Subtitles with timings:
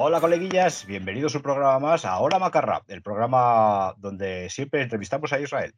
[0.00, 5.32] Hola coleguillas, bienvenidos a un programa más a Hola Macarra, el programa donde siempre entrevistamos
[5.32, 5.74] a Israel.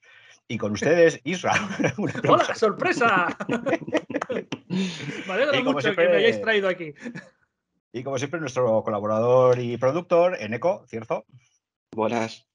[0.46, 1.62] Y con ustedes, Israel.
[2.28, 3.34] ¡Hola, sorpresa!
[4.68, 6.92] me alegra mucho que me hayáis traído aquí.
[7.94, 11.24] Y como siempre, nuestro colaborador y productor, Eneco, ¿cierto?
[11.90, 12.46] Buenas.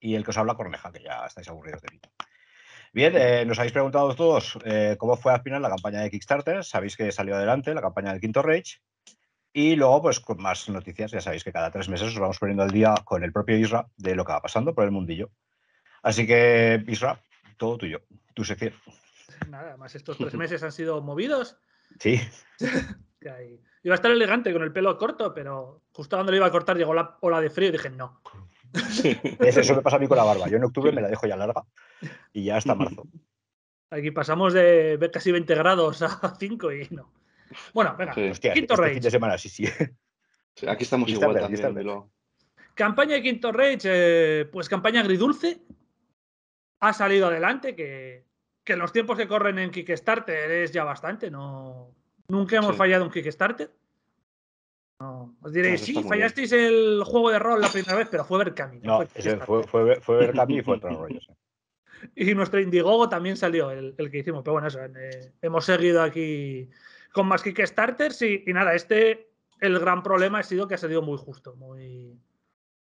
[0.00, 2.00] Y el que os habla, Corneja, que ya estáis aburridos de mí.
[2.92, 6.64] Bien, eh, nos habéis preguntado todos eh, cómo fue al final la campaña de Kickstarter.
[6.64, 8.80] Sabéis que salió adelante la campaña del Quinto Rage.
[9.60, 12.62] Y luego, pues con más noticias, ya sabéis que cada tres meses os vamos poniendo
[12.62, 15.30] al día con el propio Isra de lo que va pasando por el mundillo.
[16.00, 17.20] Así que, Isra,
[17.56, 18.02] todo tuyo,
[18.34, 18.72] tu sección.
[19.48, 21.56] Nada, más estos tres meses han sido movidos.
[21.98, 22.20] Sí.
[23.82, 26.76] Iba a estar elegante con el pelo corto, pero justo cuando lo iba a cortar
[26.76, 28.20] llegó la ola de frío y dije no.
[29.40, 30.48] Eso me pasa a mí con la barba.
[30.48, 31.64] Yo en octubre me la dejo ya larga
[32.32, 33.08] y ya hasta marzo.
[33.90, 37.10] Aquí pasamos de casi 20 grados a 5 y no.
[37.72, 39.64] Bueno, venga, Quinto este Fin de semana, sí, sí.
[40.66, 42.04] aquí estamos igual también.
[42.74, 45.60] Campaña de Quinto Rage, eh, pues campaña agridulce.
[46.80, 48.24] Ha salido adelante, que,
[48.62, 51.30] que los tiempos que corren en Kickstarter es ya bastante.
[51.30, 51.92] No,
[52.28, 53.72] nunca hemos fallado en Kickstarter.
[55.00, 58.80] No, os diréis, sí, fallasteis el juego de rol la primera vez, pero fue Berkami.
[58.80, 61.20] No, fue, fue, fue, Berkami y fue otro rollo.
[62.14, 64.42] Y nuestro Indiegogo también salió, el, el, que hicimos.
[64.44, 66.70] Pero bueno, eso, eh, hemos seguido aquí
[67.18, 71.02] con más Kickstarters y, y nada, este, el gran problema ha sido que ha salido
[71.02, 72.16] muy justo, muy...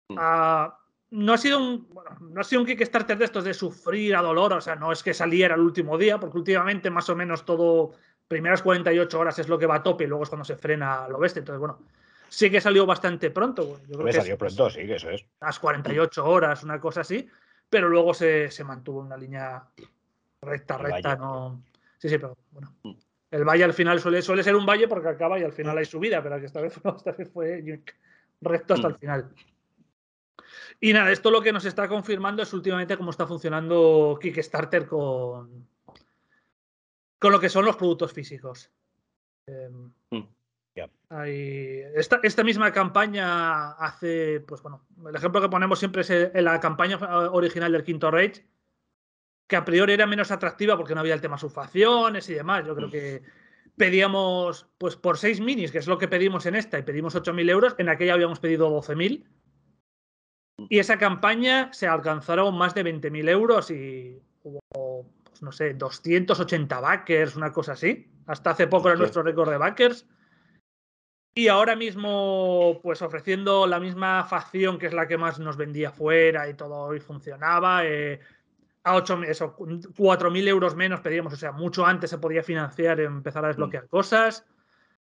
[0.08, 0.16] Mm.
[0.18, 4.16] Ah, no ha sido un bueno, no ha sido un Kickstarter de estos de sufrir
[4.16, 7.14] a dolor, o sea, no es que saliera el último día, porque últimamente más o
[7.14, 7.92] menos todo,
[8.26, 11.06] primeras 48 horas es lo que va a tope y luego es cuando se frena
[11.08, 11.38] lo bestia.
[11.38, 11.78] Entonces, bueno,
[12.28, 13.78] sí que salió bastante pronto.
[13.86, 15.24] Yo creo que salió pronto, sí, que eso es.
[15.40, 17.28] Las 48 horas, una cosa así,
[17.70, 19.62] pero luego se, se mantuvo en una línea
[20.42, 21.62] recta, recta, no.
[21.96, 22.74] Sí, sí, pero bueno.
[23.30, 23.36] Mm.
[23.36, 25.84] El valle al final suele, suele ser un valle porque acaba y al final hay
[25.84, 27.82] subida, pero que esta vez, esta vez fue
[28.40, 28.98] recto hasta el mm.
[28.98, 29.34] final.
[30.80, 35.66] Y nada, esto lo que nos está confirmando es últimamente cómo está funcionando Kickstarter con,
[37.18, 38.70] con lo que son los productos físicos.
[39.46, 40.28] Em, mm.
[41.94, 46.98] esta, esta, misma campaña hace, pues bueno, el ejemplo que ponemos siempre es la campaña
[47.30, 48.44] original del Quinto Rage,
[49.46, 52.66] que a priori era menos atractiva porque no había el tema subfacciones y demás.
[52.66, 53.22] Yo creo que
[53.76, 57.50] pedíamos, pues por seis minis, que es lo que pedimos en esta, y pedimos 8.000
[57.50, 59.24] euros, en aquella habíamos pedido 12.000.
[60.68, 66.80] Y esa campaña se alcanzaron más de 20.000 euros y hubo, pues no sé, 280
[66.80, 68.10] backers, una cosa así.
[68.26, 70.06] Hasta hace poco era nuestro récord de backers.
[71.34, 75.92] Y ahora mismo, pues ofreciendo la misma facción que es la que más nos vendía
[75.92, 78.20] fuera y todo y funcionaba, eh,
[78.86, 83.02] a 8, eso, 4.000 euros menos pedíamos, o sea, mucho antes se podía financiar y
[83.02, 83.88] empezar a desbloquear mm.
[83.88, 84.46] cosas.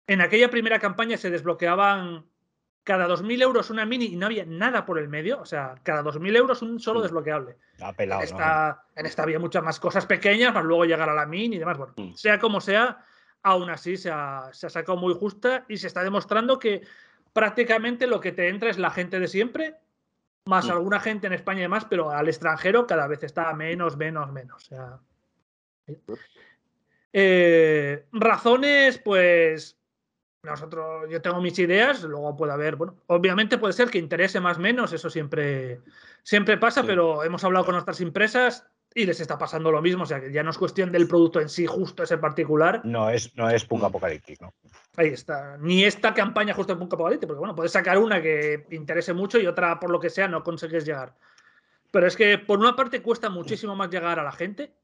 [0.07, 2.27] En aquella primera campaña se desbloqueaban
[2.85, 6.03] cada 2.000 euros una mini y no había nada por el medio, o sea, cada
[6.03, 7.03] 2.000 euros un solo mm.
[7.05, 7.57] desbloqueable.
[7.97, 11.57] en, esta, en esta había muchas más cosas pequeñas para luego llegar a la mini
[11.57, 11.79] y demás.
[11.79, 12.13] Bueno, mm.
[12.13, 13.03] sea como sea,
[13.43, 16.83] aún así se ha, se ha sacado muy justa y se está demostrando que
[17.33, 19.77] prácticamente lo que te entra es la gente de siempre
[20.47, 20.71] más mm.
[20.71, 24.65] alguna gente en España y demás, pero al extranjero cada vez está menos, menos, menos.
[24.65, 24.99] O sea,
[27.13, 29.79] eh, razones, pues
[30.43, 34.59] nosotros, yo tengo mis ideas, luego puede haber, bueno, obviamente puede ser que interese más
[34.59, 35.83] menos, eso siempre,
[36.23, 40.07] siempre pasa, pero hemos hablado con nuestras empresas y les está pasando lo mismo, o
[40.07, 42.81] sea que ya no es cuestión del producto en sí, justo ese particular.
[42.85, 44.53] No es, no es Punk Apocalyptic, ¿no?
[44.97, 45.57] Ahí está.
[45.59, 49.39] Ni esta campaña justo en Punk Apocalyptic, porque bueno, puedes sacar una que interese mucho
[49.39, 51.15] y otra, por lo que sea, no consigues llegar.
[51.93, 54.75] Pero es que por una parte cuesta muchísimo más llegar a la gente.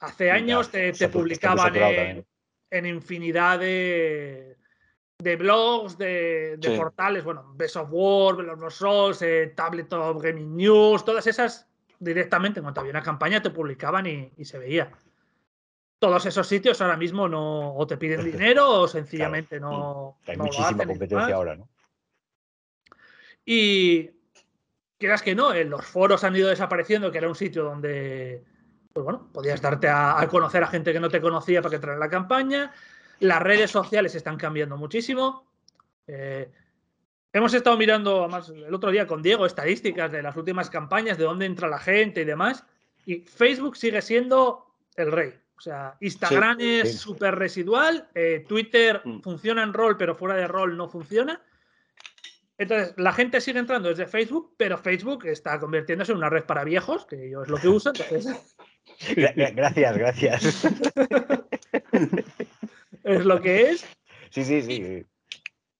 [0.00, 2.24] Hace años te, publicaban
[2.70, 4.56] en, infinidad de,
[5.18, 11.04] de blogs, de, portales, bueno, Best of War, los Rolls, eh, Tablet of Gaming News,
[11.04, 11.69] todas esas
[12.00, 14.90] directamente, en cuanto había una campaña, te publicaban y, se veía.
[16.00, 20.16] Todos esos sitios ahora mismo no o te piden dinero o sencillamente no.
[20.26, 20.30] Mm.
[20.30, 21.68] Hay muchísima competencia ahora, ¿no?
[23.44, 24.10] Y
[24.98, 28.44] quieras que no, los foros han ido desapareciendo, que era un sitio donde,
[28.92, 31.98] pues bueno, podías darte a, conocer a gente que no te conocía para que traer
[31.98, 32.72] la campaña.
[33.18, 35.46] Las redes sociales están cambiando muchísimo.
[36.06, 36.50] Eh,
[37.32, 41.24] Hemos estado mirando, además, el otro día con Diego, estadísticas de las últimas campañas, de
[41.24, 42.64] dónde entra la gente y demás.
[43.06, 44.66] Y Facebook sigue siendo
[44.96, 45.34] el rey.
[45.56, 49.20] O sea, Instagram es súper residual, eh, Twitter mm.
[49.20, 51.42] funciona en rol, pero fuera de rol no funciona.
[52.56, 56.64] Entonces, la gente sigue entrando desde Facebook, pero Facebook está convirtiéndose en una red para
[56.64, 57.92] viejos, que yo es lo que uso.
[59.16, 60.64] Gracias, gracias.
[63.04, 63.86] es lo que es.
[64.30, 65.06] Sí, sí, sí.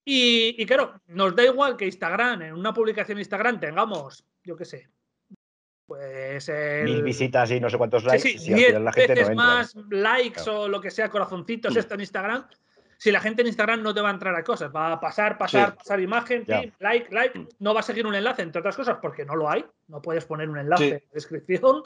[0.05, 4.65] Y, claro, nos da igual que Instagram, en una publicación de Instagram tengamos, yo qué
[4.65, 4.89] sé,
[5.87, 6.51] pues.
[6.85, 8.21] Mil visitas y no sé cuántos likes.
[8.21, 12.01] Sí, sí, diez la gente veces más likes o lo que sea, corazoncitos, esto en
[12.01, 12.47] Instagram.
[12.97, 15.39] Si la gente en Instagram no te va a entrar a cosas, va a pasar,
[15.39, 16.45] pasar, pasar imagen,
[16.81, 17.49] like, like, mm.
[17.59, 19.65] no va a seguir un enlace, entre otras cosas, porque no lo hay.
[19.89, 21.83] No puedes poner un enlace en la descripción.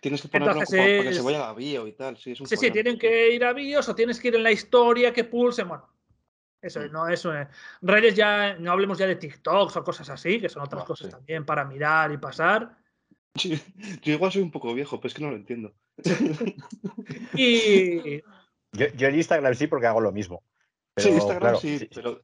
[0.00, 2.16] Tienes que ponerlo para que se vaya a la bio y tal.
[2.16, 5.12] Sí, sí, sí, tienen que ir a bios o tienes que ir en la historia
[5.12, 5.64] que pulse.
[5.64, 5.88] Bueno,
[6.64, 6.92] eso mm.
[6.92, 7.26] no es.
[7.82, 11.10] redes ya, no hablemos ya de TikToks o cosas así, que son otras ah, cosas
[11.10, 12.76] también para mirar y pasar.
[13.34, 15.74] yo igual soy un poco viejo, pero es que no lo entiendo.
[17.34, 18.22] y.
[18.72, 20.42] Yo, yo, en Instagram sí porque hago lo mismo.
[20.96, 22.22] sí, Instagram sí, pero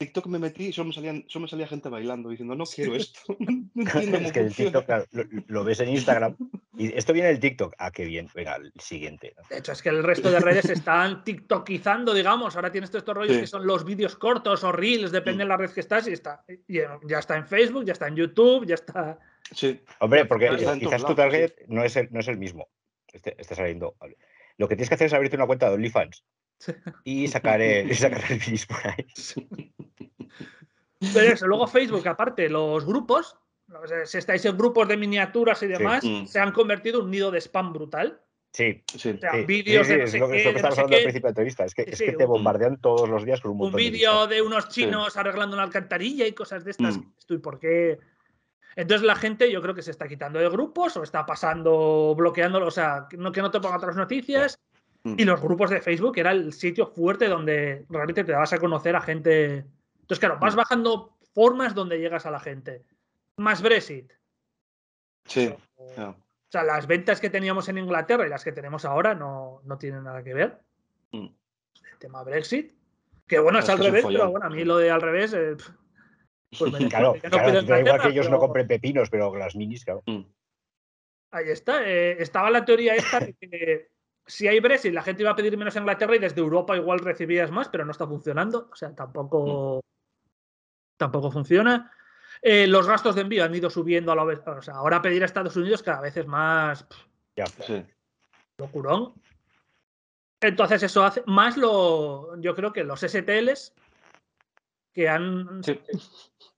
[0.00, 2.96] TikTok me metí y solo me, salían, solo me salía gente bailando diciendo, no quiero
[2.96, 3.20] esto.
[3.76, 5.04] es que el TikTok, claro,
[5.46, 6.36] lo, ves en Instagram
[6.78, 7.74] y esto viene del TikTok.
[7.76, 8.26] Ah, qué bien.
[8.34, 9.34] Venga, el siguiente.
[9.50, 12.56] De hecho, es que el resto de redes están TikTokizando, digamos.
[12.56, 15.58] Ahora tienes todos estos rollos que son los vídeos cortos o reels, depende de la
[15.58, 16.08] red que estás.
[16.08, 19.18] Y está, ya está en Facebook, ya está en YouTube, ya está.
[19.52, 19.82] Sí.
[19.98, 20.48] Hombre, porque
[20.78, 22.68] quizás tu target no, es el, no es el mismo.
[23.12, 23.96] Este, está saliendo.
[24.56, 26.24] Lo que tienes que hacer es abrirte una cuenta de OnlyFans
[27.04, 29.06] y sacar el, sacar el por ahí.
[31.14, 33.36] Pero eso, luego Facebook, aparte, los grupos,
[34.04, 36.26] si estáis en grupos de miniaturas y demás, mm.
[36.26, 38.20] se han convertido en un nido de spam brutal.
[38.52, 39.10] Sí, sí.
[39.10, 41.64] O sea, vídeos de es lo, que estamos hablando al principio de la entrevista.
[41.64, 44.42] Es que, es que te bombardean todos los días con un montón Un vídeo de,
[44.42, 46.98] unos chinos arreglando una alcantarilla y cosas de estas.
[46.98, 47.12] Mm.
[47.16, 47.98] Estoy, ¿por qué?
[48.76, 52.66] Entonces la gente yo creo que se está quitando de grupos o está pasando, bloqueándolo,
[52.66, 54.58] o sea, que no, que no te ponga otras noticias.
[55.04, 55.14] Mm.
[55.18, 58.96] Y los grupos de Facebook era el sitio fuerte donde realmente te vas a conocer
[58.96, 59.64] a gente.
[60.10, 60.56] Entonces, claro, vas mm.
[60.56, 62.84] bajando formas donde llegas a la gente.
[63.36, 64.12] Más Brexit.
[65.24, 65.54] Sí.
[65.76, 66.16] O,
[66.48, 70.02] sea, las ventas que teníamos en Inglaterra y las que tenemos ahora no, no tienen
[70.02, 70.58] nada que ver.
[71.12, 71.28] Mm.
[71.92, 72.72] El tema Brexit.
[73.28, 75.32] Que bueno, es, al revés, pero bueno, a mí lo de al revés.
[75.32, 75.56] Eh,
[76.58, 80.02] pues me claro, claro da igual que ellos no compren pepinos, pero las minis, claro.
[81.30, 81.88] Ahí está.
[81.88, 83.90] Eh, estaba la teoría esta de que
[84.26, 86.98] si hay Brexit, la gente iba a pedir menos a Inglaterra y desde Europa igual
[86.98, 88.68] recibías más, pero no está funcionando.
[88.72, 89.84] O sea, tampoco,
[91.00, 91.90] tampoco funciona.
[92.42, 94.40] Eh, los gastos de envío han ido subiendo a la vez.
[94.46, 96.86] O sea, ahora pedir a Estados Unidos cada vez es más.
[97.34, 97.84] Ya, sí.
[98.58, 99.14] Locurón.
[100.40, 101.22] Entonces, eso hace.
[101.26, 102.38] Más lo.
[102.40, 103.72] Yo creo que los STLs
[104.92, 105.62] que han,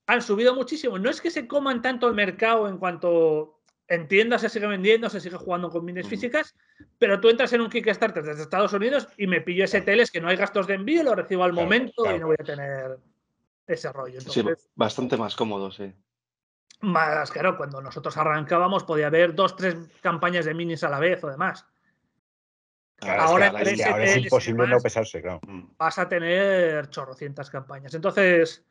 [0.06, 0.98] han subido muchísimo.
[0.98, 5.10] No es que se coman tanto el mercado en cuanto en tiendas se sigue vendiendo,
[5.10, 6.54] se sigue jugando con minis físicas,
[6.98, 10.20] pero tú entras en un Kickstarter desde Estados Unidos y me pillo ese teles que
[10.20, 12.98] no hay gastos de envío, lo recibo al momento y no voy a tener
[13.66, 14.20] ese rollo.
[14.20, 14.44] sí,
[14.74, 15.92] bastante más cómodo, sí.
[16.80, 21.22] Más, claro, cuando nosotros arrancábamos podía haber dos, tres campañas de minis a la vez
[21.22, 21.64] o demás.
[23.00, 25.40] ahora, es, imposible no pesarse, claro.
[25.78, 27.94] Vas a tener chorrocientas campañas.
[27.94, 28.64] Entonces,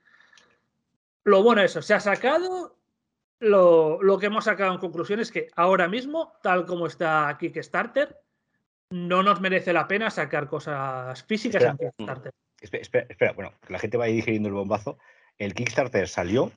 [1.23, 2.75] lo bueno es eso, se ha sacado
[3.41, 8.21] lo, que hemos sacado en conclusión es que ahora mismo, tal como está Kickstarter,
[8.91, 12.33] no nos merece la pena sacar cosas físicas en Kickstarter.
[12.61, 14.97] Espera, bueno, que la gente vaya digiriendo el bombazo.
[15.37, 16.51] El Kickstarter salió,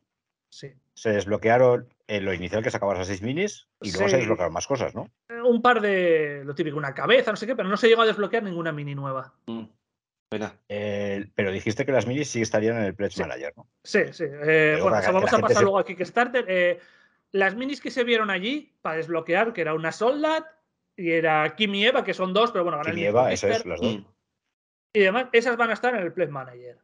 [0.50, 0.72] sí.
[0.94, 4.66] se desbloquearon en lo inicial que sacabas a seis minis y luego se desbloquearon más
[4.66, 5.10] cosas, ¿no?
[5.30, 8.02] Eh, un par de, lo típico, una cabeza, no sé qué, pero no se llegó
[8.02, 9.32] a desbloquear ninguna mini nueva.
[9.46, 9.64] Mm.
[10.68, 13.68] Eh, pero dijiste que las minis sí estarían en el Pledge Manager, ¿no?
[13.82, 14.24] Sí, sí.
[14.24, 16.44] Eh, bueno, vamos a pasar luego a Kickstarter.
[16.48, 16.80] Eh,
[17.32, 20.44] las minis que se vieron allí para desbloquear, que era una Soldat
[20.96, 23.64] y era Kim y Eva, que son dos, pero bueno, Kim y Eva, eso es,
[23.64, 23.98] las dos.
[24.94, 26.78] Y además, esas van a estar en el Pledge Manager.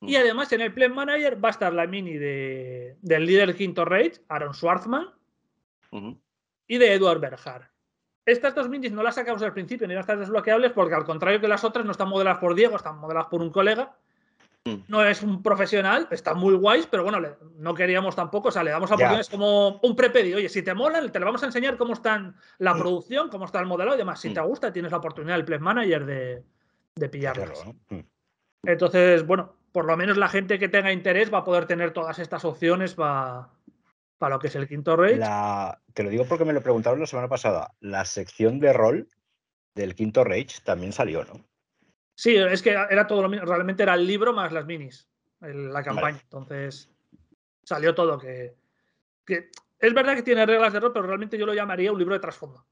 [0.00, 0.20] Y mm.
[0.20, 4.22] además, en el Pledge Manager va a estar la mini de, del líder quinto Rage,
[4.28, 5.10] Aaron Schwartzman,
[6.66, 7.68] y de Edward Berger.
[8.24, 11.04] Estas dos minis no las sacamos al principio ni van a estar desbloqueables porque al
[11.04, 13.96] contrario que las otras no están modeladas por Diego, están modeladas por un colega.
[14.66, 14.84] Mm.
[14.88, 17.20] No es un profesional, están muy guays, pero bueno,
[17.56, 20.38] no queríamos tampoco, o sea, le damos oportunidades como un prepedido.
[20.38, 22.78] Oye, si te molan, te le vamos a enseñar cómo está la mm.
[22.78, 24.20] producción, cómo está el modelo y demás.
[24.20, 24.46] Si te mm.
[24.46, 26.42] gusta, tienes la oportunidad del Play Manager de,
[26.94, 27.64] de pillarlas.
[28.64, 32.18] Entonces, bueno, por lo menos la gente que tenga interés va a poder tener todas
[32.18, 33.50] estas opciones para
[34.18, 35.20] para lo que es el quinto Rage.
[35.92, 37.74] te lo digo porque me lo preguntaron la semana pasada.
[37.80, 39.08] La sección de rol
[39.74, 41.44] del quinto Rage también salió, ¿no?
[42.16, 43.46] Sí, es que era todo lo mismo.
[43.46, 45.08] Realmente era el libro más las minis,
[45.40, 46.18] la campaña.
[46.22, 46.90] Entonces
[47.62, 48.18] salió todo.
[48.18, 48.54] Que,
[49.78, 52.20] es verdad que tiene reglas de rol, pero realmente yo lo llamaría un libro de
[52.20, 52.66] trasfondo.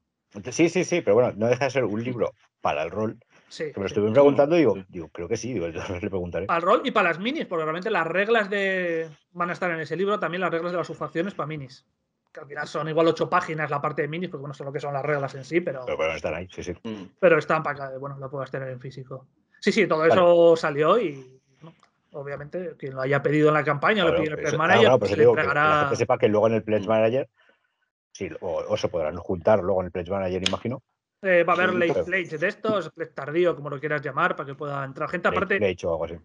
[0.51, 3.19] Sí, sí, sí, pero bueno, no deja de ser un libro para el rol
[3.55, 5.67] que me lo estuve preguntando y digo, digo, creo que sí, digo,
[6.01, 6.47] le preguntaré.
[6.47, 9.09] Para el rol y para las minis, porque realmente las reglas de.
[9.31, 11.85] van a estar en ese libro, también las reglas de las subfacciones para minis.
[12.35, 14.73] Que al final son igual ocho páginas la parte de minis, porque bueno, sé lo
[14.73, 15.85] que son las reglas en sí, pero.
[15.85, 16.73] Pero bueno, están ahí, sí, sí.
[16.83, 17.15] Mm.
[17.17, 19.27] Pero están para que, bueno, lo puedas tener en físico.
[19.61, 21.39] Sí, sí, todo eso salió y.
[22.11, 25.11] obviamente, quien lo haya pedido en la campaña, lo pide en el Pledge Manager, pues
[25.11, 25.61] se le entregará...
[25.61, 27.29] Que la gente sepa que luego en el Pledge Manager,
[28.11, 30.83] sí, o, se podrán juntar luego en el Pledge Manager, imagino.
[31.21, 34.47] Eh, va a haber late pledge de estos, pledge tardío, como lo quieras llamar, para
[34.47, 35.29] que pueda entrar gente.
[35.29, 36.15] Aparte, pledge o algo así.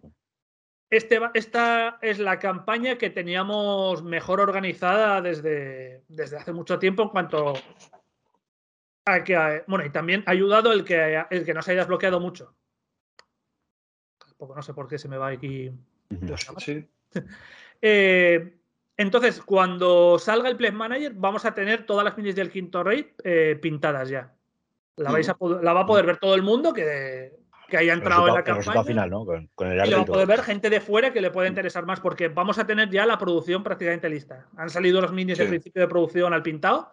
[0.91, 7.09] Este, esta es la campaña que teníamos mejor organizada desde, desde hace mucho tiempo en
[7.09, 7.53] cuanto
[9.05, 9.63] a que.
[9.67, 12.53] Bueno, y también ha ayudado el que, el que no se haya desbloqueado mucho.
[14.19, 15.71] Tampoco no sé por qué se me va aquí.
[16.57, 16.85] Sí.
[17.81, 18.59] eh,
[18.97, 23.15] entonces, cuando salga el Play Manager, vamos a tener todas las minis del quinto rey
[23.23, 24.35] eh, pintadas ya.
[24.97, 27.40] La, vais a, la va a poder ver todo el mundo que,
[27.71, 28.83] que haya entrado en la campaña.
[28.83, 29.25] final, ¿no?
[29.25, 31.85] Con, el y lo va a poder ver gente de fuera que le puede interesar
[31.85, 34.45] más, porque vamos a tener ya la producción prácticamente lista.
[34.57, 36.91] Han salido los minis de principio de producción al pintado,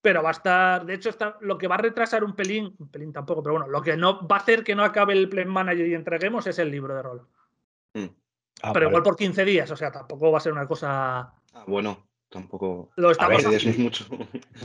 [0.00, 0.86] pero va a estar.
[0.86, 3.68] De hecho, está, lo que va a retrasar un pelín, un pelín tampoco, pero bueno,
[3.68, 6.58] lo que no va a hacer que no acabe el Play Manager y entreguemos es
[6.58, 7.28] el libro de rol.
[7.94, 8.06] Mm.
[8.62, 11.32] Ah, pero igual por 15 días, o sea, tampoco va a ser una cosa.
[11.52, 12.08] Ah, bueno.
[12.32, 12.90] Tampoco.
[12.96, 13.44] Lo estamos
[13.76, 14.06] mucho.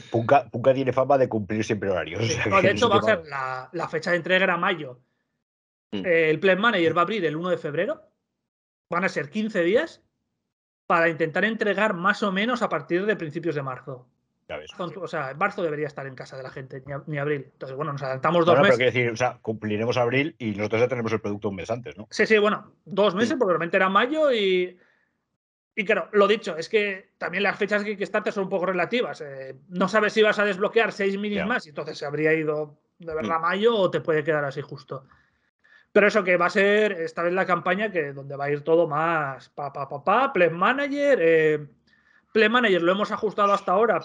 [0.10, 2.22] Punka, tiene fama de cumplir siempre horarios.
[2.26, 5.02] de hecho, va a ser la, la, fecha de entrega era mayo.
[5.92, 6.06] Mm.
[6.06, 8.02] Eh, el Plan Manager va a abrir el 1 de febrero.
[8.90, 10.02] Van a ser 15 días
[10.86, 14.08] para intentar entregar más o menos a partir de principios de marzo.
[14.78, 17.50] O sea, en marzo debería estar en casa de la gente, ni, abril.
[17.52, 18.78] Entonces, bueno, nos adaptamos dos meses.
[18.78, 21.98] Pero decir, o sea, cumpliremos abril y nosotros ya tenemos el producto un mes antes,
[21.98, 22.08] ¿no?
[22.10, 24.78] Sí, sí, bueno, dos meses, porque realmente era mayo y.
[25.76, 29.22] Y claro, lo dicho, es que también las fechas que Kickstarter son un poco relativas.
[29.22, 32.80] Eh, no sabes si vas a desbloquear seis minis más y entonces se habría ido
[32.98, 33.42] de verdad mm.
[33.42, 35.06] mayo o te puede quedar así justo.
[35.98, 38.62] Pero eso que va a ser esta vez la campaña que donde va a ir
[38.62, 41.18] todo más pa pa pa pa, Play Manager.
[41.20, 41.68] Eh,
[42.32, 44.00] Play Manager lo hemos ajustado hasta ahora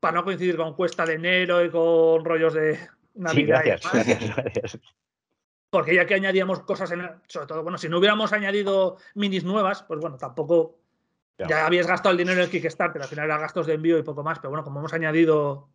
[0.00, 2.78] para no coincidir con cuesta de enero y con rollos de
[3.16, 3.60] Navidad.
[3.60, 4.78] Sí, gracias, gracias,
[5.68, 7.06] Porque ya que añadíamos cosas en.
[7.26, 10.78] Sobre todo, bueno, si no hubiéramos añadido minis nuevas, pues bueno, tampoco.
[11.36, 14.02] Ya, habías gastado el dinero en el Kickstarter, al final era gastos de envío y
[14.02, 15.68] poco más, pero bueno, como hemos añadido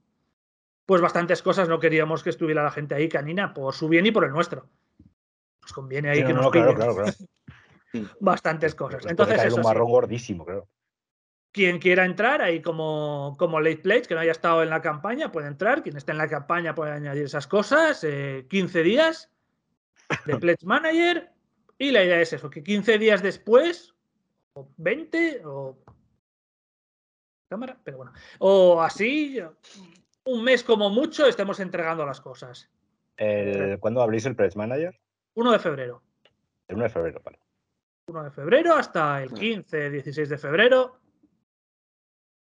[0.85, 4.11] pues bastantes cosas, no queríamos que estuviera la gente ahí canina por su bien y
[4.11, 4.69] por el nuestro
[5.63, 7.11] nos conviene ahí que nos claro, claro, claro.
[8.19, 9.05] bastantes cosas.
[9.05, 10.67] Entonces, es un marrón gordísimo, creo.
[11.51, 15.31] Quien quiera entrar ahí como, como late pledge, que no haya estado en la campaña,
[15.31, 15.83] puede entrar.
[15.83, 18.01] Quien esté en la campaña puede añadir esas cosas.
[18.01, 19.31] 15 eh, días
[20.25, 21.31] de pledge manager.
[21.77, 23.93] Y la idea es eso, que 15 días después,
[24.53, 25.77] o 20, o
[27.49, 29.39] cámara, pero bueno, o así,
[30.25, 32.69] un mes como mucho, estemos entregando las cosas.
[33.79, 34.99] ¿Cuándo abrís el Pledge Manager?
[35.35, 36.01] 1 de febrero.
[36.67, 37.39] El 1 de febrero, vale.
[38.07, 40.99] 1 de febrero hasta el 15, 16 de febrero.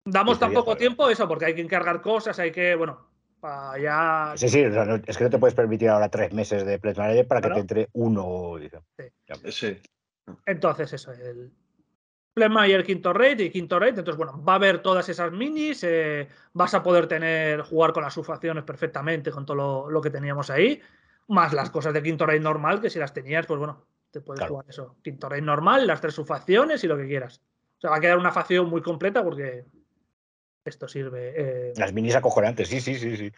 [0.06, 3.10] Damos tan poco tiempo eso, porque hay que encargar cosas, hay que, bueno,
[3.40, 4.34] para ya.
[4.36, 7.42] Sí, sí, es que no te puedes permitir ahora tres meses de Pledge Manager para
[7.42, 8.56] que te entre uno.
[8.98, 9.52] Sí.
[9.52, 9.82] sí.
[10.46, 11.52] Entonces, eso, el
[12.40, 14.00] Pledge Manager quinto rate y quinto rate.
[14.00, 18.04] Entonces, bueno, va a haber todas esas minis, eh, vas a poder tener, jugar con
[18.04, 20.82] las subfacciones perfectamente, con todo lo, lo que teníamos ahí
[21.30, 24.46] más las cosas de quinto rey normal, que si las tenías, pues bueno, te puedes
[24.48, 24.96] jugar eso.
[25.04, 27.42] Quinto rey normal, las tres subfacciones y lo que quieras.
[27.78, 29.66] O sea, va a quedar una facción muy completa porque
[30.66, 31.34] esto sirve.
[31.70, 33.32] Eh, las minis acojonantes, sí, sí, sí, sí.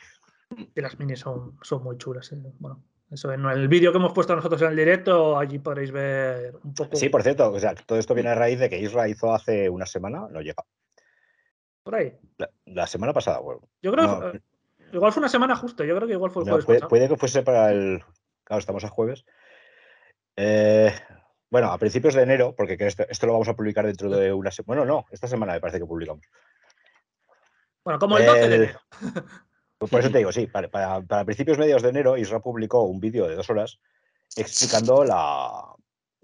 [0.73, 2.31] Y las minis son, son muy chulas.
[2.31, 2.41] Eh.
[2.59, 2.81] Bueno,
[3.11, 6.73] eso en el vídeo que hemos puesto nosotros en el directo, allí podréis ver un
[6.73, 6.95] poco.
[6.95, 9.69] Sí, por cierto, o sea, todo esto viene a raíz de que Isra hizo hace
[9.69, 10.63] una semana, no llega.
[11.83, 12.17] Por ahí.
[12.65, 13.61] La, semana pasada, bueno.
[13.81, 14.41] Yo creo que
[14.93, 16.83] Igual fue una semana justo, yo creo que igual fue el jueves.
[16.87, 18.03] puede, que fuese para el.
[18.43, 19.25] Claro, estamos a jueves.
[20.35, 20.93] Eh,
[21.49, 24.81] bueno, a principios de enero, porque esto, lo vamos a publicar dentro de una semana.
[24.81, 26.25] Bueno, no, esta semana me parece que publicamos.
[27.83, 28.79] Bueno, como el 12 de enero.
[29.89, 33.35] Por eso te digo, sí, para, principios medios de enero, Isra publicó un vídeo de
[33.35, 33.79] dos horas
[34.35, 35.73] explicando la,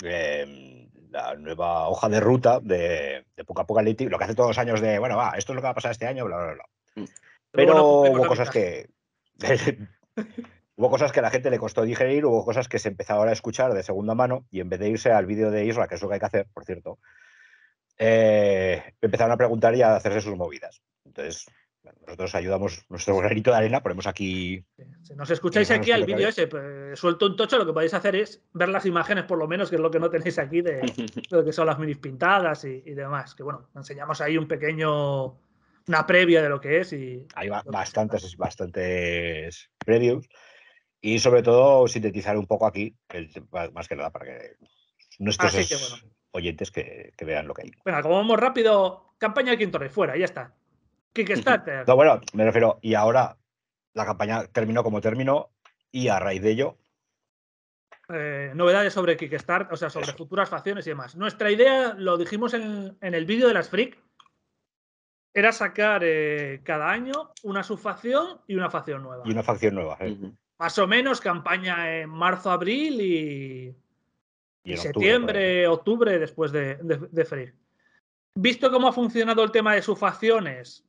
[0.03, 4.57] em, la nueva hoja de ruta de, de poco Apocaliptic, lo que hace todos los
[4.59, 6.53] años de, bueno, va, esto es lo que va a pasar este año, bla, bla,
[6.53, 6.65] bla.
[6.95, 7.05] Mm.
[7.51, 8.89] Pero hubo cosas que.
[10.75, 13.31] hubo cosas que a la gente le costó digerir, hubo cosas que se empezaron a
[13.31, 16.01] escuchar de segunda mano y en vez de irse al vídeo de Isra, que es
[16.01, 16.99] lo que hay que hacer, por cierto,
[17.97, 20.81] eh, empezaron a preguntar y a hacerse sus movidas.
[21.03, 21.47] Entonces,
[22.07, 24.63] nosotros ayudamos nuestro granito de arena, ponemos aquí.
[25.03, 28.15] Si nos escucháis aquí al vídeo ese, pues, suelto un tocho, lo que podéis hacer
[28.15, 30.81] es ver las imágenes, por lo menos, que es lo que no tenéis aquí, de,
[31.29, 33.35] lo que son las minis pintadas y, y demás.
[33.35, 35.37] Que bueno, enseñamos ahí un pequeño
[35.87, 36.93] una previa de lo que es.
[36.93, 40.27] Y Hay bastantes, bastantes previews
[41.01, 42.95] y sobre todo sintetizar un poco aquí,
[43.73, 44.55] más que nada para que
[45.19, 47.71] nuestros oyentes que, vean lo que hay.
[47.85, 50.55] Venga, como vamos rápido, campaña de Quintorre, fuera, ya está.
[51.25, 51.87] Kickstarter.
[51.87, 53.37] no, bueno, me refiero, y ahora
[53.93, 55.49] la campaña terminó como terminó
[55.91, 56.77] y a raíz de ello
[58.09, 61.17] eh, novedades sobre Kickstarter, o sea, sobre futuras facciones y demás.
[61.17, 63.97] Nuestra idea, lo dijimos en, el vídeo de las Freak,
[65.33, 69.23] era sacar eh, cada año una subfacción y una facción nueva.
[69.25, 69.97] Y una facción nueva.
[70.57, 73.01] Más o menos campaña en marzo, abril
[74.63, 77.53] y, septiembre, octubre, después de, de, Freak.
[78.35, 80.86] Visto cómo ha funcionado el tema de subfacciones,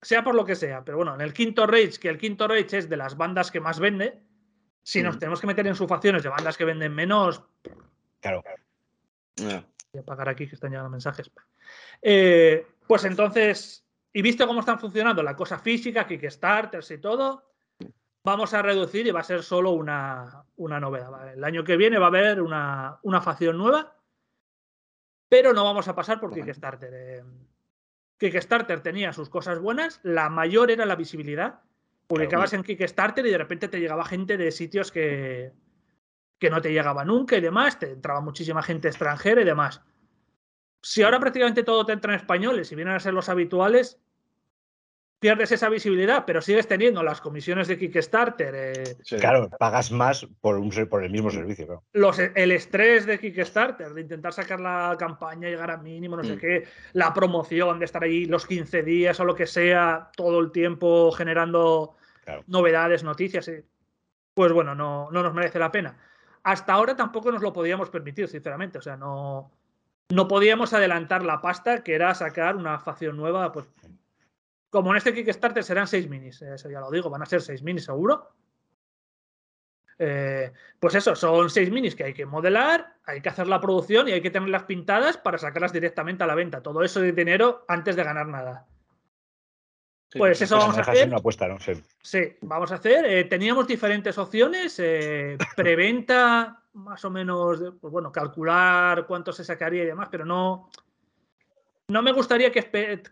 [0.00, 2.78] sea por lo que sea, pero bueno, en el quinto Rage, que el quinto Rage
[2.78, 4.20] es de las bandas que más vende,
[4.82, 7.42] si nos tenemos que meter en subfacciones de bandas que venden menos.
[8.20, 8.42] Claro.
[9.36, 11.30] Voy a apagar aquí que están llegando mensajes.
[12.00, 17.52] Eh, pues entonces, y visto cómo están funcionando la cosa física, Kickstarters y todo,
[18.24, 21.34] vamos a reducir y va a ser solo una, novedad.
[21.34, 23.94] El año que viene va a haber una, facción nueva,
[25.28, 26.90] pero no vamos a pasar por Kickstarter.
[26.94, 27.24] Eh,
[28.18, 31.60] Kickstarter tenía sus cosas buenas, la mayor era la visibilidad
[32.08, 35.52] Publicabas en Kickstarter y de repente te llegaba gente de sitios que,
[36.38, 39.82] que no te llegaba nunca y demás, te entraba muchísima gente extranjera y demás.
[40.80, 44.00] Si ahora prácticamente todo te entra en español y si vienen a ser los habituales,
[45.18, 48.54] pierdes esa visibilidad, pero sigues teniendo las comisiones de Kickstarter.
[48.54, 51.82] Eh, claro, pagas más por, un, por el mismo servicio.
[51.92, 56.36] Los, el estrés de Kickstarter, de intentar sacar la campaña, llegar a mínimo, no sé
[56.36, 56.38] mm.
[56.38, 60.52] qué, la promoción, de estar ahí los 15 días o lo que sea, todo el
[60.52, 61.94] tiempo generando
[62.46, 63.50] novedades, noticias.
[64.34, 65.98] Pues bueno, no, no nos merece la pena.
[66.44, 68.78] Hasta ahora tampoco nos lo podíamos permitir, sinceramente.
[68.78, 69.50] O sea, no,
[70.10, 73.66] no podíamos adelantar la pasta que era sacar una facción nueva, pues
[74.70, 77.62] como en este Kickstarter serán seis minis, eso ya lo digo, van a ser seis
[77.62, 78.28] minis seguro.
[80.00, 84.08] Eh, pues eso, son seis minis que hay que modelar, hay que hacer la producción
[84.08, 86.62] y hay que tenerlas pintadas para sacarlas directamente a la venta.
[86.62, 88.66] Todo eso de dinero antes de ganar nada.
[90.12, 91.10] pues eso vamos a hacer.
[92.02, 92.36] Sí.
[92.42, 93.04] vamos a hacer.
[93.06, 94.78] Eh, teníamos diferentes opciones.
[94.78, 100.70] Eh, preventa, más o menos, pues bueno, calcular cuánto se sacaría y demás, pero no.
[101.88, 103.02] No me gustaría que,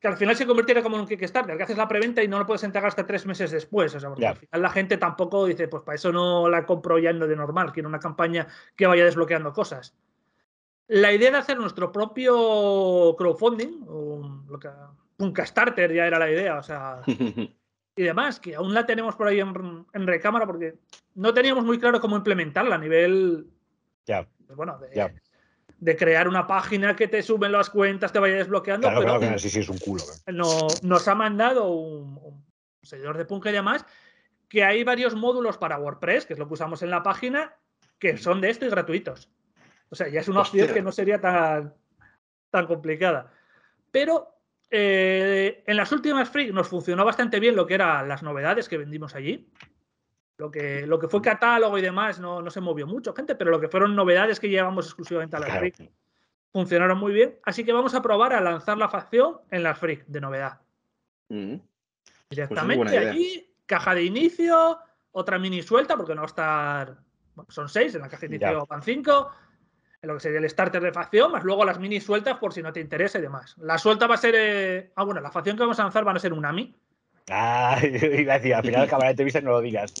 [0.00, 2.38] que al final se convirtiera como en un Kickstarter, que haces la preventa y no
[2.38, 3.94] lo puedes entregar hasta tres meses después.
[3.94, 6.98] O sea, porque al final la gente tampoco dice, pues para eso no la compro
[6.98, 9.96] ya de normal, quiero una campaña que vaya desbloqueando cosas.
[10.86, 14.68] La idea de hacer nuestro propio crowdfunding, un, lo que,
[15.18, 17.00] un Kickstarter ya era la idea, o sea,
[17.96, 20.78] y demás, que aún la tenemos por ahí en, recámara porque
[21.16, 23.48] no teníamos muy claro cómo implementarla a nivel,
[24.06, 24.26] ya.
[24.46, 25.12] Pues bueno, de,
[25.78, 28.88] de crear una página que te suben las cuentas, te vaya desbloqueando.
[28.88, 30.02] Claro, pero sí, sí, es un culo.
[30.26, 32.44] No, nos ha mandado un,
[32.82, 33.84] seguidor de Punk y demás
[34.48, 37.54] que hay varios módulos para WordPress, que es lo que usamos en la página,
[37.98, 39.30] que son de esto y gratuitos.
[39.90, 41.74] O sea, ya es una opción que no sería tan,
[42.50, 43.30] tan complicada.
[43.90, 44.38] Pero
[44.70, 48.78] eh, en las últimas Free nos funcionó bastante bien lo que eran las novedades que
[48.78, 49.50] vendimos allí.
[50.38, 53.50] Lo que, lo que fue catálogo y demás no, no se movió mucho, gente, pero
[53.50, 55.90] lo que fueron novedades que llevamos exclusivamente a las Freak
[56.52, 57.38] funcionaron muy bien.
[57.42, 60.60] Así que vamos a probar a lanzar la facción en las Freak de novedad.
[61.28, 61.56] Mm.
[62.30, 64.78] Directamente pues allí, caja de inicio,
[65.10, 66.98] otra mini suelta, porque no va a estar.
[67.48, 69.30] son seis, en la caja de inicio van cinco.
[70.00, 72.62] En lo que sería el starter de facción, más luego las mini sueltas por si
[72.62, 73.56] no te interesa y demás.
[73.58, 74.34] La suelta va a ser.
[74.36, 76.72] Eh, ah, bueno, la facción que vamos a lanzar van a ser un AMI.
[77.30, 79.92] Ah, iba a decir, al final el de vista no lo digas.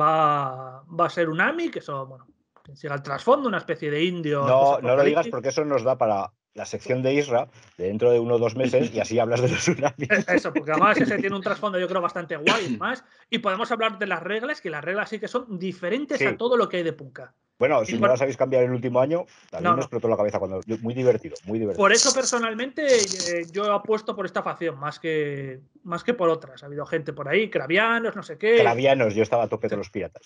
[0.00, 2.26] Va, va a ser un AMI, que eso, bueno,
[2.64, 4.46] que siga el trasfondo, una especie de indio.
[4.46, 8.18] No, no lo digas porque eso nos da para la sección de Isra dentro de
[8.18, 10.08] uno o dos meses y así hablas de los tsunamis.
[10.28, 13.04] Eso, porque además ese tiene un trasfondo yo creo bastante guay más.
[13.28, 16.56] Y podemos hablar de las reglas, que las reglas sí que son diferentes a todo
[16.56, 17.34] lo que hay de Punka.
[17.60, 20.62] Bueno, si no las habéis cambiado el último año, también me explotó la cabeza cuando.
[20.80, 21.84] Muy divertido, muy divertido.
[21.84, 26.30] Por eso, personalmente, eh, yo he apuesto por esta facción más que, más que por
[26.30, 26.62] otras.
[26.62, 28.60] Ha habido gente por ahí, cravianos, no sé qué.
[28.60, 30.22] Cravianos, yo estaba a tope de los piratas.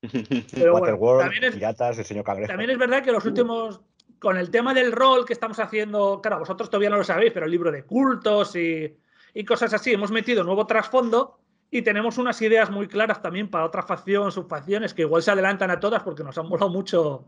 [0.00, 2.50] Waterworld, piratas, el señor Cangrejo.
[2.50, 3.80] También es verdad que los últimos.
[4.18, 7.46] Con el tema del rol que estamos haciendo, claro, vosotros todavía no lo sabéis, pero
[7.46, 8.96] el libro de cultos y,
[9.34, 11.38] y cosas así, hemos metido nuevo trasfondo
[11.70, 15.70] y tenemos unas ideas muy claras también para otra facción, subfacciones, que igual se adelantan
[15.70, 17.24] a todas porque nos han volado mucho.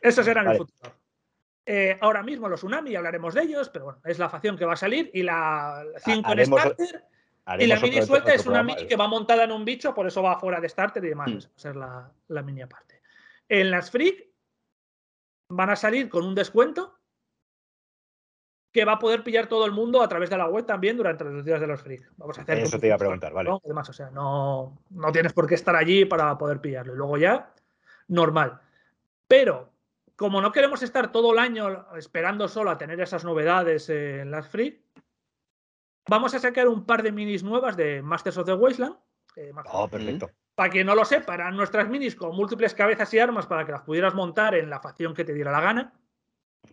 [0.00, 0.92] Esos eran el futuro.
[1.64, 4.72] Eh, ahora mismo los Tsunami, hablaremos de ellos, pero bueno, es la facción que va
[4.72, 7.04] a salir y la 5 en Starter.
[7.58, 10.22] Y la mini suelta es una mini que va montada en un bicho, por eso
[10.22, 11.30] va fuera de Starter y demás.
[11.30, 11.38] Hmm.
[11.38, 13.00] va a ser la, la mini aparte.
[13.48, 14.31] En las Freak
[15.52, 16.98] van a salir con un descuento
[18.72, 21.24] que va a poder pillar todo el mundo a través de la web también durante
[21.24, 22.10] los días de los freaks.
[22.16, 23.50] Vamos a hacer Eso te iba a preguntar, vale.
[23.62, 26.94] Además, o sea, no, no tienes por qué estar allí para poder pillarlo.
[26.94, 27.52] Y luego ya,
[28.08, 28.60] normal.
[29.28, 29.70] Pero,
[30.16, 34.48] como no queremos estar todo el año esperando solo a tener esas novedades en las
[34.48, 34.82] free,
[36.08, 38.96] vamos a sacar un par de minis nuevas de Masters of the Wasteland.
[39.70, 40.30] oh, perfecto.
[40.54, 43.72] Para quien no lo sepa, eran nuestras minis con múltiples cabezas y armas para que
[43.72, 45.92] las pudieras montar en la facción que te diera la gana.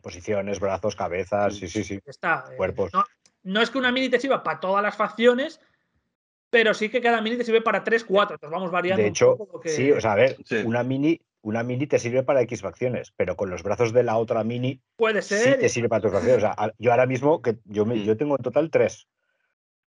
[0.02, 2.00] Posiciones, brazos, cabezas, sí, sí, sí.
[2.06, 2.92] Está, eh, Cuerpos.
[3.44, 5.60] no, es que una mini te sirva para todas las facciones,
[6.50, 8.36] pero sí que cada mini te sirve para 3, 4.
[8.36, 9.02] Entonces vamos variando.
[9.02, 12.62] De hecho, sí, o sea, a ver, una mini una mini te sirve para X
[12.62, 15.54] facciones, pero con los brazos de la otra mini puede ser.
[15.54, 16.38] Sí te sirve para tus facciones.
[16.38, 18.04] O sea, yo ahora mismo que yo, me, mm.
[18.04, 19.08] yo tengo en total tres.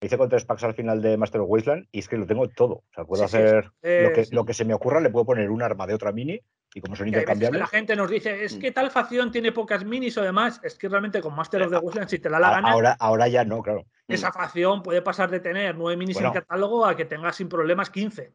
[0.03, 2.49] Hice con tres packs al final de Master of Wasteland y es que lo tengo
[2.49, 2.73] todo.
[2.73, 5.63] O sea, puedo hacer lo, que, lo que se me ocurra, le puedo poner un
[5.63, 6.41] arma de otra mini
[6.75, 7.61] y como son intercambiables.
[7.61, 8.61] La gente nos dice, es mm.
[8.61, 10.61] que tal facción tiene pocas minis o demás.
[10.65, 12.73] Es que realmente con Master of the Wasteland, si te la, la gana.
[12.73, 13.87] Ahora, ahora ya no, claro.
[14.09, 14.33] Esa mm.
[14.33, 18.33] facción puede pasar de tener nueve minis en catálogo a que tenga sin problemas 15.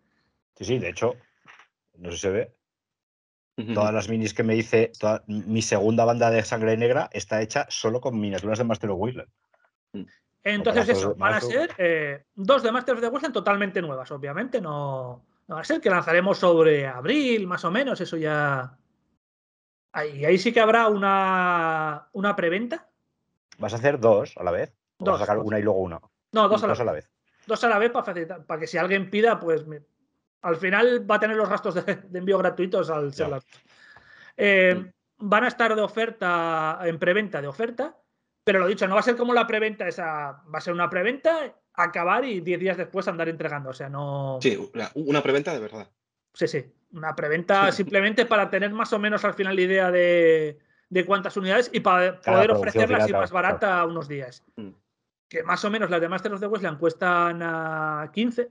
[0.56, 1.16] Sí, sí, de hecho,
[1.98, 2.54] no sé si se ve.
[3.74, 4.92] Todas las minis que me hice,
[5.26, 9.30] mi segunda banda de sangre negra está hecha solo con miniaturas de Master of Wasteland.
[10.54, 14.62] Entonces, eso, van a ser eh, dos de Master of the Wasteland totalmente nuevas, obviamente.
[14.62, 18.78] No, va a ser que lanzaremos sobre abril, más o menos, eso ya.
[19.92, 22.88] Ahí, ahí sí que habrá una, una preventa.
[23.58, 24.74] ¿Vas a hacer dos a la vez?
[25.00, 26.00] ¿O vas a sacar una y luego una?
[26.32, 27.10] No, dos a la, vez.
[27.46, 29.66] Dos a la vez para facilitar, para que si alguien pida, pues
[30.44, 33.30] al final va a tener los gastos de, envío gratuitos al ser
[34.38, 34.92] eh, mm.
[35.20, 37.98] Van a estar de oferta, en preventa de oferta,
[38.48, 40.90] pero lo dicho, no va a ser como la preventa, esa va a ser una
[40.90, 43.72] preventa, acabar y 10 días después andar entregando.
[43.72, 44.40] O sea, no.
[44.42, 44.58] Sí,
[44.94, 45.92] una preventa de verdad.
[46.34, 46.66] Sí, sí.
[46.94, 50.60] Una preventa simplemente para tener más o menos al final la idea de,
[51.06, 54.46] cuántas unidades y para poder ofrecerla así más barata unos días.
[54.56, 54.70] Mm.
[55.28, 58.50] Que más o menos las de Masters of the Westland cuestan a 15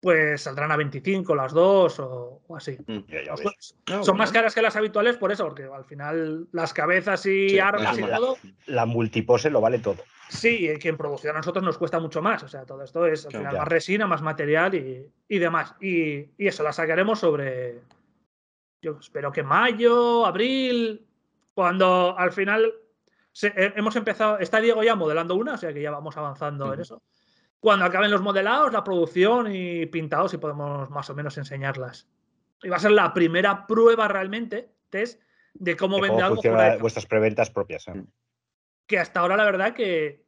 [0.00, 2.76] pues saldrán a 25 las dos o, así.
[2.86, 2.98] Mm,
[3.90, 7.58] ah, son más caras que las habituales por eso, porque al final las cabezas y
[7.58, 8.36] armas y todo.
[8.66, 10.02] La multipose lo vale todo.
[10.28, 12.42] Sí, que en producción a nosotros nos cuesta mucho más.
[12.42, 15.74] O sea, todo esto es al final más resina, más material y, demás.
[15.80, 17.80] Y, eso la sacaremos sobre.
[18.82, 21.06] Yo espero que mayo, abril,
[21.54, 22.72] cuando al final
[23.42, 24.38] hemos empezado.
[24.38, 27.02] Está Diego ya modelando una, o sea que ya vamos avanzando en eso
[27.66, 32.06] cuando acaben los modelados, la producción y pintados, y podemos más o menos enseñarlas.
[32.62, 35.20] Y va a ser la primera prueba realmente, test,
[35.52, 36.40] de cómo, vende algo.
[36.40, 37.88] Fuera vuestras preventas propias.
[37.88, 38.04] ¿eh?
[38.86, 40.24] Que hasta ahora, la verdad, que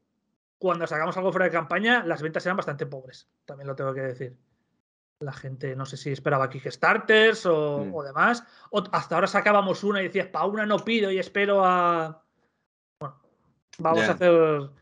[0.59, 3.31] cuando sacamos algo fuera de campaña, las ventas eran bastante pobres.
[3.44, 4.37] También lo tengo que decir.
[5.20, 7.94] La gente no sé si esperaba Kickstarters o, mm.
[7.94, 8.42] o demás.
[8.72, 12.20] O hasta ahora sacábamos una y decías, para una no pido y espero a.
[12.98, 13.22] Bueno,
[13.79, 14.72] vamos a hacer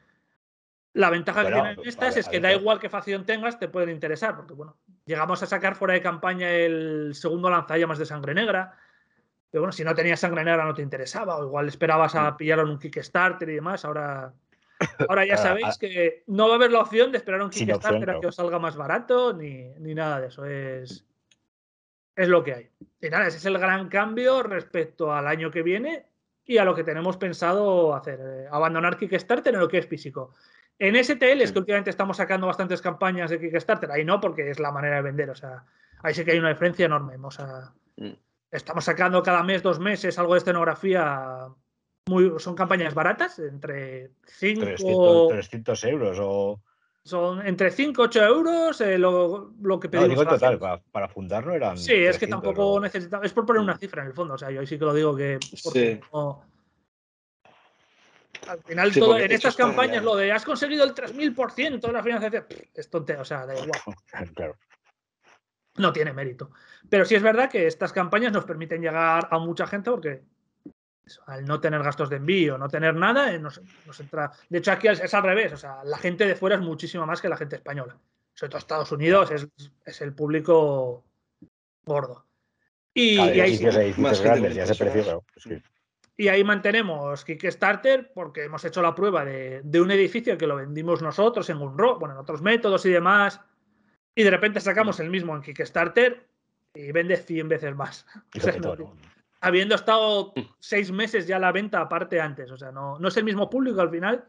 [0.97, 4.35] la ventaja que tienen estas es que da igual qué facción tengas, te pueden interesar,
[4.35, 8.75] porque bueno, llegamos a sacar fuera de campaña el segundo lanzallamas de sangre negra,
[9.51, 12.37] pero bueno, si no tenías sangre negra no te interesaba, o igual esperabas a mm.
[12.39, 14.33] pillar un Kickstarter y demás, ahora,
[15.09, 18.19] ahora ya sabéis que no va a haber la opción de esperar un Kickstarter a
[18.19, 21.05] que os salga más barato, ni, ni nada de eso, es,
[22.17, 22.71] es lo que hay.
[23.03, 26.07] Y nada, ese es el gran cambio respecto al año que viene
[26.47, 30.33] y a lo que tenemos pensado hacer, eh, abandonar Kickstarter en lo que es físico.
[30.79, 34.61] En STL es que últimamente estamos sacando bastantes campañas de Kickstarter, ahí no, porque es
[34.61, 35.65] la manera de vender, o sea,
[36.03, 37.17] ahí sí que hay una diferencia enorme.
[37.23, 38.13] O sea, mm.
[38.51, 41.49] estamos sacando cada mes, dos meses algo de escenografía.
[42.09, 45.29] Muy, son campañas baratas, entre 5...
[45.31, 46.61] 300, euros o...
[47.03, 50.09] Son entre 5 8 euros eh, lo, lo, que pedimos.
[50.09, 50.59] No, digo total,
[50.91, 51.79] para, fundar no eran.
[51.79, 53.27] Sí, es que tampoco necesitamos.
[53.27, 53.79] Es por poner una mm.
[53.79, 54.35] cifra en el fondo.
[54.35, 55.39] O sea, yo ahí sí que lo digo que.
[55.41, 56.01] Sí.
[58.49, 62.47] Al final, todo, en estas campañas, lo de has conseguido el 3000% de la financiación,
[62.75, 63.81] es tontería, o sea, da igual.
[64.35, 64.57] Claro.
[65.77, 66.51] No tiene mérito.
[66.89, 70.23] Pero sí es verdad que estas campañas nos permiten llegar a mucha gente porque
[71.27, 73.61] al no tener gastos de envío, no tener nada, eh, nos,
[73.99, 74.33] entra.
[74.49, 75.53] De hecho, aquí es, al revés.
[75.53, 77.97] O sea, la gente de fuera es muchísimo más que la gente española.
[78.35, 79.31] Sobre todo Estados Unidos
[79.85, 81.05] es, el público
[81.85, 82.27] gordo.
[82.93, 85.23] Y, ahí más grandes, ya se precio,
[86.17, 91.03] y ahí mantenemos Kickstarter porque hemos hecho la prueba de, un edificio que lo vendimos
[91.03, 93.41] nosotros en un bueno, en otros métodos y demás.
[94.15, 96.27] Y de repente sacamos el mismo en Kickstarter
[96.75, 98.07] y vende 100 veces más.
[99.41, 102.51] habiendo estado seis meses ya la venta aparte antes.
[102.51, 104.27] O sea, no, no es el mismo público al final.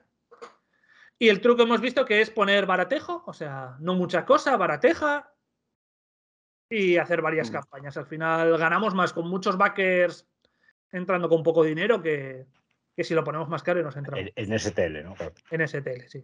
[1.17, 5.33] Y el truco hemos visto que es poner baratejo, o sea, no mucha cosa, barateja
[6.69, 7.53] y hacer varias mm.
[7.53, 7.97] campañas.
[7.97, 10.27] Al final ganamos más con muchos backers
[10.91, 12.45] entrando con poco dinero que,
[12.97, 14.17] si lo ponemos más caro y nos entra.
[14.19, 15.15] En, STL, ¿no?
[15.51, 16.23] En STL, sí.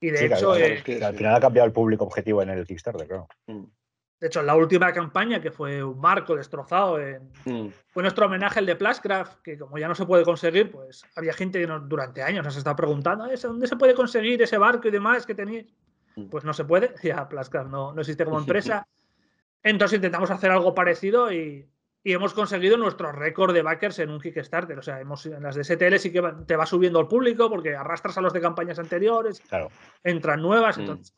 [0.00, 0.56] Y de hecho.
[0.56, 3.28] Eh, al final ha cambiado el público objetivo en el Kickstarter, claro.
[3.46, 3.64] Mm.
[4.20, 6.98] De hecho, en la última campaña, que fue un marco destrozado,
[7.44, 7.68] mm.
[7.88, 11.34] fue nuestro homenaje al de Plascraft, que como ya no se puede conseguir, pues había
[11.34, 15.26] gente que durante años nos estado preguntando, ¿dónde se puede conseguir ese barco y demás
[15.26, 15.74] que tenéis?
[16.16, 16.28] Mm.
[16.28, 18.86] Pues no se puede, ya Plascraft no, no existe como empresa.
[19.62, 21.66] Entonces intentamos hacer algo parecido y,
[22.12, 24.78] hemos conseguido nuestro récord de backers en un Kickstarter.
[24.78, 27.74] O sea, hemos, en las de STL sí que te va subiendo el público porque
[27.74, 29.70] arrastras a los de campañas anteriores, claro.
[30.02, 30.76] entran nuevas.
[30.76, 30.80] Mm.
[30.82, 31.14] Entonces,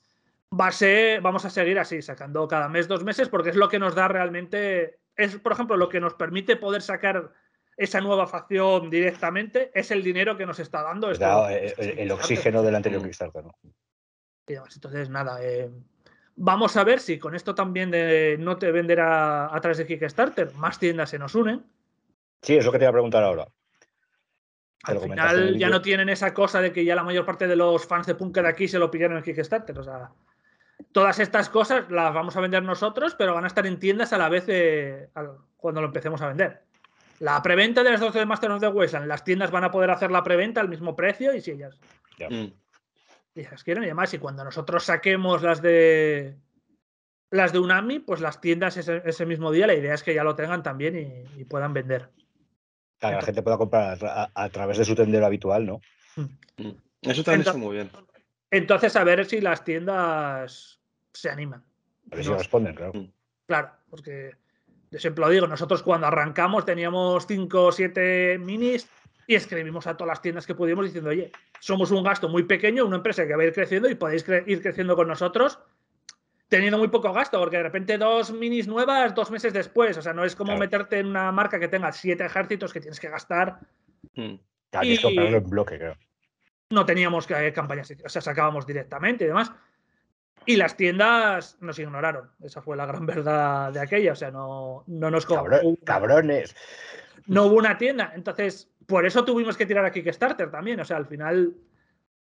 [0.59, 3.69] va a ser, vamos a seguir así, sacando cada mes, dos meses, porque es lo
[3.69, 7.33] que nos da realmente, es por ejemplo lo que nos permite poder sacar
[7.77, 11.11] esa nueva facción directamente, es el dinero que nos está dando.
[11.11, 13.05] Eh, el, oxígeno del anterior mm.
[13.05, 13.45] Kickstarter.
[13.45, 13.55] ¿no?
[14.47, 15.69] Entonces, nada, eh,
[16.39, 20.53] Vamos a ver si con esto también de no te venderá a través de Kickstarter,
[20.55, 21.65] más tiendas se nos unen.
[22.43, 23.49] Sí, eso que te iba a preguntar ahora.
[24.83, 27.87] Al final ya no tienen esa cosa de que ya la mayor parte de los
[27.87, 29.79] fans de Punk de aquí se lo pidieron en Kickstarter.
[29.79, 30.11] O sea,
[30.93, 34.19] todas estas cosas las vamos a vender nosotros, pero van a estar en tiendas a
[34.19, 34.45] la vez
[35.57, 36.63] cuando lo empecemos a vender.
[37.19, 39.91] La preventa de las 12 de Master of the Westland, las tiendas van a poder
[39.91, 41.81] hacer la preventa al mismo precio y si ellas.
[42.29, 42.49] Mm
[43.37, 44.13] y las quieren y demás.
[44.15, 46.37] Y cuando nosotros saquemos las de
[47.31, 50.35] las de Unami, pues las tiendas ese, mismo día, la idea es que ya lo
[50.35, 52.11] tengan también y, puedan vender.
[52.99, 53.99] que la gente pueda comprar
[54.35, 55.81] a, través de su tendero habitual, ¿no?
[56.17, 56.67] Mm.
[56.67, 56.77] Mm.
[57.03, 57.91] Eso también está muy bien.
[58.51, 60.81] Entonces, a ver si las tiendas
[61.13, 61.65] se animan.
[62.11, 62.93] A ver si responden, claro.
[62.95, 63.13] Mm.
[63.47, 64.33] Claro, porque
[64.91, 68.89] yo siempre lo digo, nosotros cuando arrancamos teníamos 5 o 7 minis
[69.27, 72.87] y escribimos a todas las tiendas que pudimos diciendo, oye, somos un gasto muy pequeño,
[72.87, 75.59] una empresa que va a ir creciendo y podéis ir creciendo con nosotros
[76.49, 80.13] teniendo muy poco gasto, porque de repente dos minis nuevas dos meses después, o sea,
[80.13, 83.59] no es como meterte en una marca que tenga siete ejércitos que tienes que gastar.
[84.15, 84.37] Hmm.
[84.83, 85.01] Y...
[85.01, 85.97] comprarlo en bloque, creo.
[86.71, 89.53] No teníamos campañas, o sea, sacábamos directamente y demás.
[90.45, 92.31] Y las tiendas nos ignoraron.
[92.41, 94.13] Esa fue la gran verdad de aquella.
[94.13, 95.27] O sea, no, no nos
[95.85, 96.55] Cabrones.
[97.27, 98.13] No hubo una tienda.
[98.15, 100.81] Entonces, por eso tuvimos que tirar a Kickstarter también.
[100.81, 101.55] O sea, al final,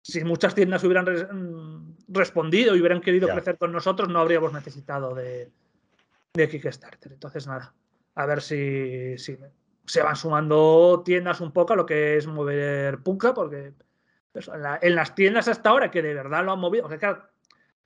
[0.03, 5.15] si muchas tiendas hubieran mm, respondido y hubieran querido crecer con nosotros, no habríamos necesitado
[5.15, 5.51] de,
[6.35, 7.13] Kickstarter.
[7.13, 7.75] Entonces, nada,
[8.15, 13.35] a ver si, se van sumando tiendas un poco a lo que es mover Punka,
[13.35, 13.73] porque
[14.33, 14.51] pues,
[14.83, 17.23] en, las tiendas hasta ahora que de verdad lo han movido, claro,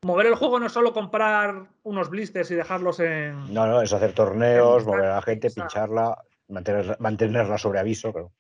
[0.03, 3.53] mover el juego no es solo comprar unos blisters y dejarlos en.
[3.53, 6.17] No, no, es hacer torneos, mover a la gente, pincharla,
[6.49, 8.33] mantenerla sobre aviso, claro.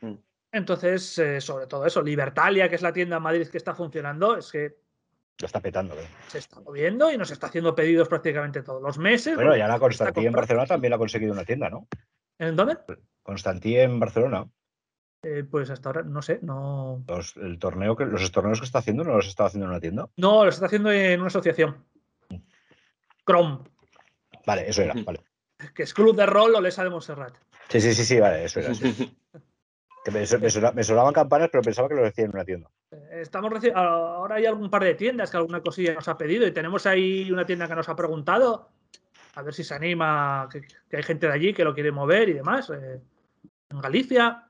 [0.00, 0.14] Mm.
[0.52, 4.36] Entonces, eh, sobre todo eso, Libertalia, que es la tienda en Madrid que está funcionando,
[4.36, 4.76] es que.
[5.40, 5.94] Lo está petando,
[6.28, 9.36] Se está moviendo y nos está haciendo pedidos prácticamente todos los meses.
[9.36, 11.86] Bueno, ya la Constantí en Barcelona también ha conseguido una tienda, ¿no?
[12.38, 12.76] ¿En dónde?
[13.22, 14.46] Constantí en Barcelona.
[15.22, 17.04] Eh, pues hasta ahora, no sé, no.
[17.06, 19.80] Los, el torneo que, los torneos que está haciendo, ¿no los está haciendo en una
[19.80, 20.08] tienda?
[20.16, 21.86] No, los está haciendo en una asociación.
[23.26, 23.60] Chrome.
[24.46, 25.22] Vale, eso era, vale.
[25.74, 27.36] Que es Club de Rol o Lesa de Montserrat.
[27.70, 28.70] Sí, sí, sí, sí, vale, eso era.
[30.12, 32.70] me, sonaban campanas, pero pensaba que lo decían en una tienda.
[32.90, 36.52] Eh, estamos ahora hay algún par de tiendas que alguna cosilla nos ha pedido y
[36.52, 38.70] tenemos ahí una tienda que nos ha preguntado
[39.34, 42.32] a ver si se anima, que, hay gente de allí que lo quiere mover y
[42.32, 42.70] demás.
[42.70, 43.00] Eh,
[43.70, 44.48] en Galicia,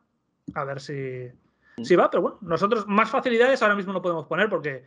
[0.55, 1.31] a ver si,
[1.77, 1.85] mm.
[1.85, 4.85] si va, pero bueno, nosotros más facilidades ahora mismo no podemos poner porque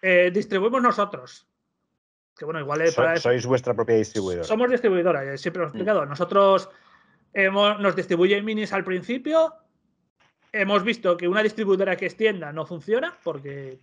[0.00, 1.46] eh, distribuimos nosotros.
[2.36, 2.82] Que bueno, igual
[3.18, 4.44] sois vuestra propia distribuidora.
[4.44, 5.70] Somos distribuidora, siempre lo he mm.
[5.70, 6.06] explicado.
[6.06, 6.70] Nosotros
[7.34, 9.54] hemos, nos distribuyen minis al principio
[10.54, 13.80] hemos visto que una distribuidora que extienda no funciona porque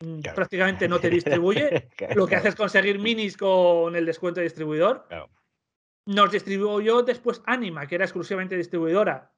[0.00, 1.90] mm, prácticamente no te distribuye.
[2.14, 5.06] Lo que hace es conseguir minis con el descuento de distribuidor.
[6.06, 9.30] Nos distribuyó después Anima, que era exclusivamente distribuidora.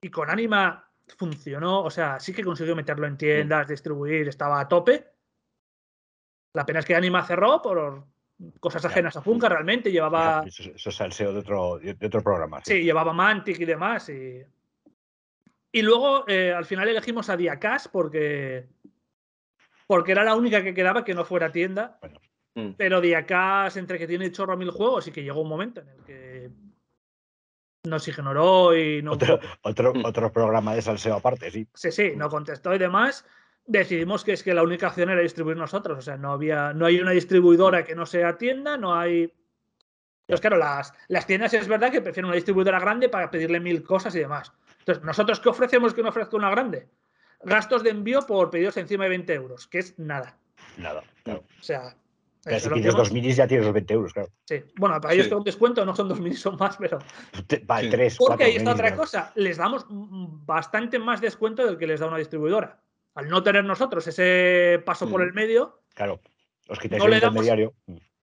[0.00, 0.88] Y con Anima
[1.18, 5.08] funcionó, o sea, sí que consiguió meterlo en tiendas, distribuir, estaba a tope.
[6.54, 8.04] La pena es que Anima cerró por
[8.60, 10.44] cosas ajenas a Funka, realmente llevaba...
[10.46, 12.60] Eso, es el SEO de otro, de otro programa.
[12.64, 12.74] Sí.
[12.74, 14.08] sí, llevaba Mantic y demás.
[14.08, 14.44] Y
[15.70, 18.66] y luego eh, al final elegimos a Diacas porque,
[19.86, 21.98] porque era la única que quedaba que no fuera tienda.
[22.54, 22.70] Mm.
[22.76, 26.04] Pero Diacas, entre que tiene chorro mil juegos y que llegó un momento en el
[26.04, 26.50] que
[27.84, 29.12] nos ignoró y no.
[29.12, 30.04] Otro, otro, mm.
[30.04, 31.68] otro programa de salseo aparte, sí.
[31.74, 33.26] Sí, sí, no contestó y demás.
[33.70, 35.98] Decidimos que es que la única opción era distribuir nosotros.
[35.98, 39.30] O sea, no había, no hay una distribuidora que no sea tienda, no hay.
[40.26, 43.82] Pues claro, las, las tiendas es verdad que prefieren una distribuidora grande para pedirle mil
[43.82, 44.52] cosas y demás.
[44.78, 46.88] Entonces, ¿nosotros qué ofrecemos que no ofrezca una grande?
[47.42, 50.38] Gastos de envío por pedidos encima de 20 euros, que es nada.
[50.78, 51.44] Nada, claro.
[51.60, 51.94] O sea.
[52.58, 54.30] si pides dos minis ya tienes los 20 euros, claro.
[54.46, 54.64] Sí.
[54.76, 57.00] Bueno, para ellos con descuento no son dos minis, son más, pero.
[57.66, 59.30] Vale, tres, Porque ahí está otra cosa.
[59.34, 62.80] Les damos bastante más descuento del que les da una distribuidora.
[63.18, 65.24] Al no tener nosotros ese paso por mm.
[65.24, 65.82] el medio.
[65.92, 66.20] Claro.
[66.68, 67.74] Os quitáis el intermediario.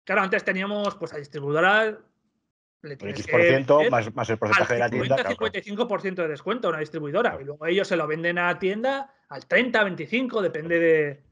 [0.05, 1.99] Claro, antes teníamos pues a distribuidora
[2.81, 5.17] el X% más, más, el porcentaje de la tienda.
[5.17, 7.38] 55% de descuento a una distribuidora.
[7.41, 11.23] Y luego ellos se lo venden a la tienda al 30, 25, depende de.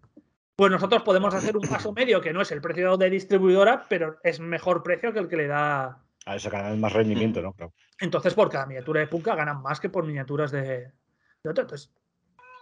[0.58, 4.20] pues nosotros podemos hacer un paso medio que no es el precio de distribuidora, pero
[4.24, 6.04] es mejor precio que el que le da.
[6.26, 7.56] A ese canal más rendimiento, ¿no?
[7.98, 10.92] Entonces, por cada miniatura de Punka ganan más que por miniaturas de,
[11.44, 11.64] de otro.
[11.64, 11.94] Entonces,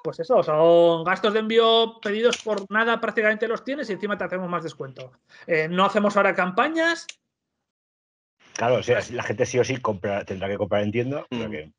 [0.03, 4.23] pues eso, son gastos de envío pedidos por nada, prácticamente los tienes y encima te
[4.23, 5.11] hacemos más descuento.
[5.47, 7.07] Eh, no hacemos ahora campañas.
[8.53, 9.77] Claro, o sea, la gente sí o sí
[10.25, 11.25] tendrá que comprar en tienda.
[11.29, 11.71] Mm.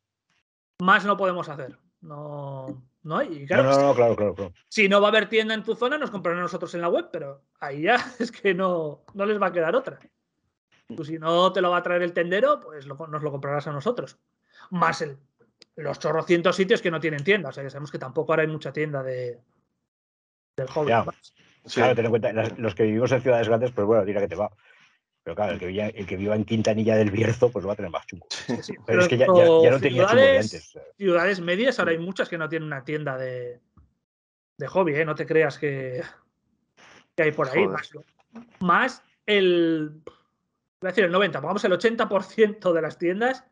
[0.82, 1.78] Más no podemos hacer.
[2.00, 3.46] No, no hay.
[3.48, 6.40] no, no, claro, claro, Si no va a haber tienda en tu zona, nos comprarán
[6.42, 9.76] nosotros en la web, pero ahí ya es que no, no les va a quedar
[9.76, 9.98] otra.
[10.96, 13.72] Tú, si no te lo va a traer el tendero, pues nos lo comprarás a
[13.72, 14.18] nosotros.
[14.70, 15.18] Más el
[15.76, 17.50] los chorrocientos sitios que no tienen tienda.
[17.50, 19.38] O sea, que sabemos que tampoco ahora hay mucha tienda de,
[20.56, 20.92] del hobby.
[21.72, 24.34] Claro, ten en cuenta, los que vivimos en ciudades grandes, pues bueno, dirá que te
[24.34, 24.50] va.
[25.22, 27.76] Pero claro, el que, viva, el que viva en Quintanilla del Bierzo, pues va a
[27.76, 28.26] tener más chungo.
[28.86, 30.78] pero, es que ya, no tenía chungo de antes.
[30.96, 33.60] Ciudades medias, ahora hay muchas que no tienen una tienda de,
[34.58, 35.04] de hobby, ¿eh?
[35.04, 36.02] No te creas que,
[37.14, 37.68] que hay por ahí.
[37.68, 37.90] Más,
[38.58, 40.02] más, el.
[40.80, 43.44] Voy a decir el 90, pongamos el 80% de las tiendas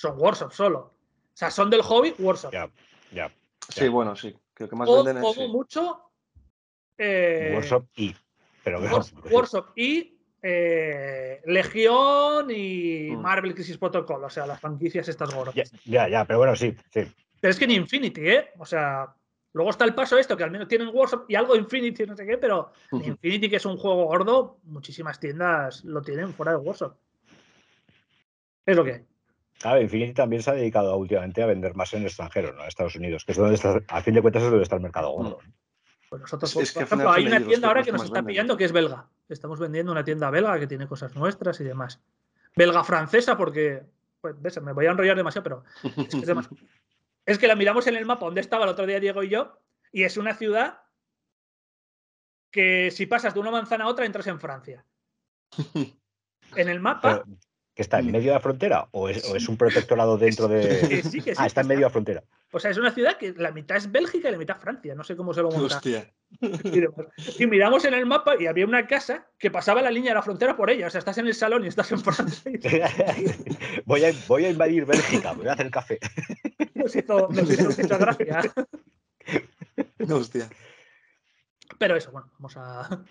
[0.00, 0.94] son workshops solo.
[1.40, 2.52] O sea, son del hobby workshop.
[2.52, 2.70] Ya,
[3.14, 3.32] ya.
[3.70, 4.36] Sí, bueno, sí.
[4.52, 5.48] Creo que más o, venden es.
[5.48, 6.02] mucho.
[6.98, 8.14] Eh, workshop y.
[8.62, 8.78] Pero
[9.74, 10.18] y.
[10.42, 13.20] Eh, Legión y mm.
[13.22, 15.54] Marvel Crisis Protocol, o sea, las franquicias estas gordas.
[15.86, 17.10] Ya, ya, pero bueno, sí, sí.
[17.40, 18.50] Pero es que ni Infinity, ¿eh?
[18.58, 19.14] O sea,
[19.54, 22.26] luego está el paso esto, que al menos tienen Workshop y algo Infinity, no sé
[22.26, 26.94] qué, pero Infinity, que es un juego gordo, muchísimas tiendas lo tienen fuera de Workshop.
[28.66, 29.09] Es lo que hay.
[29.60, 32.62] Claro, Infinity también se ha dedicado últimamente a vender más en el extranjero, ¿no?
[32.62, 34.80] En Estados Unidos, que es donde está, a fin de cuentas es donde está el
[34.80, 35.38] mercado gordo.
[36.08, 39.10] Pues nosotros, por, ejemplo, hay una tienda ahora que nos está pillando que es belga.
[39.28, 42.00] Estamos vendiendo una tienda belga que tiene cosas nuestras y demás.
[42.56, 43.82] Belga francesa, porque,
[44.22, 46.34] pues, ves, me voy a enrollar demasiado, pero es que,
[47.26, 49.60] es que la miramos en el mapa donde estaba el otro día Diego y yo,
[49.92, 50.80] y es una ciudad
[52.50, 54.86] que si pasas de una manzana a otra entras en Francia.
[56.56, 57.22] En el mapa
[57.76, 61.02] está en medio de la frontera o es, un protectorado dentro de.
[61.02, 62.24] Sí, que sí, ah, está en medio de la frontera.
[62.52, 64.94] O sea, es una ciudad que la mitad es Bélgica y la mitad Francia.
[64.94, 65.76] No sé cómo se lo monta.
[65.76, 66.12] Hostia.
[67.38, 70.22] Y, miramos en el mapa y había una casa que pasaba la línea de la
[70.22, 70.86] frontera por ella.
[70.86, 72.52] O sea, estás en el salón y estás en Francia.
[73.84, 75.98] voy, a, voy a invadir Bélgica, voy a hacer café.
[76.74, 78.40] Nos hizo, nos hizo mucha gracia.
[80.08, 80.48] Hostia.
[81.78, 83.04] Pero eso, bueno, vamos a.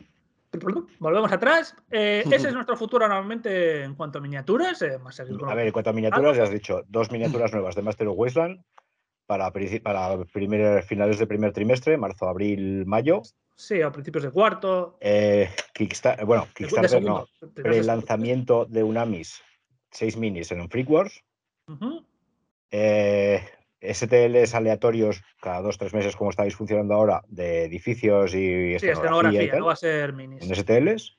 [0.99, 1.75] Volvemos atrás.
[1.91, 4.81] Eh, ese es nuestro futuro normalmente en cuanto a miniaturas.
[4.81, 4.97] Eh,
[5.47, 8.17] a ver, en cuanto a miniaturas, ya has dicho dos miniaturas nuevas de Master of
[8.17, 8.63] Wasteland
[9.25, 9.51] para,
[9.83, 10.25] para
[10.81, 13.21] finales de primer trimestre, marzo, abril, mayo.
[13.55, 14.97] Sí, a principios de cuarto.
[15.01, 17.27] Eh, Kickstarter, bueno, Kickstarter no.
[17.53, 19.41] Pre-lanzamiento de Unamis,
[19.91, 21.23] seis minis en un Freak Wars.
[23.81, 29.55] STLs aleatorios cada dos tres meses, como estáis funcionando ahora, de edificios y sí, escenografía,
[29.55, 30.43] no va a ser minis.
[30.43, 31.17] ¿En STLs?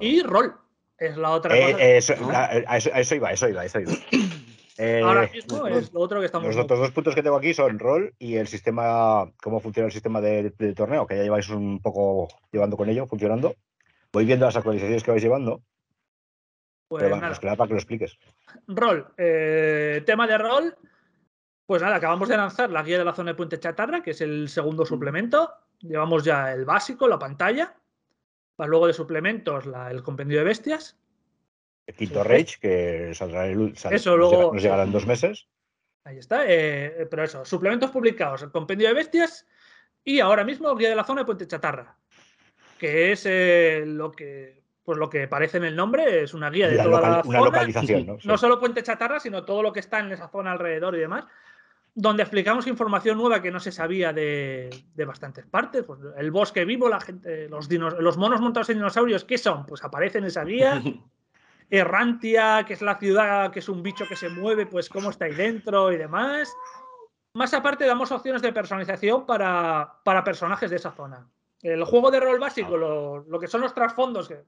[0.00, 0.54] Y rol,
[0.98, 1.84] es la otra eh, cosa.
[1.84, 3.92] Eso, a, eso, iba, eso iba, eso iba.
[4.76, 7.54] Eh, ahora mismo es lo otro que estamos Los otros dos puntos que tengo aquí
[7.54, 11.80] son rol y el sistema, cómo funciona el sistema de, torneo, que ya lleváis un
[11.80, 13.54] poco llevando con ello, funcionando.
[14.12, 15.62] Voy viendo las actualizaciones que vais llevando.
[16.88, 17.56] Pues Pero nada.
[17.56, 18.18] para que lo expliques.
[18.66, 19.12] Rol.
[19.16, 20.76] Eh, tema de rol.
[21.66, 24.20] Pues nada, acabamos de lanzar la guía de la zona de Puente Chatarra, que es
[24.20, 24.86] el segundo mm.
[24.86, 25.50] suplemento.
[25.80, 27.74] Llevamos ya el básico, la pantalla.
[28.56, 30.98] Para luego de suplementos, el compendio de bestias.
[31.86, 35.48] El quinto Rage, que saldrá el, eso, luego, nos llegará en dos meses.
[36.04, 36.44] Ahí está.
[36.46, 39.46] Eh, pero eso, suplementos publicados, el compendio de bestias
[40.04, 41.96] y ahora mismo guía de la zona de Puente Chatarra,
[42.78, 46.68] que es eh, lo que pues lo que parece en el nombre es una guía
[46.68, 48.18] de toda la una localización, ¿no?
[48.22, 51.24] no solo Puente Chatarra, sino todo lo que está en esa zona alrededor y demás,
[51.94, 55.84] donde explicamos información nueva que no se sabía de, bastantes partes.
[55.84, 59.64] Pues el bosque vivo, la gente, los, los monos montados en dinosaurios, ¿qué son?
[59.64, 60.82] Pues aparece en esa guía.
[61.70, 65.24] Errantia, que es la ciudad, que es un bicho que se mueve, pues cómo está
[65.24, 66.54] ahí dentro y demás.
[67.32, 71.26] Más aparte, damos opciones de personalización para, para personajes de esa zona.
[71.62, 74.44] El juego de rol básico, lo, lo que son los trasfondos, que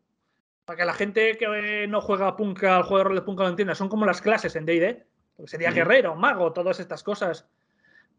[0.67, 3.51] para que la gente que no juega Punka, al juego de rol de Punka lo
[3.51, 5.07] entienda, son como las clases en D&D,
[5.47, 7.47] sería guerrero, mago, todas estas cosas,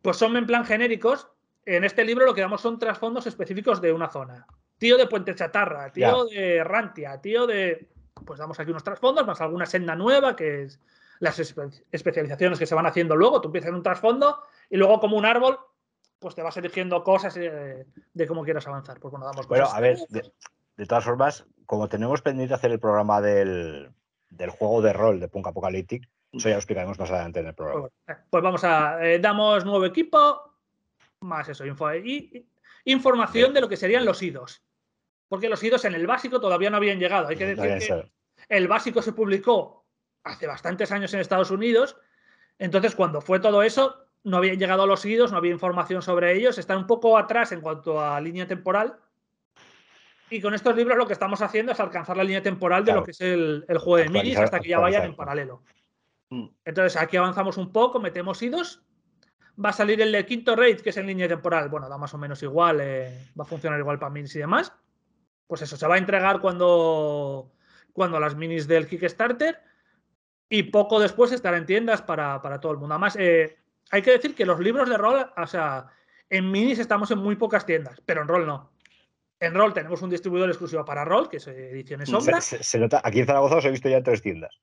[0.02, 1.28] pues son en plan genéricos.
[1.66, 4.48] En este libro lo que damos son trasfondos específicos de una zona.
[4.78, 7.90] Tío de Puente Chatarra, tío de Rantia, tío de...
[8.26, 10.80] Pues damos aquí unos trasfondos, más alguna senda nueva, que es
[11.20, 13.42] las especializaciones que se van haciendo luego.
[13.42, 15.60] Tú empiezas en un trasfondo y luego como un árbol,
[16.18, 19.00] pues te vas eligiendo cosas eh, de, cómo quieras avanzar.
[19.00, 20.32] Pues bueno, damos bueno, a ver, de
[20.86, 23.92] todas formas, como tenemos pendiente hacer el programa del,
[24.50, 27.90] juego de rol de Punk Apocalyptic, eso ya lo explicaremos más adelante en el programa.
[28.30, 29.04] Pues vamos a.
[29.04, 30.54] Eh, damos nuevo equipo,
[31.22, 32.48] Más eso, info y,
[32.86, 34.62] información de lo que serían los IDOS.
[35.28, 37.28] Porque los IDOS en el básico todavía no habían llegado.
[37.28, 38.12] Hay que decir que
[38.50, 39.86] el básico se publicó
[40.24, 41.98] hace bastantes años en Estados Unidos.
[42.60, 46.36] Entonces, cuando fue todo eso, no habían llegado a los IDOS, no había información sobre
[46.36, 46.58] ellos.
[46.58, 49.00] Están un poco atrás en cuanto a línea temporal.
[50.30, 53.04] Y con estos libros lo que estamos haciendo es alcanzar la línea temporal de lo
[53.04, 55.64] que es el, juego de minis hasta que ya vayan en paralelo.
[56.30, 56.48] Mm.
[56.66, 58.84] Entonces aquí avanzamos un poco, metemos IDOS.
[59.64, 61.70] Va a salir el de quinto raid, que es en línea temporal.
[61.70, 64.74] Bueno, da más o menos igual, eh, va a funcionar igual para minis y demás.
[65.48, 67.54] Pues eso, se va a entregar cuando,
[67.94, 69.60] cuando las minis del Kickstarter.
[70.50, 72.94] Y poco después estará en tiendas para, todo el mundo.
[72.94, 73.58] Además, eh,
[73.90, 75.88] hay que decir que los libros de rol, o sea,
[76.30, 78.72] en minis estamos en muy pocas tiendas, pero en rol no.
[79.40, 82.42] En Roll tenemos un distribuidor exclusivo para Roll, que es Ediciones Sombra.
[82.42, 84.60] Se, nota, aquí en Zaragoza os he visto ya en tres tiendas.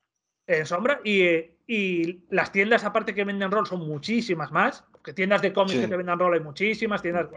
[0.47, 1.01] En Sombra.
[1.05, 4.85] Y, las tiendas, aparte que venden Roll, son muchísimas más.
[4.91, 7.03] Porque tiendas de cómics que te venden Roll hay muchísimas.
[7.03, 7.29] Tiendas.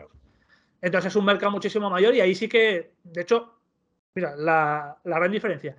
[0.82, 3.60] Entonces es un mercado muchísimo mayor y ahí sí que, de hecho,
[4.16, 5.76] mira, la, gran diferencia.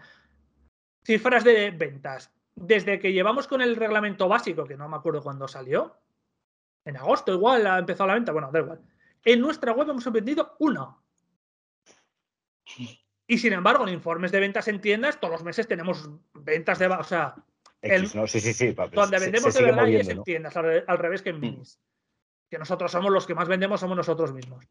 [1.05, 2.33] Cifras de ventas.
[2.55, 5.97] Desde que llevamos con el reglamento básico, que no me acuerdo cuándo salió,
[6.85, 8.81] en agosto igual ha empezado la venta, bueno, da igual.
[9.25, 11.03] En nuestra web hemos vendido uno.
[13.27, 16.87] Y sin embargo, en informes de ventas en tiendas, todos los meses tenemos ventas de.
[16.87, 17.35] O sea,
[17.83, 21.37] sí, sí, sí, donde vendemos de verdad y es en tiendas, al, revés que en
[21.37, 21.41] mm.
[21.41, 21.81] minis.
[22.51, 24.65] Que nosotros somos los que más vendemos, somos nosotros mismos.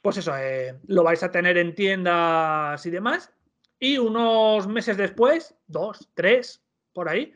[0.00, 3.32] Pues eso, eh, lo vais a tener en tiendas y demás.
[3.78, 6.62] Y unos meses después, dos, tres,
[6.92, 7.34] por ahí,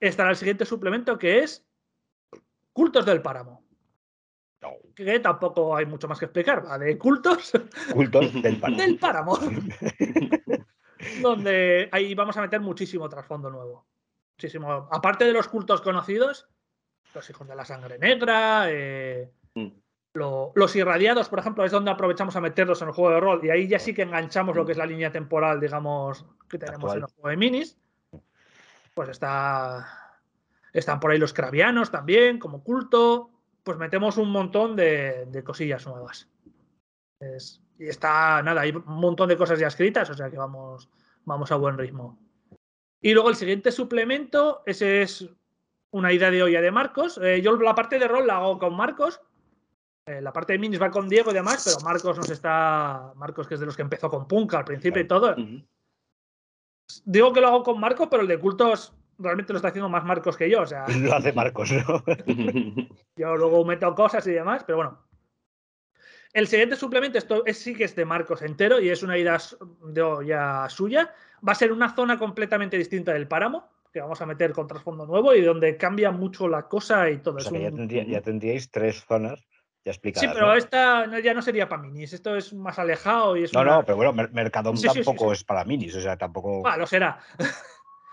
[0.00, 1.64] estará el siguiente suplemento que es
[2.72, 3.65] Cultos del Páramo
[4.94, 7.52] que tampoco hay mucho más que explicar, va de cultos.
[7.92, 9.38] Cultos del páramo.
[11.22, 13.86] donde ahí vamos a meter muchísimo trasfondo nuevo.
[14.36, 14.88] Muchísimo.
[14.90, 16.48] Aparte de los cultos conocidos,
[17.14, 19.68] los hijos de la sangre negra, eh, mm.
[20.12, 23.40] los irradiados, por ejemplo, es donde aprovechamos a meterlos en el juego de rol.
[23.44, 26.94] Y ahí ya sí que enganchamos lo que es la línea temporal, digamos, que tenemos
[26.94, 27.78] en el juego de minis.
[28.94, 29.86] Pues está.
[30.72, 33.30] Están por ahí los cravianos también, como culto
[33.66, 36.28] pues metemos un montón de, cosillas nuevas.
[37.80, 40.88] y está, nada, hay un montón de cosas ya escritas, o sea que vamos,
[41.24, 42.16] vamos a buen ritmo.
[43.02, 45.28] Y luego el siguiente suplemento, ese es
[45.90, 47.18] una idea de olla de Marcos.
[47.20, 49.20] Eh, yo la parte de rol la hago con Marcos.
[50.06, 53.12] Eh, la parte de minis va con Diego y demás, pero Marcos nos está.
[53.16, 55.34] Marcos, que es de los que empezó con Punk al principio y todo.
[57.04, 60.04] Digo que lo hago con Marcos, pero el de cultos realmente lo está haciendo más
[60.04, 60.62] Marcos que yo.
[60.62, 62.04] O sea, lo hace Marcos, ¿no?
[63.16, 65.06] yo luego meto cosas y demás, pero bueno.
[66.32, 69.38] El siguiente suplemento, esto es, sí que es de Marcos entero y es una idea
[69.80, 71.14] de ya suya.
[71.46, 75.06] Va a ser una zona completamente distinta del páramo, que vamos a meter con trasfondo
[75.06, 77.38] nuevo y donde cambia mucho la cosa y todo.
[77.38, 77.50] eso.
[77.56, 79.46] ya, tendríais tres zonas
[79.82, 80.28] ya explicadas.
[80.28, 83.64] Sí, pero esta ya no sería para minis, esto es más alejado y es No,
[83.64, 86.66] no, pero bueno, Mercadón tampoco es para minis, o sea, tampoco.
[86.66, 87.18] Ah, lo será.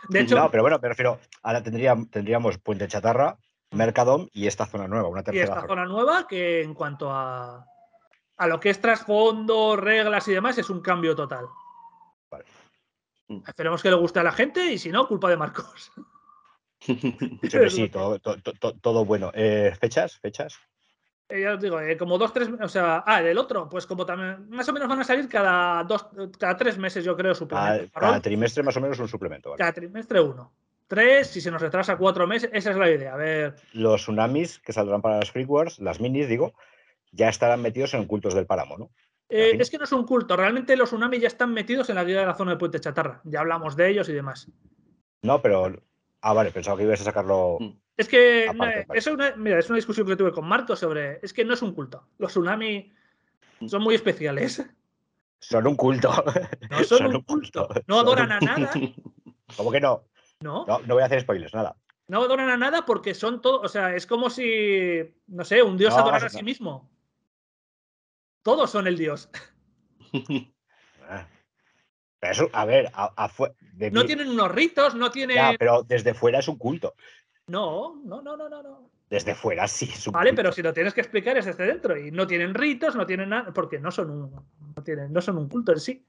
[0.10, 3.38] De hecho, no, pero bueno, me refiero, ahora tendríamos, tendríamos Puente Chatarra,
[3.72, 5.46] Mercadón y esta zona nueva, una tercera.
[5.46, 5.86] Y esta zona.
[5.86, 7.66] nueva que en cuanto a,
[8.38, 11.46] a lo que es trasfondo, reglas y demás, es un cambio total.
[12.30, 12.46] Vale.
[13.48, 15.92] Esperemos que le guste a la gente y si no, culpa de Marcos.
[17.70, 19.32] sí, todo, todo, bueno.
[19.34, 20.20] Eh, ¿Fechas?
[20.20, 20.60] ¿Fechas?
[21.30, 24.06] Eh, ya os digo, eh, como dos, tres, o sea, ah, del otro, pues como
[24.06, 26.08] también, más o menos van a salir cada dos,
[26.38, 27.92] cada tres meses, yo creo, suplemento.
[28.00, 29.54] Cada, trimestre más o menos un suplemento.
[29.58, 30.54] Cada trimestre uno.
[30.88, 33.14] Tres, si se nos retrasa cuatro meses, esa es la idea.
[33.14, 33.56] A ver.
[33.72, 36.54] Los tsunamis que saldrán para las Free Wars, las minis, digo,
[37.12, 38.92] ya estarán metidos en cultos del páramo, ¿no?
[39.30, 42.04] Eh, es que no es un culto, realmente los tsunamis ya están metidos en la
[42.04, 43.22] guía de la zona de Puente Chatarra.
[43.24, 44.52] Ya hablamos de ellos y demás.
[45.24, 45.82] No, pero.
[46.22, 47.58] Ah, vale, pensaba que ibas a sacarlo.
[47.60, 47.83] Mm.
[47.96, 48.52] Es que
[48.94, 51.20] es, una, mira, es una discusión que tuve con Marco sobre.
[51.22, 52.08] Es que no es un culto.
[52.18, 52.92] Los tsunamis
[53.68, 54.64] son muy especiales.
[55.40, 56.10] Son un culto.
[56.70, 57.68] No son, un culto.
[57.88, 58.72] No adoran a nada.
[59.58, 60.06] ¿Cómo que no?
[60.40, 60.64] No.
[60.66, 60.94] no.
[60.94, 61.76] voy a hacer spoilers, nada.
[62.08, 63.60] No adoran a nada porque son todo.
[63.60, 65.02] O sea, es como si.
[65.28, 66.90] No sé, un dios adorara a sí mismo.
[68.42, 69.30] Todos son el dios.
[71.06, 71.28] Ah.
[72.22, 72.90] Pero eso, a ver,
[73.92, 75.36] no tienen unos ritos, no tienen.
[75.36, 76.96] Ya, pero desde fuera es un culto.
[77.48, 78.90] No, no, no, no, no.
[79.10, 79.92] Desde fuera sí.
[80.12, 81.98] vale, pero si lo tienes que explicar es desde dentro.
[81.98, 84.32] Y no tienen ritos, no tienen nada, porque no son un,
[84.76, 86.06] no tienen, no son un culto en sí.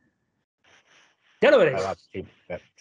[1.40, 1.82] Ya lo veréis.
[2.10, 2.26] sí,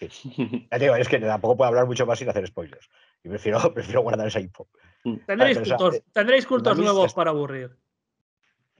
[0.10, 0.68] sí.
[0.72, 2.90] Ya digo, es que tampoco puedo hablar mucho más sin hacer spoilers.
[3.24, 4.70] Y prefiero, prefiero guardar esa info.
[5.26, 7.76] Tendréis cultos, tendréis cultos nuevos para aburrir.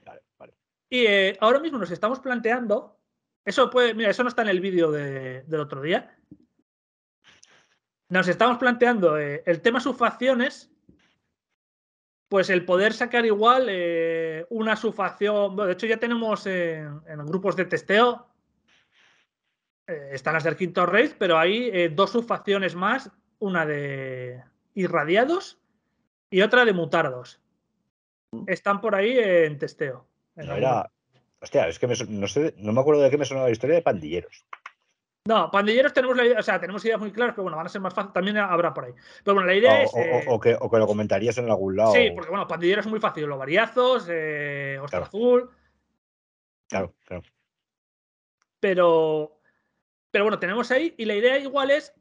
[0.04, 0.54] Vale, vale.
[0.88, 2.98] Y eh, ahora mismo nos estamos planteando.
[3.44, 6.16] Eso puede, mira, eso no está en el vídeo de, del otro día
[8.14, 10.70] nos estamos planteando eh, el tema subfacciones
[12.28, 15.56] pues el poder sacar igual eh, una sufacción.
[15.56, 18.26] Bueno, de hecho, ya tenemos en, grupos de testeo.
[19.86, 23.10] Eh, están las del quinto raid, pero hay dos subfacciones más:
[23.40, 24.42] una de
[24.74, 25.58] irradiados
[26.30, 27.40] y otra de mutardos.
[28.46, 30.06] Están por ahí en testeo.
[31.40, 34.46] Hostia, es que no, no me acuerdo de qué me sonaba la historia de pandilleros.
[35.26, 37.70] No, pandilleros tenemos la idea, o sea, tenemos ideas muy claras, pero bueno, van a
[37.70, 38.92] ser más fáciles, también habrá por ahí.
[39.24, 39.94] Pero bueno, la idea es.
[39.96, 41.92] Eh, o, que, lo comentarías en algún lado.
[41.92, 45.50] Sí, porque bueno, pandilleros es muy fácil, los variazos, eh, Ostra Azul.
[46.68, 47.22] Claro, claro.
[48.60, 49.40] Pero.
[50.10, 51.94] Pero bueno, tenemos ahí, y la idea igual es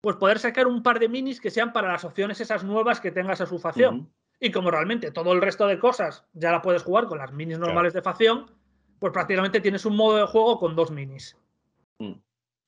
[0.00, 3.10] pues poder sacar un par de minis que sean para las opciones esas nuevas que
[3.10, 4.12] tengas a su facción.
[4.40, 7.58] Y como realmente todo el resto de cosas ya la puedes jugar con las minis
[7.58, 8.46] normales de facción,
[9.00, 11.36] pues prácticamente tienes un modo de juego con dos minis.
[11.98, 12.12] Mm.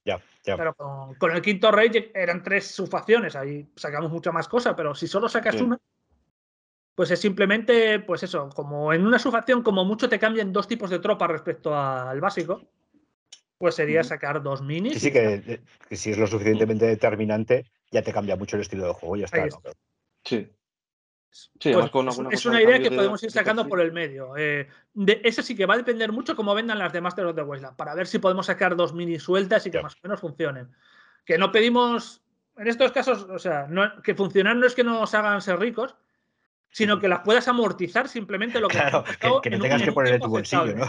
[0.05, 0.57] Ya, ya.
[0.57, 0.75] Pero
[1.19, 5.29] con, el quinto Rage eran tres subfacciones, ahí sacamos mucha más cosa, pero si solo
[5.29, 5.79] sacas una,
[6.95, 10.91] pues es simplemente, pues eso, como en una subfacción, como mucho te cambian dos tipos
[10.91, 12.63] de tropa respecto al básico,
[13.59, 14.95] pues sería sacar dos minis.
[14.95, 18.93] Sí, sí, que, si es lo suficientemente determinante, ya te cambia mucho el estilo de
[18.95, 19.47] juego, ya está.
[20.25, 20.51] Sí.
[21.31, 21.91] Pues
[22.33, 24.37] es una idea que podemos ir sacando por el medio.
[24.37, 27.37] Eh, de, eso sí que va a depender mucho cómo vendan las de Master of
[27.37, 30.21] the Wasteland, para ver si podemos sacar dos mini sueltas y que más o menos
[30.21, 30.71] funcionen.
[31.25, 32.23] Que no pedimos,
[32.57, 33.69] en estos casos, o sea,
[34.03, 35.95] que funcionar no es que nos hagan ser ricos,
[36.71, 39.05] sino que las puedas amortizar simplemente lo que claro,
[39.41, 40.89] que, no tengas que poner en tu bolsillo, ¿no?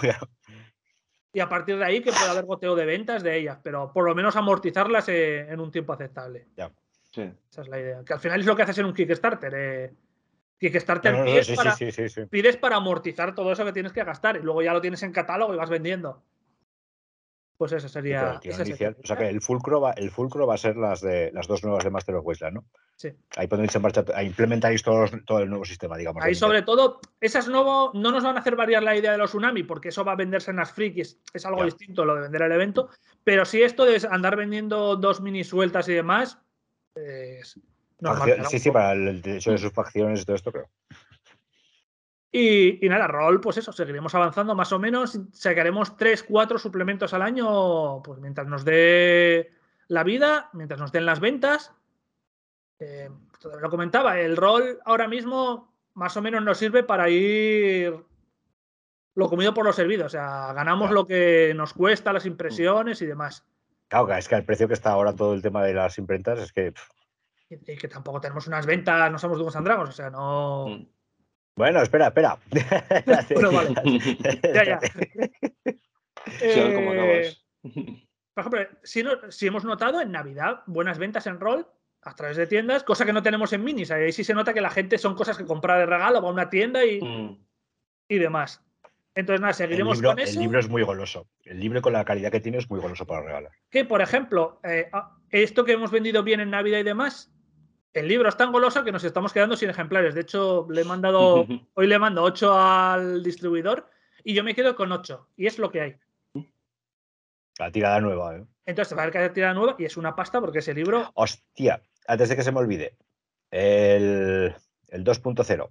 [1.34, 4.06] Y a partir de ahí que pueda haber goteo de ventas de ellas, pero por
[4.06, 6.48] lo menos amortizarlas eh, en un tiempo aceptable.
[6.58, 6.72] Ya.
[7.12, 8.04] Esa es la idea.
[8.04, 9.54] Que al final es lo que haces en un Kickstarter.
[9.56, 9.94] Eh
[10.62, 11.76] Kickstarter no, pides, para,
[12.30, 15.12] pides, para, amortizar todo eso que tienes que gastar y luego ya lo tienes en
[15.12, 16.22] catálogo y vas vendiendo.
[17.58, 18.40] Pues eso sería.
[18.44, 21.64] o sea que el fulcro, va, el fulcro va a ser las de las dos
[21.64, 22.66] nuevas de Master of Wasteland, ¿no?
[22.96, 23.10] Sí.
[23.38, 26.24] Ahí podéis en marcha, ahí implementaréis todo, todo el nuevo sistema, digamos.
[26.24, 29.32] Ahí sobre todo, esas nuevo, no nos van a hacer variar la idea de los
[29.32, 32.42] tsunami, porque eso va a venderse en las frikis, es algo distinto lo de vender
[32.44, 32.90] el evento.
[33.24, 36.40] Pero si esto de andar vendiendo dos mini sueltas y demás,
[38.50, 40.70] sí, sí, para el hecho de sus facciones y todo esto, creo.
[42.34, 45.20] Y, nada, rol, pues eso, seguiremos avanzando más o menos.
[45.34, 49.52] Sacaremos 3, 4 suplementos al año, pues mientras nos dé
[49.90, 51.74] la vida, mientras nos den las ventas.
[52.80, 53.10] Eh,
[53.60, 57.94] lo comentaba, el rol ahora mismo más o menos nos sirve para ir
[59.14, 60.06] lo comido por lo servido.
[60.06, 63.46] O sea, ganamos lo que nos cuesta, las impresiones y demás.
[63.90, 66.54] Claro, es que el precio que está ahora todo el tema de las imprentas es
[66.54, 66.74] que
[67.52, 70.68] y que tampoco tenemos unas ventas, no somos Dugos Andragos, o sea, no.
[70.68, 70.88] Mm.
[71.56, 72.40] Bueno, espera, espera.
[73.34, 73.74] bueno, vale.
[74.54, 74.80] ya, ya.
[76.40, 77.34] Eh,
[77.64, 81.68] por ejemplo, si, si, hemos notado en Navidad buenas ventas en rol
[82.04, 83.90] a través de tiendas, cosa que no tenemos en minis.
[83.90, 86.32] Ahí sí se nota que la gente son cosas que compra de regalo, va a
[86.32, 87.44] una tienda y, mm.
[88.08, 88.64] y demás.
[89.14, 90.34] Entonces, nada, seguiremos con eso.
[90.34, 91.28] El libro es muy goloso.
[91.44, 93.52] El libro con la calidad que tiene es muy goloso para regalar.
[93.70, 97.32] Que, por ejemplo, eh, ah, esto que hemos vendido bien en Navidad y demás,
[97.94, 100.16] el libro es tan goloso que nos estamos quedando sin ejemplares.
[100.16, 103.90] De hecho, le he mandado, hoy le mando 8 al distribuidor
[104.24, 105.30] y yo me quedo con 8.
[105.38, 105.96] Y es lo que hay.
[107.60, 108.46] La tirada nueva, ¿eh?
[108.66, 111.12] Entonces, va a haber que hacer tirada nueva y es una pasta porque ese libro.
[111.16, 112.98] Hostia, antes de que se me olvide.
[113.50, 114.56] El,
[114.88, 115.70] el 2.0.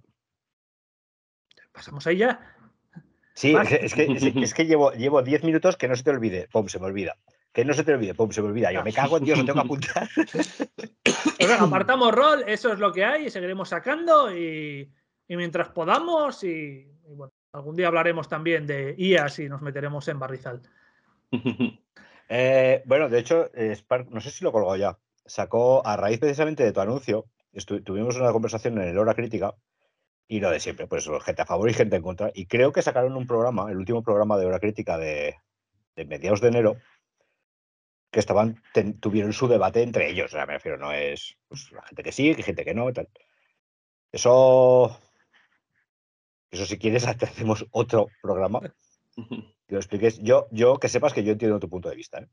[1.71, 2.55] Pasamos ahí ya.
[3.33, 6.47] Sí, es, que, es, que, llevo, llevo 10 minutos que no se te olvide.
[6.51, 7.17] Pum, se me olvida.
[7.53, 8.71] Que no se te olvide, pum, se me olvida.
[8.71, 10.09] Yo me cago en Dios, lo tengo que apuntar.
[11.37, 14.89] Pues apartamos rol, eso es lo que hay y seguiremos sacando y,
[15.27, 20.61] mientras podamos y, bueno, algún día hablaremos también de IAS y nos meteremos en barrizal.
[22.33, 26.63] Eh, bueno, de hecho, Spark, no sé si lo colgó ya, sacó a raíz precisamente
[26.63, 27.25] de tu anuncio,
[27.83, 29.53] tuvimos una conversación en el Hora Crítica
[30.29, 32.31] y lo de siempre, pues gente a favor y gente en contra.
[32.33, 35.35] Y creo que sacaron un programa, el último programa de Hora Crítica de,
[35.97, 36.77] de mediados de enero,
[38.11, 38.61] que estaban,
[38.99, 40.33] tuvieron su debate entre ellos.
[40.33, 42.91] O sea, me refiero, no es pues, la gente que sí, que gente que no,
[42.91, 43.07] tal.
[44.11, 44.99] Eso,
[46.51, 48.59] eso si quieres, hacemos otro programa.
[49.15, 50.19] Que lo expliques.
[50.21, 52.19] Yo, yo, que sepas que yo entiendo tu punto de vista.
[52.19, 52.27] ¿eh?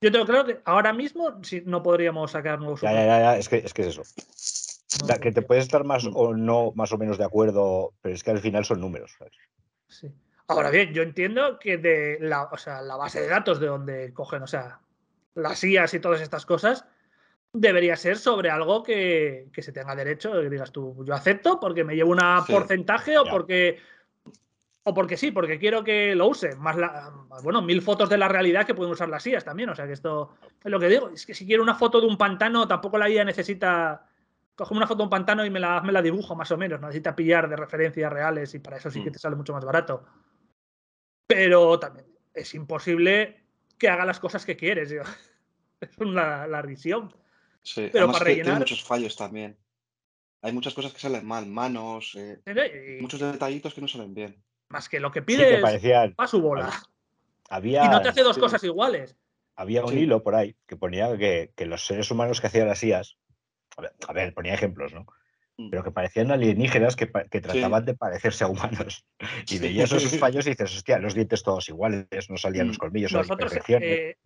[0.00, 2.80] Yo tengo claro que ahora mismo si no podríamos sacar nuevos.
[2.80, 4.02] Ya, ya, ya, es que es, que es eso.
[5.20, 8.30] que te puedes estar más o no, más o menos de acuerdo, pero es que
[8.30, 9.16] al final son números.
[9.88, 10.12] Sí.
[10.46, 14.12] Ahora bien, yo entiendo que de la, o sea, la base de datos de donde
[14.12, 14.80] cogen, o sea,
[15.34, 16.86] las IAS y todas estas cosas,
[17.52, 21.94] debería ser sobre algo que, se tenga derecho, que digas tú, yo acepto porque me
[21.94, 23.78] llevo un porcentaje o porque
[24.86, 26.56] o porque sí, porque quiero que lo use.
[26.56, 26.76] Más
[27.42, 29.70] bueno, mil fotos de la realidad que pueden usar las IAS también.
[29.70, 31.08] O sea que esto es lo que digo.
[31.08, 34.06] Es que si quiero una foto de un pantano, tampoco la IA necesita
[34.54, 36.80] coge una foto de un pantano y me la, me la dibujo más o menos.
[36.80, 39.12] No necesita pillar de referencias reales y para eso sí que mm.
[39.14, 40.04] te sale mucho más barato.
[41.26, 43.43] Pero también es imposible
[43.84, 44.90] que haga las cosas que quieres.
[45.80, 47.14] Es una, la risión.
[47.62, 48.54] Sí, pero para rellenar.
[48.54, 49.58] Hay muchos fallos también.
[50.40, 54.42] Hay muchas cosas que salen mal, manos, eh, muchos detallitos que no salen bien.
[54.70, 55.60] Más que lo que pide
[56.16, 56.72] a su bola.
[57.50, 59.16] Había, y no te hace dos cosas iguales.
[59.56, 62.82] Había un hilo por ahí que ponía que, que, los seres humanos que hacían las
[62.82, 63.18] IAS,
[64.08, 65.06] a ver, ponía ejemplos, ¿no?
[65.56, 65.70] Mm.
[65.70, 69.06] pero que parecían alienígenas que, trataban de parecerse a humanos.
[69.50, 72.80] Y veías esos fallos y dices, hostia, los dientes todos iguales, no salían los mm.
[72.80, 73.12] colmillos.
[73.12, 74.16] Nosotros eh,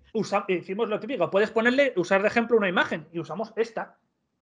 [0.48, 3.98] hicimos lo típico, puedes ponerle, usar de ejemplo una imagen y usamos esta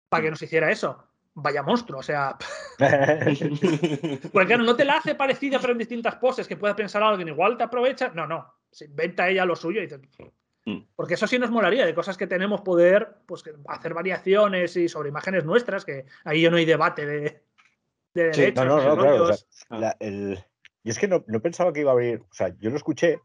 [0.09, 1.03] para que nos hiciera eso.
[1.39, 2.37] Vaya monstruo, o sea.
[2.79, 7.29] Porque claro, no te la hace parecida, pero en distintas poses, que pueda pensar alguien,
[7.29, 8.11] igual te aprovecha.
[8.15, 8.55] No, no.
[8.71, 10.29] Se inventa ella lo suyo y dice, Mm.
[10.97, 15.11] Porque eso sí nos molaría, de cosas que tenemos poder pues, hacer variaciones y sobre
[15.11, 17.43] imágenes nuestras, que ahí ya no hay debate de,
[18.15, 19.31] de no, no, no,
[19.69, 19.97] claro.
[20.87, 23.21] Y es que no, pensaba que iba a abrir, o sea, yo lo escuché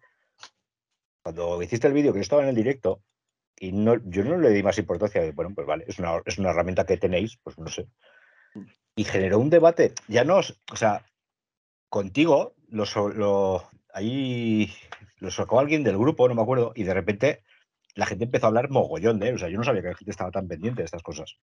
[1.24, 3.04] cuando hiciste el vídeo, que yo estaba en el directo,
[3.60, 5.32] y no, yo no le di más importancia.
[5.34, 7.88] Bueno, pues vale, es una, es una herramienta que tenéis, pues no sé.
[8.56, 8.66] Mm.
[8.96, 11.06] Y generó un debate, ya no, o sea,
[11.89, 14.74] contigo, lo, lo, ahí
[15.22, 17.44] lo sacó alguien del grupo, no me acuerdo, y de repente
[17.94, 19.36] la gente empezó a hablar mogollón de él.
[19.36, 21.38] O sea, yo no sabía que la gente estaba tan pendiente de estas cosas.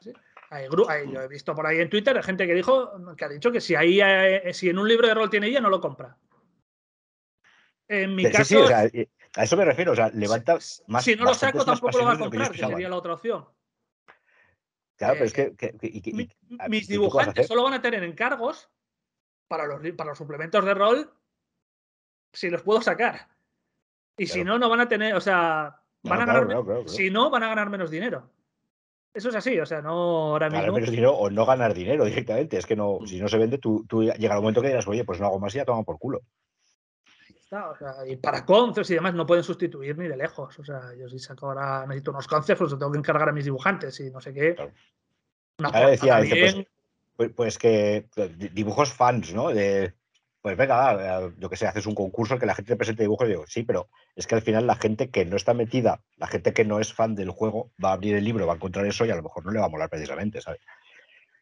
[0.00, 0.12] Sí.
[0.50, 0.68] Hay,
[1.12, 3.74] yo he visto por ahí en Twitter gente que dijo que ha dicho que si
[3.74, 6.16] ahí eh, si en un libro de rol tiene ella, no lo compra.
[7.88, 8.44] En mi caso.
[8.44, 8.88] Sí, o sea,
[9.36, 9.92] a eso me refiero.
[9.92, 11.04] O sea, levanta más.
[11.04, 13.48] Si no lo saco, tampoco lo va a comprar, que, sería la otra opción.
[14.96, 16.36] Claro, pero es que.
[16.68, 18.70] mis dibujantes solo van a tener encargos
[19.48, 21.12] para los, para los suplementos de rol
[22.34, 23.28] si los puedo sacar.
[24.16, 27.42] Y si no, no van a tener, o sea, van a ganar, si no, van
[27.42, 28.30] a ganar menos dinero.
[29.12, 30.72] Eso es así, o sea, no ahora mismo.
[30.72, 32.58] menos dinero o no ganar dinero directamente.
[32.58, 35.04] Es que no, si no se vende, tú, tú llega el momento que dirás, oye,
[35.04, 36.20] pues no hago más y ya toma por culo.
[37.38, 40.58] Está, o sea, y para concepts y demás no pueden sustituir ni de lejos.
[40.58, 43.44] O sea, yo si saco ahora, necesito unos concepts, pues tengo que encargar a mis
[43.44, 44.56] dibujantes y no sé qué.
[45.58, 46.66] Una decía, pues,
[47.16, 48.08] pues, pues, que
[48.52, 49.50] dibujos fans, ¿no?
[49.50, 49.94] De,
[50.44, 53.30] pues venga, yo que sé, haces un concurso que la gente te presente dibujos y
[53.30, 56.52] digo, sí, pero es que al final la gente que no está metida, la gente
[56.52, 59.06] que no es fan del juego, va a abrir el libro, va a encontrar eso
[59.06, 60.60] y a lo mejor no le va a molar precisamente, ¿sabes?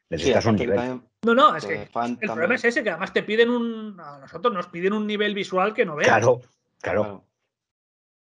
[0.08, 1.00] Necesitas un nivel.
[1.24, 3.98] No, no, es que el problema es ese, que además te piden un.
[3.98, 6.06] A nosotros nos piden un nivel visual que no veas.
[6.06, 6.40] Claro,
[6.80, 7.24] claro.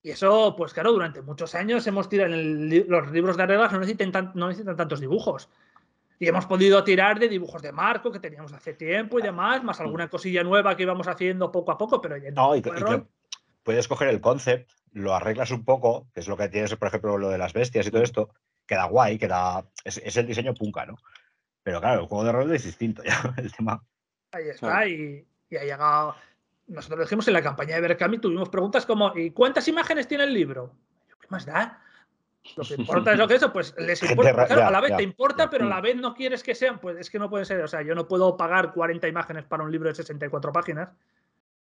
[0.01, 3.81] Y eso, pues claro, durante muchos años hemos tirado en los libros de reglas, no
[3.81, 5.49] necesitan, no necesitan tantos dibujos.
[6.19, 9.81] Y hemos podido tirar de dibujos de marco que teníamos hace tiempo y demás, más
[9.81, 12.57] alguna cosilla nueva que íbamos haciendo poco a poco, pero ya no.
[12.57, 12.63] y,
[13.63, 17.19] puedes coger el concept, lo arreglas un poco, que es lo que tienes, por ejemplo,
[17.19, 18.31] lo de las bestias y todo esto,
[18.67, 19.65] queda guay, queda.
[19.85, 20.97] Es, el diseño punka, ¿no?
[21.63, 23.85] Pero claro, el juego de rol es distinto ya, el tema.
[24.33, 26.17] Ahí está, y, y ha llegado.
[26.67, 30.25] Nosotros lo dijimos en la campaña de Berkami, tuvimos preguntas como: ¿y cuántas imágenes tiene
[30.25, 30.75] el libro?
[31.21, 31.83] ¿Qué más da?
[32.57, 34.67] Lo que importa es lo que eso, pues les importa.
[34.67, 37.11] a la vez te importa, pero a la vez no quieres que sean, pues es
[37.11, 37.61] que no puede ser.
[37.63, 40.91] O sea, yo no puedo pagar 40 imágenes para un libro de 64 páginas.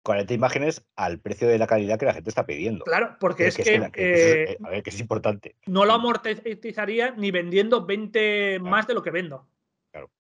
[0.03, 2.85] 40 imágenes al precio de la calidad que la gente está pidiendo.
[2.85, 5.57] Claro, porque es, que, eh, a ver, que es importante.
[5.66, 9.47] No lo amortizaría ni vendiendo 20 más de lo que vendo.
[9.93, 10.11] Claro.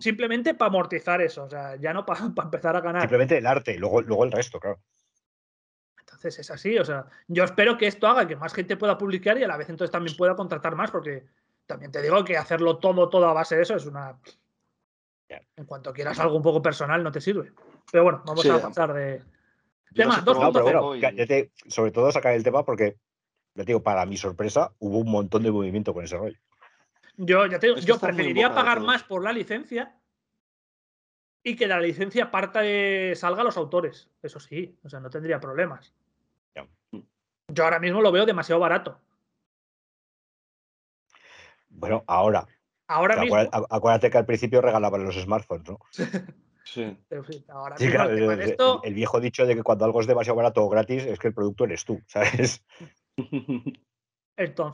[0.00, 3.02] Simplemente para amortizar eso, o sea, ya no para empezar a ganar.
[3.02, 4.80] Simplemente el arte, luego, luego el resto, claro.
[6.24, 9.36] Entonces es así, o sea, yo espero que esto haga que más gente pueda publicar
[9.36, 11.26] y a la vez entonces también pueda contratar más, porque
[11.66, 14.18] también te digo que hacerlo todo, todo a base de eso es una...
[15.28, 17.52] En cuanto quieras algo un poco personal no te sirve.
[17.92, 19.22] Pero bueno, vamos a pasar de...
[19.94, 20.38] Tema, dos
[21.66, 22.96] sobre todo sacar el tema porque,
[23.54, 26.38] ya digo, para mi sorpresa, hubo un montón de movimiento con ese rollo.
[27.18, 29.94] Yo, ya te digo, yo preferiría pagar más por la licencia
[31.42, 34.08] y que la licencia parta de, salga a los autores.
[34.22, 35.92] Eso sí, o sea, no tendría problemas.
[37.48, 39.00] Yo ahora mismo lo veo demasiado barato.
[41.68, 42.46] Bueno, ahora.
[42.86, 43.36] Ahora mismo.
[43.70, 45.78] Acuérdate, que al principio regalaban los smartphones, ¿no?
[46.64, 46.96] Sí.
[47.48, 51.28] Ahora el, viejo dicho de que cuando algo es demasiado barato o gratis es que
[51.28, 52.64] el producto eres tú, ¿sabes?
[54.36, 54.72] Lo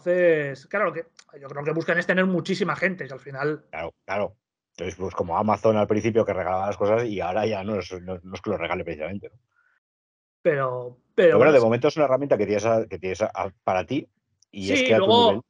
[0.68, 1.06] claro, que
[1.38, 3.66] yo creo que buscan es tener muchísima gente, y al final.
[3.70, 4.36] Claro, claro.
[4.70, 7.90] Entonces, pues como Amazon al principio que regalaba las cosas y ahora ya no es,
[7.90, 9.28] que lo regale precisamente.
[9.28, 9.36] ¿no?
[10.43, 13.22] Pero, pero, bueno, de momento es una herramienta que tienes, que tienes
[13.62, 14.09] para ti
[14.53, 15.45] sí, luego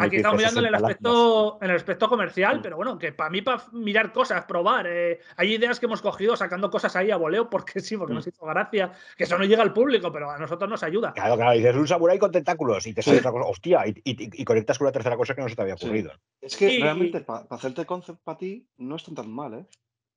[0.00, 3.42] aquí estamos mirando en el, aspecto, en el aspecto comercial, pero bueno, que para mí,
[3.42, 7.50] para mirar cosas, probar, eh, hay ideas que hemos cogido sacando cosas ahí a voleo
[7.50, 8.28] porque sí, porque nos mm.
[8.28, 11.12] hizo gracia, que eso no llega al público, pero a nosotros nos ayuda.
[11.12, 14.78] Claro, claro, dices un samurái con tentáculos y te sale otra cosa, hostia, y, conectas
[14.78, 16.12] con una tercera cosa que no se te había ocurrido.
[16.40, 19.66] Es que realmente para hacerte concept para ti no es tan mal, ¿eh?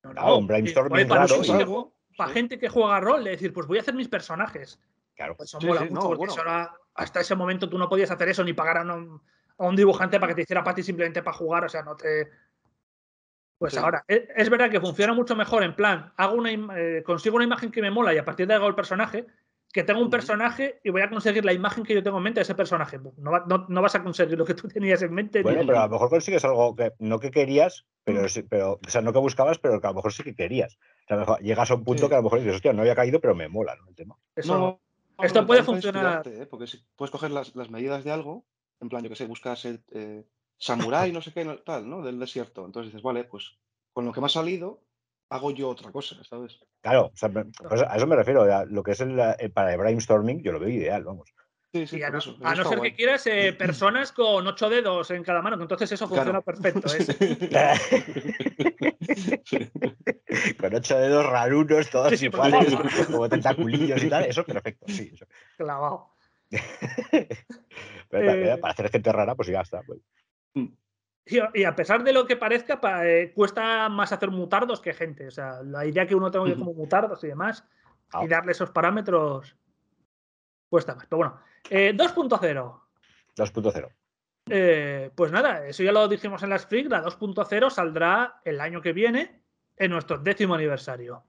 [0.04, 1.08] No, no, un brainstorming
[2.18, 4.80] para, gente que juega rol, de decir, pues voy a hacer mis personajes.
[5.16, 5.36] Claro.
[5.36, 6.42] Pues eso mola mucho, porque
[6.96, 10.36] hasta ese momento tú no podías hacer eso ni pagar a un, dibujante para que
[10.36, 12.30] te hiciera para ti simplemente para jugar, o sea, no te.
[13.58, 17.38] Pues ahora, e, es, verdad que funciona mucho mejor en plan, hago una, eh, consigo
[17.38, 19.26] una imagen que me mola y a partir de ahí hago el personaje,
[19.74, 22.40] que tengo un personaje y voy a conseguir la imagen que yo tengo en mente
[22.40, 23.00] de ese personaje.
[23.18, 25.42] No, no, vas a conseguir lo que tú tenías en mente.
[25.42, 28.48] Bueno, pero a lo mejor consigues algo que no que querías, pero, mm.
[28.48, 30.78] pero o sea, no que buscabas, pero que a lo mejor sí que querías.
[31.06, 32.96] O sea, mejor, llegas a un punto que a lo mejor dices, hostia, no había
[32.96, 33.90] caído, pero me mola ¿no?
[33.90, 34.16] el tema.
[34.36, 34.80] Eso,
[35.18, 36.28] esto puede funcionar.
[36.28, 36.46] ¿eh?
[36.46, 38.46] Porque si puedes coger las, medidas de algo,
[38.80, 40.24] en plan, yo que sé, buscas el eh,
[40.60, 42.04] samurái, no sé qué, tal, ¿no?
[42.04, 42.64] Del desierto.
[42.64, 43.58] Entonces dices, vale, pues
[43.92, 44.84] con lo que me ha salido,
[45.34, 46.60] hago yo otra cosa, ¿sabes?
[46.82, 47.12] Claro,
[47.70, 48.66] pues a eso me refiero.
[48.66, 49.20] lo que es el,
[49.54, 51.34] para el brainstorming, yo lo veo ideal, vamos.
[51.74, 52.36] Sí, sí, a, no, ser
[52.82, 56.82] que quieras eh, personas con ocho dedos en cada mano, que entonces eso funciona perfecto.
[60.60, 62.76] con ocho dedos rarunos, todos iguales,
[63.08, 65.10] como tentaculillos y tal, eso perfecto, sí.
[65.14, 65.26] Eso.
[65.58, 66.12] Clavado.
[68.10, 69.82] Pero para, hacer gente rara, pues ya está.
[69.82, 70.00] Pues.
[71.26, 75.28] Y a pesar de lo que parezca, eh, cuesta más hacer mutardos que gente.
[75.28, 77.64] O sea, la idea que uno tenga como mutardos y demás,
[78.22, 79.56] y darle esos parámetros,
[80.70, 81.06] cuesta más.
[81.08, 81.70] Pero bueno, 2.0.
[81.70, 81.94] Eh,
[83.36, 83.90] 2.0.
[84.50, 88.82] Eh, pues nada, eso ya lo dijimos en las Freak, la 2.0 saldrá el año
[88.82, 89.42] que viene,
[89.78, 91.24] en nuestro décimo aniversario.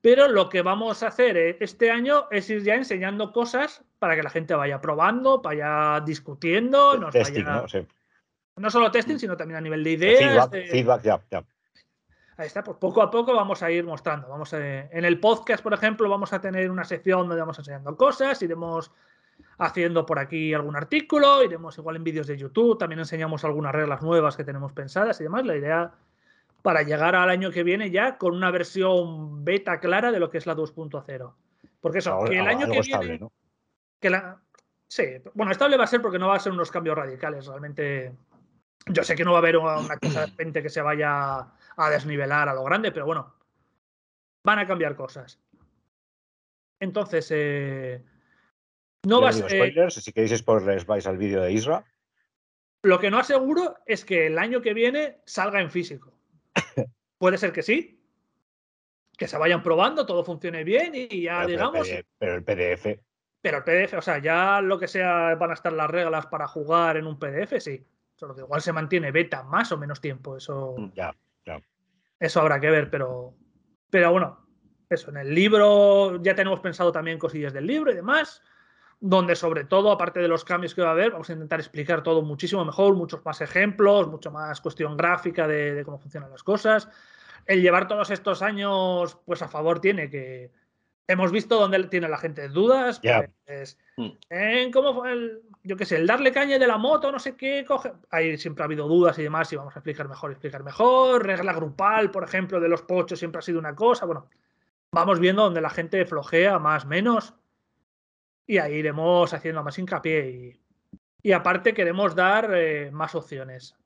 [0.00, 4.14] Pero lo que vamos a hacer eh, este año es ir ya enseñando cosas para
[4.14, 7.64] que la gente vaya probando, vaya discutiendo, nos ¿no?
[8.56, 10.48] No solo testing, sino también a nivel de ideas.
[10.50, 11.44] Feedback, ya, ya.
[12.38, 14.28] Ahí está, pues poco a poco vamos a ir mostrando.
[14.28, 18.40] Vamos en el podcast, por ejemplo, vamos a tener una sección donde vamos enseñando cosas,
[18.42, 18.90] iremos
[19.58, 24.02] haciendo por aquí algún artículo, iremos igual en vídeos de YouTube, también enseñamos algunas reglas
[24.02, 25.46] nuevas que tenemos pensadas y demás.
[25.46, 25.92] La idea
[26.60, 30.38] para llegar al año que viene ya con una versión beta clara de lo que
[30.38, 31.32] es la 2.0.
[31.80, 33.20] Porque eso, que el año que viene...
[33.98, 34.38] Que la,
[34.88, 38.12] sí, bueno, estable va a ser porque no va a ser unos cambios radicales, realmente
[38.86, 41.38] yo sé que no va a haber una cosa de repente que se vaya
[41.76, 43.34] a desnivelar a lo grande, pero bueno,
[44.44, 45.40] van a cambiar cosas.
[46.78, 48.04] Entonces, eh,
[49.04, 49.46] no vas a.
[49.48, 51.84] Eh, si queréis spoilers, vais al vídeo de Isra.
[52.82, 56.12] Lo que no aseguro es que el año que viene salga en físico.
[57.18, 58.00] Puede ser que sí,
[59.16, 61.88] que se vayan probando, todo funcione bien y ya digamos.
[62.18, 63.00] pero el PDF.
[63.40, 66.46] Pero el PDF, o sea, ya lo que sea van a estar las reglas para
[66.46, 67.86] jugar en un PDF, sí.
[68.16, 70.36] Solo que igual se mantiene beta más o menos tiempo.
[70.36, 70.74] Eso.
[70.76, 71.14] Mm, ya,
[71.44, 71.60] ya.
[72.18, 73.34] Eso habrá que ver, pero.
[73.90, 74.46] Pero bueno,
[74.88, 75.10] eso.
[75.10, 78.42] En el libro ya tenemos pensado también cosillas del libro y demás.
[78.98, 82.02] Donde, sobre todo, aparte de los cambios que va a haber, vamos a intentar explicar
[82.02, 86.88] todo muchísimo mejor, muchos más ejemplos, mucho más cuestión gráfica de cómo funcionan las cosas.
[87.44, 90.50] El llevar todos estos años, pues a favor tiene que,
[91.08, 93.00] hemos visto dónde tiene la gente dudas.
[93.44, 94.08] Pues, mm.
[94.30, 97.36] en cómo fue el, yo qué sé, el darle caña de la moto, no sé
[97.36, 97.92] qué, coge.
[98.10, 101.24] Ahí siempre ha habido dudas y demás, y vamos a explicar mejor, explicar mejor.
[101.24, 104.06] Regla grupal, por ejemplo, de los pochos siempre ha sido una cosa.
[104.06, 104.28] Bueno,
[104.92, 107.34] vamos viendo dónde la gente flojea más, menos.
[108.46, 110.60] Y ahí iremos haciendo más hincapié.
[111.22, 113.76] Y, aparte queremos dar eh, más opciones.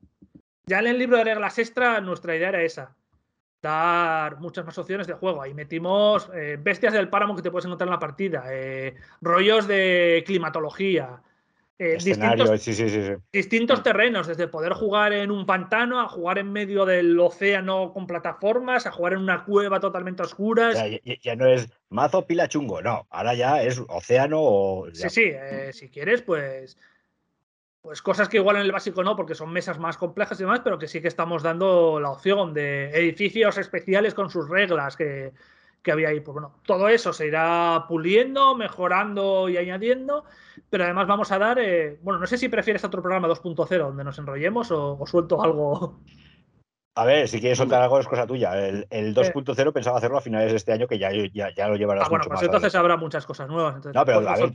[0.67, 2.95] Ya en el libro de reglas extra, nuestra idea era esa
[3.61, 5.41] dar muchas más opciones de juego.
[5.41, 9.67] Ahí metimos eh, bestias del páramo que te puedes encontrar en la partida, eh, rollos
[9.67, 11.21] de climatología,
[11.77, 11.97] eh,
[13.31, 18.05] distintos, terrenos, desde poder jugar en un pantano a jugar en medio del océano con
[18.05, 20.73] plataformas, a jugar en una cueva totalmente oscura.
[21.21, 24.87] Ya, no es mazo pila chungo, no, ahora ya es océano o...
[24.93, 25.31] Sí, sí,
[25.71, 26.77] si quieres, pues
[27.81, 30.61] pues cosas que igual en el básico no, porque son mesas más complejas y demás,
[30.63, 35.33] pero que sí que estamos dando la opción de edificios especiales con sus reglas que,
[35.91, 36.19] había ahí.
[36.19, 40.25] Pues bueno, todo eso se irá puliendo, mejorando y añadiendo,
[40.69, 44.03] pero además vamos a dar, eh, bueno, no sé si prefieres otro programa 2.0 donde
[44.03, 45.99] nos enrollemos o, suelto algo.
[46.93, 48.53] A ver, si quieres soltar algo es cosa tuya.
[48.59, 52.05] El, 2.0 pensaba hacerlo a finales de este año, que ya, ya, lo llevarás.
[52.05, 53.83] Ah, bueno, pues entonces habrá muchas cosas nuevas.
[53.83, 54.51] no, pero a ver,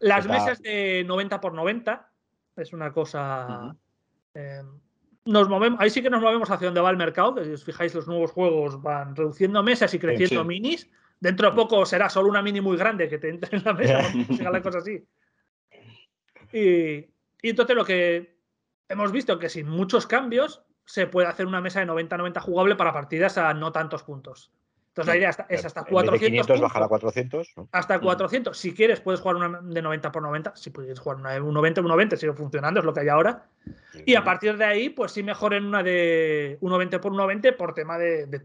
[0.00, 2.08] Las mesas de 90 por 90
[2.58, 3.76] es una cosa.
[4.34, 4.62] Eh,
[5.24, 7.64] nos movemos, ahí sí que nos movemos hacia donde va el mercado, que si os
[7.64, 10.90] fijáis, los nuevos juegos van reduciendo mesas y creciendo minis.
[11.20, 14.50] Dentro de poco será solo una mini muy grande que te entre en la mesa,
[14.50, 15.04] la cosa así.
[16.50, 17.04] Y,
[17.42, 18.38] y entonces lo que
[18.88, 22.94] hemos visto que sin muchos cambios se puede hacer una mesa de 90-90 jugable para
[22.94, 24.50] partidas a no tantos puntos.
[24.98, 26.26] Entonces la idea es hasta 400.
[26.28, 27.54] 500 bajar a 400.
[27.70, 28.58] Hasta 400.
[28.58, 30.56] Si quieres, puedes jugar una de 90 por 90.
[30.56, 33.46] Si puedes jugar una de 1,20 1,20, sigue funcionando, es lo que hay ahora.
[34.04, 37.74] Y a partir de ahí, pues sí mejor en una de 1,20 por 1,20 por
[37.74, 38.42] tema de, de,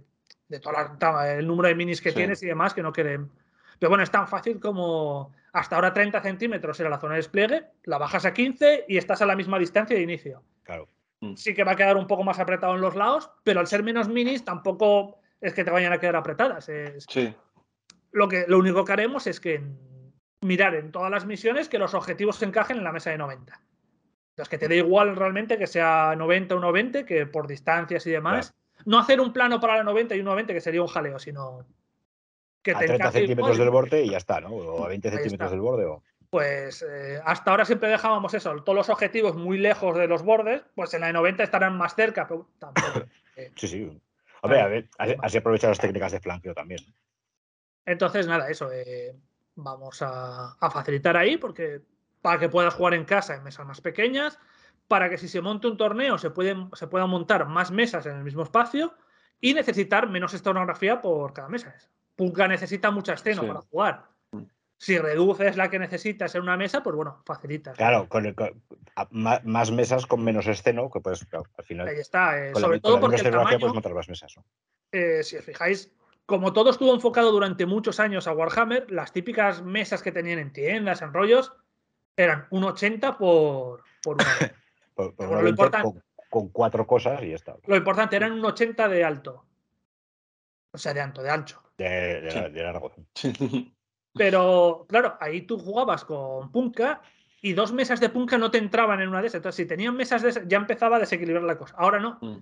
[0.47, 2.15] de toda la, el número de minis que Sí.
[2.17, 3.31] tienes y demás que no queden.
[3.79, 7.63] Pero bueno, es tan fácil como hasta ahora 30 centímetros era la zona de despliegue,
[7.85, 10.43] la bajas a 15 y estás a la misma distancia de inicio.
[10.63, 10.87] Claro.
[11.35, 13.81] Sí que va a quedar un poco más apretado en los lados, pero al ser
[13.81, 16.69] menos minis tampoco es que te vayan a quedar apretadas.
[16.69, 17.35] Es, Sí.
[18.11, 19.61] lo, que, lo único que haremos es que
[20.41, 23.61] mirar en todas las misiones que los objetivos se encajen en la mesa de 90.
[24.29, 28.11] Entonces, que te dé igual realmente que sea 90 o 1,20, que por distancias y
[28.11, 28.53] demás.
[28.85, 31.65] No hacer un plano para la 90 y un 90, que sería un jaleo, sino
[32.63, 34.49] que A te 30 encaje centímetros del borde y ya está, ¿no?
[34.49, 35.85] O a 20 Ahí centímetros del borde.
[35.85, 36.03] O...
[36.29, 40.63] Pues eh, hasta ahora siempre dejábamos eso, todos los objetivos muy lejos de los bordes,
[40.73, 43.03] pues en la de 90 estarán más cerca, pero tampoco.
[43.55, 44.01] Sí, sí.
[44.43, 45.17] A ver, así, Vale.
[45.21, 46.79] así aprovechar las técnicas de flanqueo también.
[47.85, 48.71] Entonces, nada, eso.
[48.71, 49.15] eh,
[49.55, 51.81] vamos a, a facilitar ahí porque
[52.21, 54.39] para que puedas jugar en casa en mesas más pequeñas,
[54.87, 58.17] para que si se monte un torneo se, pueden, se puedan montar más mesas en
[58.17, 58.93] el mismo espacio
[59.39, 61.75] y necesitar menos escenografía por cada mesa.
[62.15, 63.47] Punka necesita mucha escena Sí.
[63.47, 64.05] para jugar.
[64.83, 67.77] Si reduces la que necesitas en una mesa, pues bueno, facilitas.
[67.77, 68.61] Claro, con, el- con-
[68.97, 71.87] a- ma- más mesas con menos esceno, que puedes, claro, al final.
[71.87, 72.37] Ahí está.
[72.37, 74.33] eh, con la- sobre con todo la porque el escenografía tamaño, puedes montar más mesas.
[74.35, 74.43] ¿no?
[74.91, 75.89] eh, si os fijáis,
[76.25, 80.51] como todo estuvo enfocado durante muchos años a Warhammer, las típicas mesas que tenían en
[80.51, 81.53] tiendas, en rollos,
[82.17, 84.25] eran un 80 por, por una.
[84.95, 87.55] Por, por Bueno, una lo 20 importante- con, con cuatro cosas y ya está.
[87.65, 89.45] Lo importante eran un 80 de alto.
[90.73, 91.63] O sea, de alto, de ancho.
[91.77, 92.39] De, de- Sí.
[92.51, 92.91] de largo.
[94.15, 97.01] Pero, claro, ahí tú jugabas con Punka
[97.41, 99.39] y dos mesas de Punka no te entraban en una de esas.
[99.39, 101.75] Entonces, si tenían mesas de esas, ya empezaba a desequilibrar la cosa.
[101.77, 102.17] Ahora no.
[102.21, 102.37] Mm.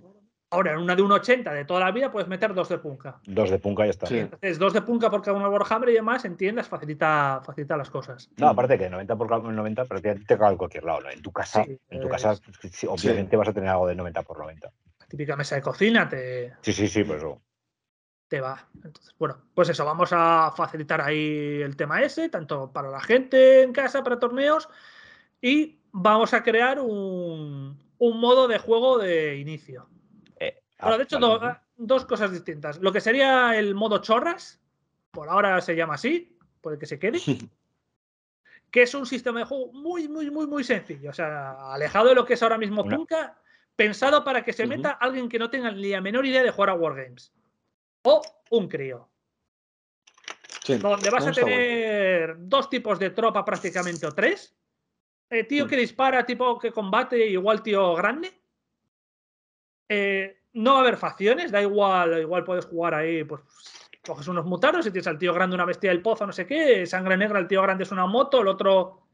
[0.50, 3.18] Ahora, en una de un 80 de toda la vida puedes meter dos de Punka.
[3.24, 4.06] Dos de punca y ya está.
[4.06, 4.18] Sí.
[4.18, 7.74] Entonces, dos de Punka por cada uno de Warhammer y demás, en tiendas facilita, facilita
[7.74, 8.30] las cosas.
[8.36, 11.00] No, aparte que 90 por 90, pero que te cabe en cualquier lado.
[11.00, 11.08] ¿no?
[11.10, 12.34] En tu casa, Sí, en tu es- casa
[12.70, 14.70] sí, obviamente vas a tener algo de 90 por 90.
[15.00, 17.40] La típica mesa de cocina te, Sí, sí, sí, pues eso.
[18.32, 18.66] Te va.
[18.82, 23.62] Entonces, bueno, pues eso, vamos a facilitar ahí el tema ese, tanto para la gente
[23.62, 24.70] en casa, para torneos,
[25.42, 29.86] y vamos a crear un, un modo de juego de inicio.
[30.40, 32.78] Eh, Bueno, ah, de hecho, do- dos cosas distintas.
[32.80, 34.62] Lo que sería el modo chorras,
[35.10, 37.18] por ahora se llama así, puede que se quede,
[38.70, 41.10] que es un sistema de juego muy, muy, muy, muy sencillo.
[41.10, 43.36] O sea, alejado de lo que es ahora mismo Punka,
[43.76, 46.70] pensado para que se meta alguien que no tenga ni la menor idea de jugar
[46.70, 47.30] a Wargames.
[48.02, 49.08] O un crío.
[50.64, 50.76] Sí.
[50.78, 51.46] Donde vas a bueno.
[51.46, 54.54] tener dos tipos de tropa prácticamente o tres.
[55.30, 55.68] Eh, tío Mm.
[55.68, 58.30] que dispara, tipo que combate, igual tío grande.
[59.88, 63.40] Eh, no va a haber facciones, da igual, igual puedes jugar ahí, pues
[64.04, 66.84] coges unos mutaros y tienes al tío grande una bestia del pozo, no sé qué,
[66.86, 69.06] sangre negra, el tío grande es una moto, el otro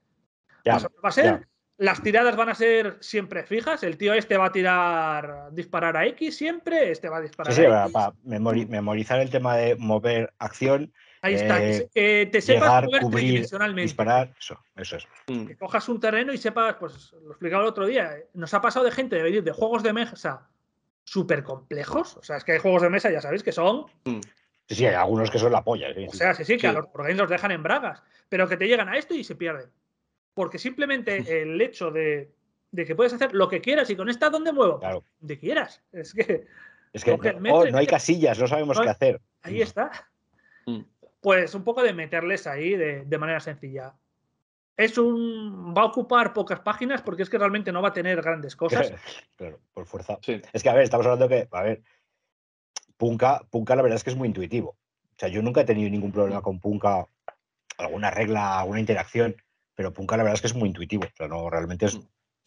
[0.64, 1.24] Ya, va a- va a ser.
[1.24, 1.48] ya.
[1.78, 3.82] Las tiradas van a ser siempre fijas.
[3.84, 7.60] El tío este va a tirar, disparar a X siempre, este va a disparar Sí,
[7.60, 7.92] sí, a para, X.
[7.92, 12.62] para memori- memorizar el tema de mover acción, Ahí está, que, eh, que te sepas
[12.62, 13.82] llegar, mover cubrir, tridimensionalmente.
[13.82, 15.06] disparar, eso, eso es.
[15.28, 15.46] Mm.
[15.46, 18.60] que cojas un terreno y sepas, pues lo explicaba el otro día, eh, nos ha
[18.60, 20.48] pasado de gente de venir de juegos de mesa
[21.04, 24.20] súper complejos, o sea, es que hay juegos de mesa, ya sabéis que son, Mm.
[24.68, 25.86] Sí, sí, hay algunos que son la polla.
[25.94, 28.56] sí, o sea, sí, sí, que a los games los dejan en bragas, pero que
[28.58, 29.70] te llegan a esto y se pierden.
[30.38, 32.30] Porque simplemente el hecho de,
[32.70, 34.78] de que puedes hacer lo que quieras y con esta, ¿dónde muevo?
[34.78, 35.02] Claro.
[35.18, 35.82] donde quieras.
[35.92, 36.46] Es que
[36.92, 39.20] Es que coge el no, metro oh, no hay casillas, no sabemos no qué hacer.
[39.42, 39.90] ahí está.
[40.64, 40.82] Mm.
[41.20, 43.96] Pues un poco de meterles ahí de, de manera sencilla.
[44.76, 45.74] Es un.
[45.76, 48.92] Va a ocupar pocas páginas porque es que realmente no va a tener grandes cosas.
[49.34, 50.20] claro, por fuerza.
[50.22, 50.40] Sí.
[50.52, 51.82] Es que, a ver, estamos hablando que, a ver,
[52.96, 54.68] Punka, Punka la verdad es que es muy intuitivo.
[54.68, 57.08] O sea, yo nunca he tenido ningún problema con Punka,
[57.76, 59.34] alguna regla, alguna interacción,
[59.78, 61.04] pero Punka la verdad es que es muy intuitivo.
[61.04, 61.96] O sea, no, realmente es,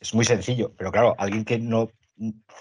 [0.01, 0.73] es muy sencillo.
[0.77, 1.89] Pero claro, alguien que no,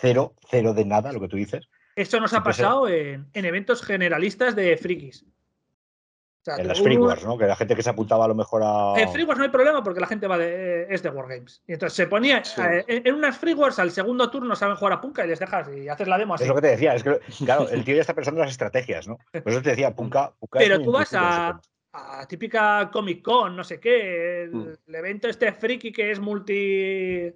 [0.00, 3.82] cero, cero de nada, lo que tú dices, Esto nos ha pasado en, en eventos
[3.82, 5.24] generalistas de frikis.
[5.24, 7.36] O sea, en las tú- free wars, ¿no?
[7.36, 8.94] Que la gente que se apuntaba a lo mejor a...
[8.96, 11.64] En free wars no hay problema porque la gente va de, es de Wargames.
[11.66, 12.44] Y entonces se ponía.
[12.44, 12.62] Sí.
[12.62, 15.68] eh, en, unas free wars al segundo turno saben jugar a Punka y les dejas
[15.76, 16.44] y haces la demo así.
[16.44, 18.52] Es lo que te decía, es que, claro, el tío ya está pensando en las
[18.52, 19.18] estrategias, ¿no?
[19.32, 21.60] Por eso te decía, Punka, Punka Pero tú vas a.
[21.92, 24.68] a típica Comic Con, no sé qué, el, Mm.
[24.86, 27.32] el evento este friki que es multi.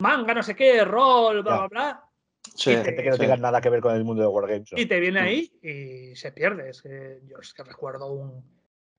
[0.00, 1.58] manga, no sé qué, rol, bla, Ya.
[1.58, 2.04] bla, bla.
[2.54, 3.20] Sí, Y te- Gente que no sí.
[3.22, 4.70] tenga nada que ver con el mundo de Wargames.
[4.72, 4.78] ¿no?
[4.78, 5.24] Y te viene Mm.
[5.24, 6.68] ahí y se pierde.
[6.70, 8.44] Es que yo es que recuerdo un,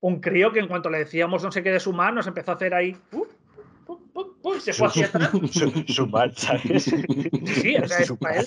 [0.00, 2.54] un crío que en cuanto le decíamos no sé qué de sumar, nos empezó a
[2.54, 2.96] hacer ahí.
[3.12, 3.26] uh,
[3.88, 5.30] uh, pues se fue hacia atrás.
[5.52, 6.84] Su, su mal, ¿sabes?
[6.84, 8.46] Sí, o sea, es para él.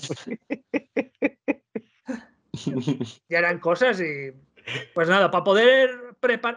[3.30, 4.32] Ya eran cosas y.
[4.94, 6.09] Pues nada, para poder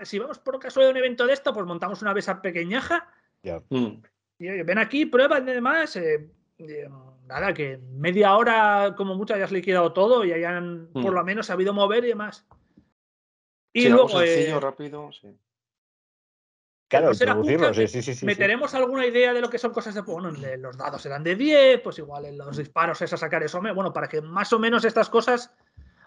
[0.03, 3.09] Si vamos por caso de un evento de esto, pues montamos una mesa pequeñaja.
[3.43, 3.63] Ya.
[3.69, 4.03] Mm.
[4.39, 5.95] Y oye, ven aquí, prueban y demás.
[5.97, 6.89] eh, eh,
[7.27, 11.03] nada, que media hora, como mucho, hayas liquidado todo y hayan Mm.
[11.03, 12.45] por lo menos sabido mover y demás.
[13.73, 14.21] Y Sí, luego.
[14.21, 15.29] eh, sencillo, rápido, sí.
[16.89, 17.19] Claro, Pues
[17.77, 18.27] sí, sí, sí, sí.
[18.27, 20.03] ¿Meteremos alguna idea de lo que son cosas de.
[20.03, 23.61] Bueno, los dados eran de 10, pues igual en los disparos es a sacar eso.
[23.63, 25.55] Bueno, para que más o menos estas cosas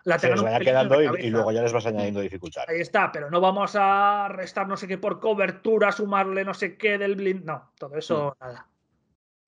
[0.05, 2.63] la Se les vaya quedando y, luego ya les vas añadiendo dificultad.
[2.67, 6.77] Ahí está, pero no vamos a restar no sé qué por cobertura, sumarle no sé
[6.77, 7.43] qué del blind.
[7.43, 8.67] No, todo eso nada.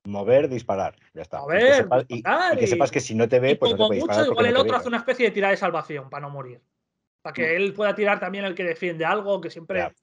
[0.05, 0.95] Mover, disparar.
[1.13, 1.37] Ya está.
[1.37, 3.71] Y que Mover, sepas- y, disparar y que sepas que si no te ve, pues
[3.73, 4.25] no te puede disparar.
[4.25, 6.61] igual el no otro hace una especie de tirada de salvación para no morir.
[7.21, 9.93] Para que él pueda tirar también el que defiende algo, que siempre Ya.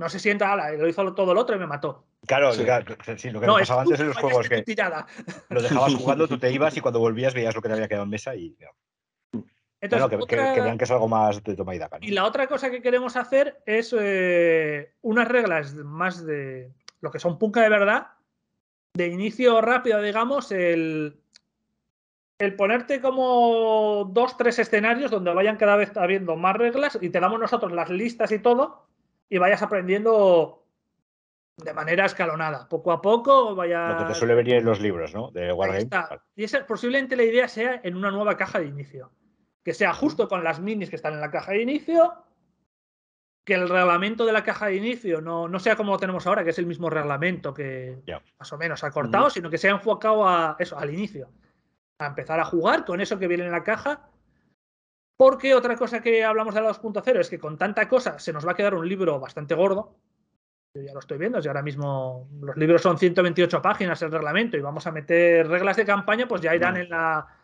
[0.00, 2.06] no se sienta, ala, lo hizo todo el otro y me mató.
[2.26, 2.64] Claro, Sí.
[2.64, 5.06] claro, sí, lo que No, es pasaba antes en los juegos que tirada.
[5.50, 8.04] lo dejabas jugando, tú te ibas y cuando volvías veías lo que te había quedado
[8.04, 8.56] en mesa y.
[9.80, 11.98] Entonces, Bueno, que, que- otra- que vean que es algo más de toma y daca.
[11.98, 12.06] ¿no?
[12.06, 17.18] Y la otra cosa que queremos hacer es eh, unas reglas más de lo que
[17.20, 18.08] son punka de verdad,
[18.94, 21.20] de inicio rápido, digamos, el,
[22.38, 27.20] el ponerte como dos, tres escenarios donde vayan cada vez habiendo más reglas y te
[27.20, 28.88] damos nosotros las listas y todo
[29.28, 30.64] y vayas aprendiendo
[31.56, 33.88] de manera escalonada, poco a poco, vaya...
[33.90, 35.30] Lo que te suele venir en los libros, ¿no?
[35.32, 35.88] De Wargame.
[36.36, 39.10] Y esa, posiblemente la idea sea en una nueva caja de inicio.
[39.68, 42.24] Que sea justo con las minis que están en la caja de inicio.
[43.44, 46.42] Que el reglamento de la caja de inicio no, no sea como lo tenemos ahora,
[46.42, 48.02] que es el mismo reglamento que
[48.38, 51.28] más o menos ha cortado, sino que sea enfocado a eso, al inicio.
[51.98, 54.08] A empezar a jugar con eso que viene en la caja.
[55.18, 58.46] Porque otra cosa que hablamos de la 2.0 es que con tanta cosa se nos
[58.46, 59.98] va a quedar un libro bastante gordo.
[60.72, 64.56] Yo ya lo estoy viendo, si ahora mismo los libros son 128 páginas el reglamento
[64.56, 67.37] y vamos a meter reglas de campaña, pues ya irán la, en la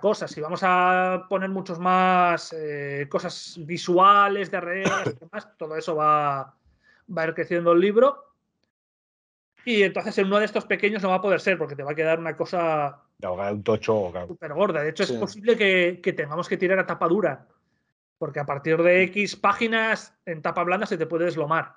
[0.00, 0.26] cosa.
[0.26, 5.94] Si vamos a poner muchos más eh, cosas visuales de reglas y demás, todo eso
[5.96, 6.54] va,
[7.16, 8.24] va a ir creciendo el libro.
[9.64, 11.92] Y entonces en uno de estos pequeños no va a poder ser porque te va
[11.92, 14.12] a quedar una cosa un tocho.
[14.28, 14.82] súper gorda.
[14.82, 15.14] De hecho, Sí.
[15.14, 17.46] es posible que, que tengamos que tirar a tapa dura.
[18.18, 21.74] Porque a partir de X páginas en tapa blanda se te puede deslomar.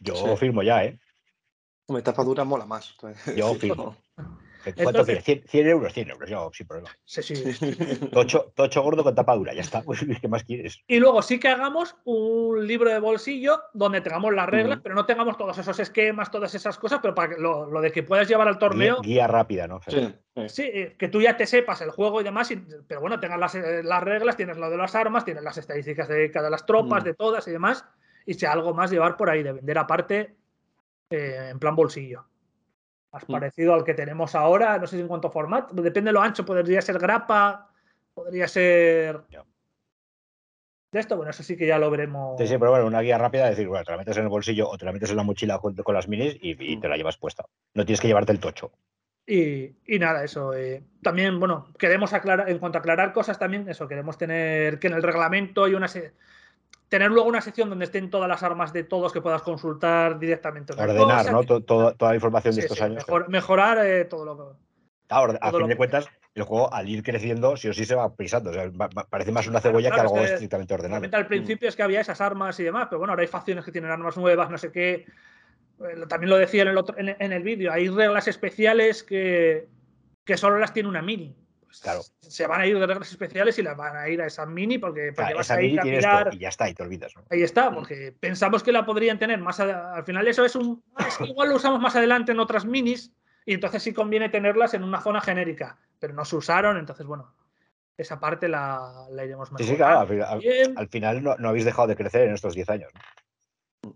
[0.00, 0.36] Yo Sí.
[0.36, 0.98] firmo ya, ¿eh?
[1.86, 2.94] Hombre, tapa dura mola más.
[3.36, 3.96] Yo Sí, firmo.
[4.74, 5.24] ¿Cuánto Entonces- quieres?
[5.24, 6.90] 100, 100 euros, 100 euros, yo sin problema.
[7.04, 7.34] Sí, sí.
[8.12, 9.82] Tocho, tocho gordo con tapadura, ya está.
[9.82, 10.80] Pues, ¿Qué más quieres?
[10.86, 15.06] Y luego sí que hagamos un libro de bolsillo donde tengamos las reglas, pero no
[15.06, 18.28] tengamos todos esos esquemas, todas esas cosas, pero para que lo, lo de que puedas
[18.28, 19.80] llevar al torneo, Guía, guía rápida, ¿no?
[19.86, 20.48] Sí, sí.
[20.48, 23.38] sí, eh, que tú ya te sepas el juego y demás, y- pero bueno, tengas
[23.38, 26.66] las, eh, las reglas, tienes lo de las armas, tienes las estadísticas de cada las
[26.66, 27.06] tropas, Mm.
[27.06, 27.84] de todas y demás,
[28.26, 30.34] y sea algo más llevar por ahí, de vender aparte
[31.10, 32.24] eh, en plan bolsillo.
[33.12, 33.32] Más Mm.
[33.32, 36.20] parecido al que tenemos ahora, no sé si en cuanto a formato, depende de lo
[36.22, 37.70] ancho, podría ser grapa,
[38.14, 39.20] podría ser...
[40.90, 42.40] De esto, bueno, eso sí que ya lo veremos.
[42.40, 44.28] Sí, sí, pero bueno, una guía rápida es decir, bueno, te la metes en el
[44.30, 46.88] bolsillo o te la metes en la mochila con, con las minis y, y te
[46.88, 47.44] la llevas puesta.
[47.74, 48.72] No tienes que llevarte el tocho.
[49.26, 50.54] Y, y nada, eso.
[50.54, 54.86] eh, también, bueno, queremos aclarar, en cuanto a aclarar cosas también, eso, queremos tener que
[54.86, 55.88] en el reglamento hay una
[56.88, 60.72] tener luego una sección donde estén todas las armas de todos que puedas consultar directamente.
[60.72, 61.40] Ordenar, cosa, ¿no?
[61.42, 62.96] que- To- todo- toda la información sí, de estos sí, años.
[63.06, 64.58] mejor- mejorar eh, todo lo que.
[65.08, 67.84] Claro, a todo fin lo de cuentas, el juego al ir creciendo, sí o sí
[67.86, 68.50] se va pisando.
[68.50, 68.70] O sea,
[69.08, 71.06] parece más una cebolla claro, que algo es que estrictamente ordenado.
[71.12, 73.72] Al principio es que había esas armas y demás, pero bueno, ahora hay facciones que
[73.72, 75.06] tienen armas nuevas, no sé qué.
[75.80, 79.68] Eh, También lo decía en el, otro, en, en el vídeo, hay reglas especiales que,
[80.24, 81.34] que solo las tiene una mini.
[81.68, 82.00] Pues Claro.
[82.20, 84.78] Se van a ir de reglas especiales y las van a ir a esa mini
[84.78, 86.32] porque, vas esa a ir a mirar.
[86.32, 87.14] y ya está, y te olvidas.
[87.14, 87.24] ¿no?
[87.28, 90.82] Ahí está, porque pensamos que la podrían tener más a- al final eso es un
[90.96, 93.12] ah, es que igual lo usamos más adelante en otras minis
[93.44, 97.34] y entonces sí conviene tenerlas en una zona genérica, pero no se usaron, entonces bueno,
[97.98, 100.06] esa parte la, la iremos Sí, mejorando.
[100.06, 100.32] sí, claro.
[100.32, 100.74] Al, Bien.
[100.78, 102.90] al final no, no habéis dejado de crecer en estos 10 años.
[103.84, 103.94] ¿no?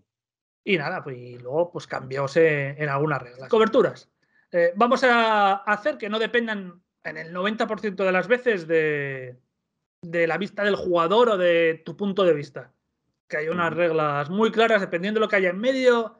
[0.64, 3.48] Y nada, pues y luego pues cambióse en algunas reglas.
[3.48, 4.10] Coberturas.
[4.52, 9.36] Eh, vamos a hacer que no dependan en el 90% de las veces de,
[10.02, 12.70] de la vista del jugador o de tu punto de vista.
[13.28, 16.18] Que haya unas reglas muy claras dependiendo de lo que haya en medio,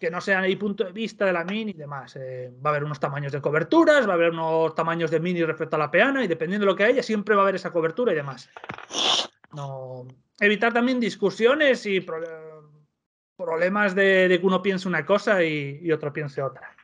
[0.00, 2.16] que no sean ahí punto de vista de la mini y demás.
[2.16, 5.44] Eh, va a haber unos tamaños de coberturas, va a haber unos tamaños de mini
[5.44, 7.70] respecto a la peana y dependiendo de lo que haya siempre va a haber esa
[7.70, 8.50] cobertura y demás.
[9.54, 10.06] No,
[10.40, 12.70] evitar también discusiones y pro-
[13.36, 16.74] problemas de, de que uno piense una cosa y, y otro piense otra.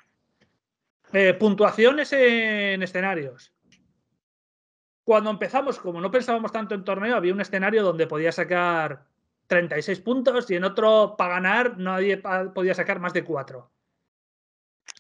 [1.13, 3.53] Eh, puntuaciones en escenarios.
[5.05, 9.07] Cuando empezamos, como no pensábamos tanto en torneo, había un escenario donde podía sacar
[9.47, 12.19] 36 puntos y en otro, para ganar, nadie
[12.55, 13.71] podía sacar más de 4.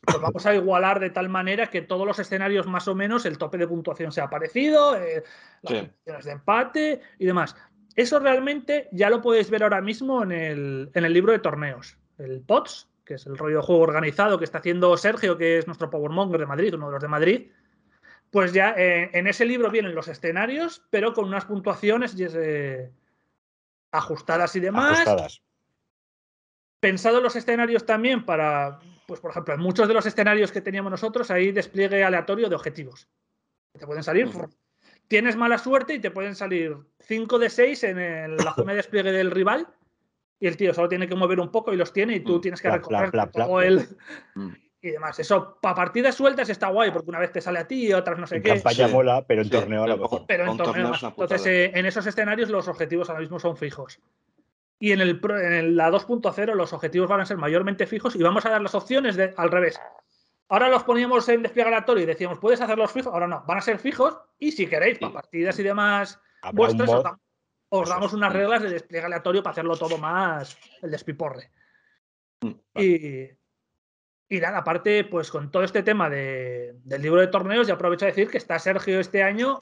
[0.06, 3.36] pues vamos a igualar de tal manera que todos los escenarios más o menos el
[3.36, 5.24] tope de puntuación sea parecido, eh,
[5.62, 6.28] las sí.
[6.28, 7.54] de empate y demás.
[7.94, 11.98] Eso realmente ya lo podéis ver ahora mismo en el, en el libro de torneos.
[12.16, 15.66] El POTS, que es el rollo de juego organizado que está haciendo Sergio, que es
[15.66, 17.50] nuestro Powermonger de Madrid, uno de los de Madrid.
[18.30, 22.92] Pues ya eh, en ese libro vienen los escenarios, pero con unas puntuaciones eh,
[23.92, 25.00] ajustadas y demás.
[25.00, 25.42] Ajustadas.
[26.80, 30.90] Pensado los escenarios también para, pues por ejemplo, en muchos de los escenarios que teníamos
[30.90, 33.08] nosotros hay despliegue aleatorio de objetivos.
[33.72, 34.28] Te pueden salir
[35.08, 39.10] tienes mala suerte y te pueden salir 5 de 6 en la zona de despliegue
[39.10, 39.66] del rival
[40.40, 42.40] y el tío solo tiene que mover un poco y los tiene y tú mm,
[42.40, 43.86] tienes que recorrer todo el...
[44.34, 44.50] Mm.
[44.80, 45.18] y demás.
[45.18, 48.18] Eso para partidas sueltas está guay porque una vez te sale a ti y otras
[48.18, 48.50] no sé qué.
[48.50, 50.24] En campaña mola, pero en torneo a lo mejor.
[50.28, 50.92] Pero en torneo.
[51.02, 54.00] Entonces, eh, en esos escenarios los objetivos ahora mismo son fijos.
[54.80, 58.46] Y en, el, en la 2.0 los objetivos van a ser mayormente fijos y vamos
[58.46, 59.80] a dar las opciones de al revés.
[60.48, 63.12] Ahora los poníamos en despliegue aleatorio y decíamos, puedes hacerlos fijos.
[63.12, 66.20] Ahora no, van a ser fijos y si queréis, para partidas y demás
[66.52, 67.04] vuestras, os,
[67.70, 71.50] damos unas reglas de despliegue aleatorio para hacerlo todo más el despiporre.
[72.40, 73.28] Mm, y,
[74.30, 78.04] y nada, aparte, pues con todo este tema de, del libro de torneos, ya aprovecho
[78.04, 79.58] a decir que está Sergio este año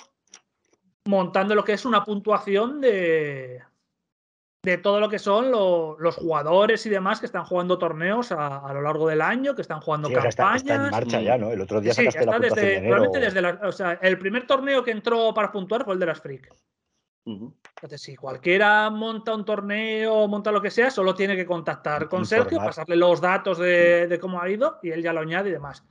[1.06, 3.62] montando lo que es una puntuación de,
[4.66, 8.82] de todo lo que son los jugadores y demás que están jugando torneos a, lo
[8.82, 10.56] largo del año, que están jugando campañas.
[10.56, 11.52] Está, en marcha ya, ¿no?
[11.52, 14.82] El otro día sacaste sí, la desde, probablemente desde la, o sea, el primer torneo
[14.82, 16.52] que entró para puntuar fue el de las Freak.
[17.26, 22.24] Entonces, si cualquiera monta un torneo, monta lo que sea, solo tiene que contactar con
[22.24, 25.52] Sergio, pasarle los datos de, de, cómo ha ido y él ya lo añade y
[25.52, 25.84] demás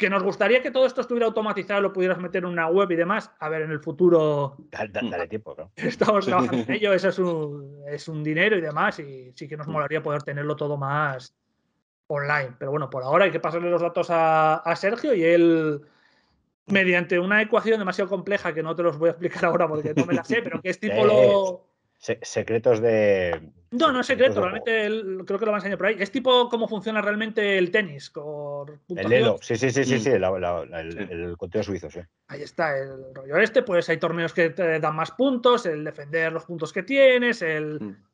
[0.00, 2.96] que nos gustaría que todo esto estuviera automatizado, lo pudieras meter en una web y
[2.96, 3.30] demás.
[3.38, 4.56] A ver, en el futuro.
[4.70, 5.70] Dale, tiempo, ¿no?
[5.76, 9.58] Estamos trabajando en ello, eso es un, es un dinero y demás, y sí que
[9.58, 9.70] nos mm.
[9.70, 11.36] molaría poder tenerlo todo más
[12.08, 12.54] online.
[12.58, 15.82] Pero bueno, por ahora hay que pasarle los datos a, Sergio y él
[16.70, 20.06] mediante una ecuación demasiado compleja que no te los voy a explicar ahora porque no
[20.06, 23.52] me la sé, pero que es tipo lo, secretos de.
[23.72, 25.96] No, no es secreto, realmente creo que lo va a enseñar por ahí.
[25.98, 28.10] Es tipo cómo funciona realmente el tenis.
[28.10, 32.00] Con el Elo, sí, sí, sí, sí, sí, el, el, conteo suizo, sí.
[32.28, 36.32] Ahí está el rollo este, pues hay torneos que te dan más puntos, el defender
[36.32, 37.78] los puntos que tienes, el.
[37.80, 38.04] Mm.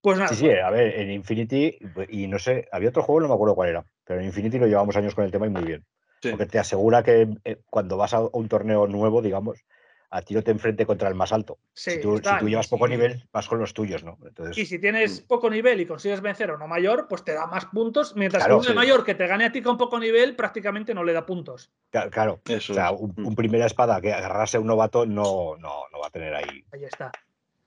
[0.00, 0.28] Pues nada.
[0.28, 3.54] Sí, sí, a ver, en Infinity, y no sé, había otro juego, no me acuerdo
[3.54, 5.84] cuál era, pero en Infinity lo llevamos años con el tema y muy bien.
[6.22, 9.64] Porque te asegura que eh, cuando vas a un torneo nuevo, digamos,
[10.10, 11.58] a ti no te enfrente contra el más alto.
[11.74, 14.18] si, tú, llevas poco nivel, vas con los tuyos, ¿no?
[14.56, 15.26] y si tienes mm.
[15.26, 18.52] poco nivel y consigues vencer a uno mayor, pues te da más puntos, mientras que
[18.52, 21.70] uno mayor que te gane a ti con poco nivel prácticamente no le da puntos.
[21.90, 23.26] Claro, o sea, mm.
[23.26, 26.64] un, primera espada que agarrase a un novato no, no, no va a tener ahí.
[26.72, 27.12] Ahí está.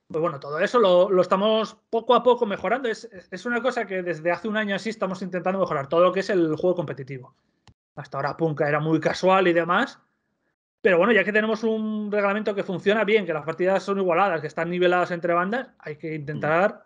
[0.08, 2.88] Pues bueno, todo eso lo, estamos poco a poco mejorando.
[2.88, 6.12] Es, es, una cosa que desde hace un año así estamos intentando mejorar, todo lo
[6.12, 7.34] que es el juego competitivo.
[7.94, 10.00] Hasta ahora Punka era muy casual y demás
[10.82, 14.40] pero bueno, ya que tenemos un reglamento que funciona bien, que las partidas son igualadas,
[14.40, 16.82] que están niveladas entre bandas, hay que intentar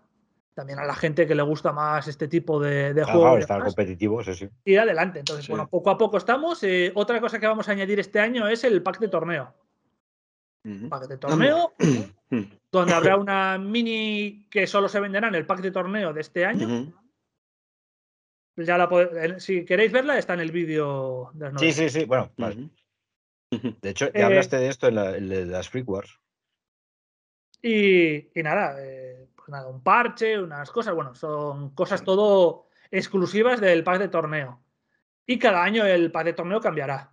[0.52, 3.40] también a la gente que le gusta más este tipo de, de juegos.
[3.40, 4.48] estar competitivos, sí.
[4.66, 5.20] Ir adelante.
[5.20, 6.62] Entonces, bueno, poco a poco estamos.
[6.62, 9.54] Eh, otra cosa que vamos a añadir este año es el pack de torneo.
[10.90, 11.72] Pack de torneo,
[12.72, 16.44] donde habrá una mini que solo se venderá en el pack de torneo de este
[16.44, 16.92] año.
[18.56, 22.04] Ya la si queréis verla, está en el vídeo de las Sí, sí, sí.
[22.06, 22.70] Bueno, vale.
[23.50, 26.18] De hecho, ya hablaste de esto en, las Free Wars.
[27.62, 33.84] Y, nada, eh, pues nada, un parche, unas cosas, bueno, son cosas todo exclusivas del
[33.84, 34.62] pack de torneo.
[35.26, 37.12] Y cada año el pack de torneo cambiará.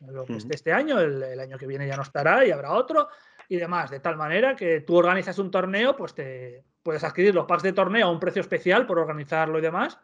[0.00, 3.08] Lo que esté este año, el, año que viene ya no estará y habrá otro
[3.48, 3.90] y demás.
[3.90, 7.72] De tal manera que tú organizas un torneo, pues te puedes adquirir los packs de
[7.72, 9.98] torneo a un precio especial por organizarlo y demás.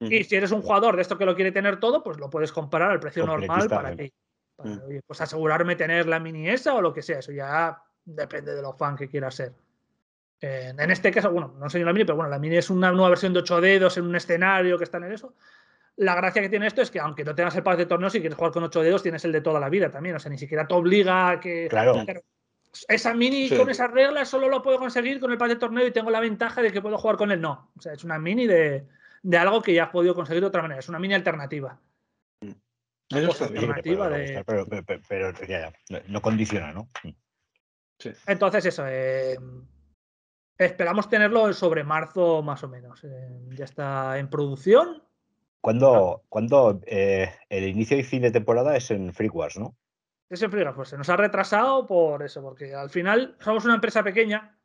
[0.00, 2.52] Y si eres un jugador de esto que lo quiere tener todo, pues lo puedes
[2.52, 4.12] comprar al precio normal para ti.
[4.60, 4.98] Mm.
[5.06, 7.20] pues asegurarme tener la mini esa o lo que sea.
[7.20, 9.52] Eso ya depende de los fan que quiera ser.
[10.40, 13.08] En, este caso, bueno, no enseño la mini, pero bueno, la mini es una nueva
[13.08, 15.34] versión de 8 dedos en un escenario que está en eso.
[15.96, 18.20] La gracia que tiene esto es que aunque no tengas el pack de torneo, si
[18.20, 20.14] quieres jugar con 8 dedos, tienes el de toda la vida también.
[20.14, 21.66] O sea, ni siquiera te obliga a que.
[21.68, 22.04] Claro.
[22.88, 25.90] esa mini con esas reglas solo lo puedo conseguir con el pack de torneo y
[25.90, 27.40] tengo la ventaja de que puedo jugar con él.
[27.40, 27.72] No.
[27.76, 28.86] O sea, es una mini de,
[29.22, 30.80] de algo que ya has podido conseguir de otra manera.
[30.80, 31.80] Es una mini alternativa
[33.08, 33.30] pero,
[36.08, 36.88] no condiciona, ¿no?
[37.02, 37.10] Mm.
[38.26, 38.84] Entonces, eso.
[38.86, 39.36] Eh,
[40.56, 43.02] esperamos tenerlo sobre marzo más o menos.
[43.04, 45.02] Eh, ya está en producción.
[45.60, 49.76] Cuando, cuando eh, el inicio y fin de temporada es en Free Wars, ¿no?
[50.30, 53.64] Es en Free Wars, pues se nos ha retrasado por eso, porque al final somos
[53.64, 54.57] una empresa pequeña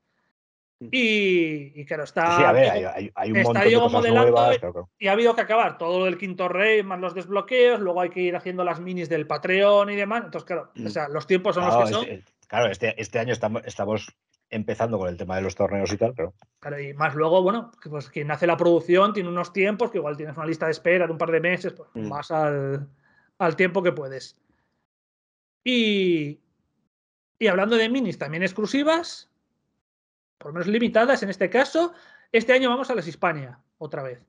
[0.92, 2.38] Y, y claro, está.
[2.38, 4.56] Sí, a ver, hay, hay- hay un está montón de Diego cosas modelando nuevas.
[4.56, 4.90] y- pero claro.
[5.00, 8.22] Y ha habido que acabar todo el quinto rey, más los desbloqueos, luego hay que
[8.22, 10.24] ir haciendo las minis del Patreon y demás.
[10.26, 12.04] Entonces, claro, o sea, los tiempos son Claro, los que son.
[12.06, 14.16] este, claro, este, este año estamos, estamos
[14.50, 17.72] empezando con el tema de los torneos y tal, pero Claro, y más luego, bueno,
[17.90, 21.08] pues quien hace la producción tiene unos tiempos que igual tienes una lista de espera
[21.08, 22.10] de un par de meses, pues Mm.
[22.10, 22.88] vas al,
[23.40, 24.38] al tiempo que puedes.
[25.64, 26.40] Y,
[27.40, 29.30] y hablando de minis también exclusivas,
[30.44, 31.94] por lo menos limitadas en este caso,
[32.32, 34.20] este año vamos a las Hispania, otra vez.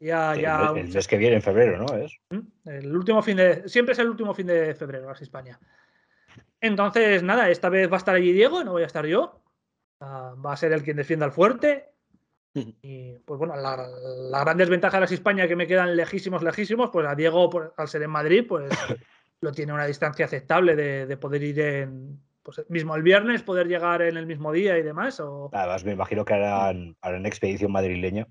[0.00, 1.96] Ya, ya, el mes que viene, en febrero, ¿no?
[1.96, 2.18] Es.
[2.64, 3.68] El último fin de.
[3.68, 5.58] Siempre es el último fin de febrero, las Hispania.
[6.60, 9.42] Entonces, nada, esta vez va a estar allí Diego, no voy a estar yo.
[10.00, 11.90] Ah, va a ser el quien defienda al fuerte.
[12.54, 16.90] Y pues bueno, la, la gran desventaja de las Hispania que me quedan lejísimos, lejísimos,
[16.90, 18.70] pues a Diego, al ser en Madrid, pues
[19.40, 22.20] lo tiene una distancia aceptable de, de poder ir en.
[22.44, 25.18] Pues mismo el viernes, poder llegar en el mismo día y demás.
[25.18, 28.28] O, Además, me imagino que harán, harán expedición madrileña.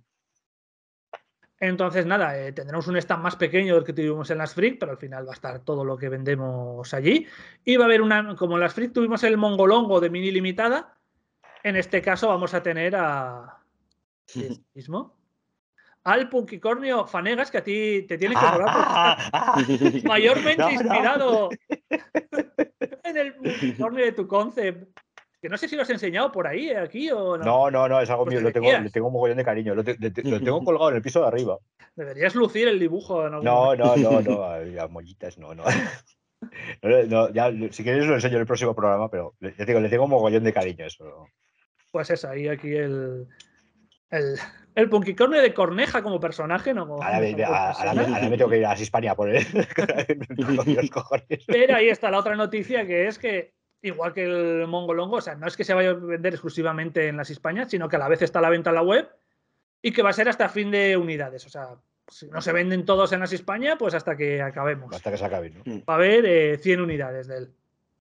[1.60, 4.91] Entonces, nada, eh, tendremos un stand más pequeño del que tuvimos en las Freak, pero
[4.91, 7.26] al final va a estar todo lo que vendemos allí.
[7.65, 10.98] Y va a haber una, como en las Freak tuvimos el Mongolongo de mini limitada,
[11.64, 13.60] en este caso vamos a tener a.
[14.27, 15.18] ¿sí mismo?
[16.03, 19.57] Al Punkicornio Fanegas, que a ti te tiene que porque está Ah,
[20.03, 21.49] mayormente No, no.
[23.03, 24.97] En el Punkicornio de tu concept.
[25.41, 27.43] Que no sé si lo has enseñado por ahí, eh, aquí o no.
[27.43, 29.75] No, no, no, es algo Pues mío, lo tengo, le tengo un mogollón de cariño.
[29.75, 31.57] Lo, te- tengo colgado en el piso de arriba.
[31.95, 35.63] Deberías lucir el dibujo en algún No, no, no, no, las mollitas, no, no.
[36.81, 39.65] No, no, ya, si quieres lo enseño en el próximo programa, pero le, ya te
[39.65, 41.27] digo, le tengo un mogollón de cariño eso.
[41.91, 43.27] Pues es ahí aquí el.
[44.09, 44.35] El,
[44.76, 46.88] el Punkicornio de Corneja como personaje, ¿no?
[46.88, 48.16] Como- Ahora me, como ahora- ahora me- persona.
[48.18, 49.45] ahora me tengo que ir a las Hispania por él.
[50.38, 51.44] Los cojones.
[51.48, 55.36] Pero ahí está la otra noticia que es que, igual que el Mongolongo, o sea,
[55.36, 58.08] no es que se vaya a vender exclusivamente en las Hispanias, sino que a la
[58.08, 59.10] vez está a la venta en la web
[59.82, 61.45] y que va a ser hasta fin de unidades.
[61.45, 61.70] O sea,
[62.08, 64.94] si no se venden todos en las Hispania, pues hasta que acabemos.
[64.95, 65.64] Hasta que se acabe, ¿no?
[65.88, 67.54] Va a haber eh, 100 unidades del,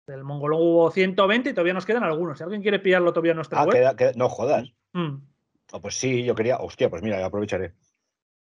[0.06, 0.62] del Mongolongo.
[0.64, 2.38] Hubo 120 y todavía nos quedan algunos.
[2.38, 4.72] Si alguien quiere pillarlo todavía en nuestra Ah, web, queda- queda- no jodas.
[4.92, 5.16] mm,
[5.72, 6.58] Ah, pues sí, yo quería.
[6.58, 7.72] Hostia, pues mira, aprovecharé.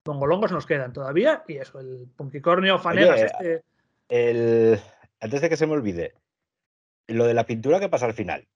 [0.06, 1.44] Mongolongos nos quedan todavía.
[1.46, 3.64] Y eso, el Punkicornio Fanegas Oye, este.
[4.08, 4.80] El...
[5.20, 6.14] Antes de que se me olvide,
[7.08, 8.46] lo de la pintura que pasa al final.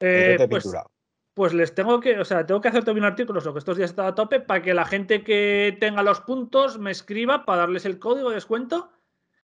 [0.00, 0.86] eh, de pues, pintura.
[1.34, 3.90] Pues les tengo que, o sea, tengo que hacer también artículos, lo que estos días
[3.90, 7.84] está a tope, para que la gente que tenga los puntos me escriba para darles
[7.84, 8.90] el código de descuento.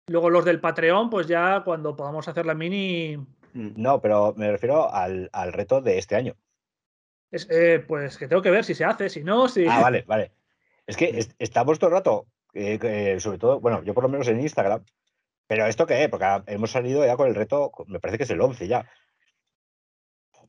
[0.06, 3.18] Luego los del Patreon, pues ya cuando podamos hacer la mini,
[3.54, 6.36] No, pero me refiero al, al reto de este año.
[7.32, 9.66] Es, eh, pues que tengo que ver si se hace, si no, si.
[9.66, 10.32] Ah, vale, vale.
[10.86, 14.08] Es que est- estamos todo el rato, eh, eh, sobre todo, bueno, yo por lo
[14.08, 14.84] menos en Instagram,
[15.46, 16.08] pero ¿esto qué?
[16.08, 18.88] Porque hemos salido ya con el reto, me parece que es el 11 ya.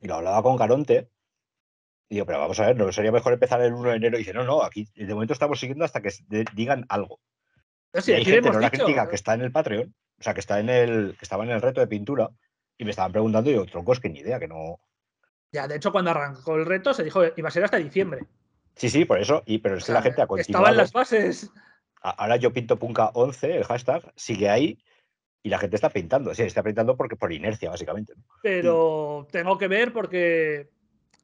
[0.00, 1.08] Y lo hablaba con Caronte.
[2.08, 4.16] Y digo, pero vamos a ver, ¿no sería mejor empezar el 1 de enero?
[4.16, 6.10] Y dice, no, no, aquí de momento estamos siguiendo hasta que
[6.54, 7.20] digan algo.
[7.92, 10.34] No, Y si hay gente, no la crítica, que está en el Patreon, o sea,
[10.34, 12.28] que está en el, que estaba en el reto de pintura,
[12.76, 14.80] y me estaban preguntando, y yo, troncos, que ni idea, que no.
[15.54, 18.26] Ya, de hecho, cuando arrancó el reto se dijo que iba a ser hasta diciembre.
[18.74, 20.74] Sí, sí, por eso, y pero es O que sea, la gente ha continuado.
[20.74, 21.50] las bases.
[22.02, 24.78] Ahora yo pinto Punka 11, el hashtag, sigue ahí
[25.44, 26.34] y la gente está pintando.
[26.34, 28.14] Sí, está pintando porque por inercia, básicamente.
[28.16, 28.24] ¿no?
[28.42, 30.70] Pero tengo que ver porque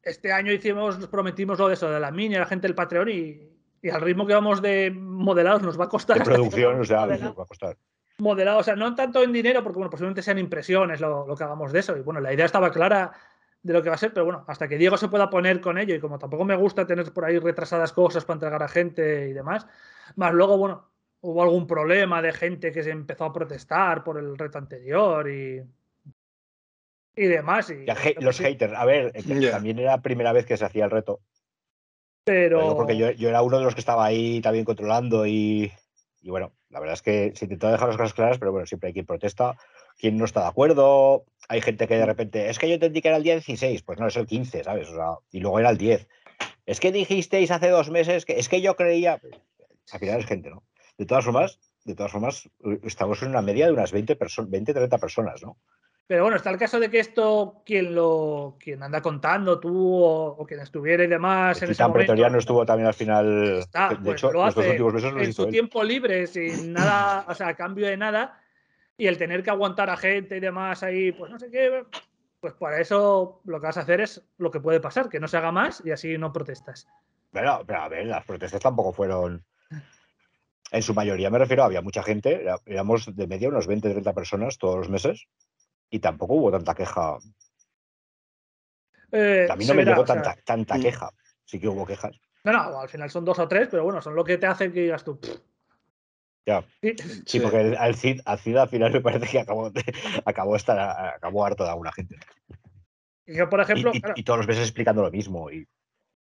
[0.02, 2.76] este año hicimos, nos prometimos lo de eso, de la mini, a la gente del
[2.76, 3.50] Patreon y,
[3.82, 6.18] y al ritmo que vamos de modelados nos va a costar.
[6.18, 7.76] De producción, o sea, modelado- nos va a costar.
[8.18, 11.42] modelado, o sea, no tanto en dinero, porque bueno, posiblemente sean impresiones lo, lo que
[11.44, 11.96] hagamos de eso.
[11.96, 13.12] Y bueno, la idea estaba clara
[13.62, 15.78] de lo que va a ser, pero bueno, hasta que Diego se pueda poner con
[15.78, 19.28] ello, y como tampoco me gusta tener por ahí retrasadas cosas para entregar a gente
[19.28, 19.66] y demás,
[20.16, 20.88] más luego, bueno,
[21.20, 25.62] hubo algún problema de gente que se empezó a protestar por el reto anterior y,
[27.14, 27.70] y demás.
[27.70, 27.84] Y,
[28.20, 31.20] los haters, a ver, eh, también era la primera vez que se hacía el reto.
[32.24, 35.72] Pero porque yo, yo era uno de los que estaba ahí también controlando y,
[36.22, 38.88] y bueno, la verdad es que se intentó dejar las cosas claras, pero bueno, siempre
[38.88, 39.56] hay quien protesta,
[39.98, 41.24] quien no está de acuerdo.
[41.48, 43.98] Hay gente que de repente, es que yo entendí que era el día 16, pues
[43.98, 44.88] no, es el 15, ¿sabes?
[44.88, 46.06] O sea, y luego era el 10.
[46.66, 49.20] Es que dijisteis hace dos meses que es que yo creía.
[49.92, 50.62] Al final es gente, ¿no?
[50.98, 54.46] De todas formas, de todas formas, eh, estamos en una media de unas 20, perso-
[54.48, 55.56] 20 30 personas, ¿no?
[56.10, 60.38] Pero bueno, está el caso de que esto, quien lo quien anda contando, tú o,
[60.38, 63.58] o quien estuviera y demás en El ese Titán momento, Pretoriano estuvo también al final.
[63.60, 65.50] está, de pues hecho, lo los hace últimos meses los en su él.
[65.50, 68.42] tiempo libre, sin nada, o sea, a cambio de nada,
[68.98, 71.84] y el tener que aguantar a gente y demás ahí, pues no sé qué,
[72.40, 75.28] pues para eso lo que vas a hacer es lo que puede pasar, que no
[75.28, 76.88] se haga más y así no protestas.
[77.30, 79.44] Pero, pero a ver, las protestas tampoco fueron.
[80.72, 84.58] En su mayoría me refiero, había mucha gente, éramos de media unos 20, 30 personas
[84.58, 85.28] todos los meses
[85.90, 87.18] y tampoco hubo tanta queja.
[89.12, 90.82] Eh, A mí no me verá, llegó o sea, tanta, tanta mm.
[90.82, 91.10] queja.
[91.44, 92.16] Sí que hubo quejas.
[92.44, 94.72] No, no, al final son dos o tres, pero bueno, son lo que te hacen
[94.72, 95.18] que digas tú.
[95.18, 95.36] "Pff".
[96.46, 96.62] Ya.
[96.80, 97.40] Sí, Sí, Sí.
[97.40, 99.82] porque el- al Cid, al Cid al final me parece que acabó, de-
[100.24, 100.78] acabó, estar,
[101.16, 102.16] acabó harto de alguna gente.
[103.26, 105.50] Y yo, por Y, ejemplo, y- claro, y todos los meses explicando lo mismo.
[105.50, 105.66] Y,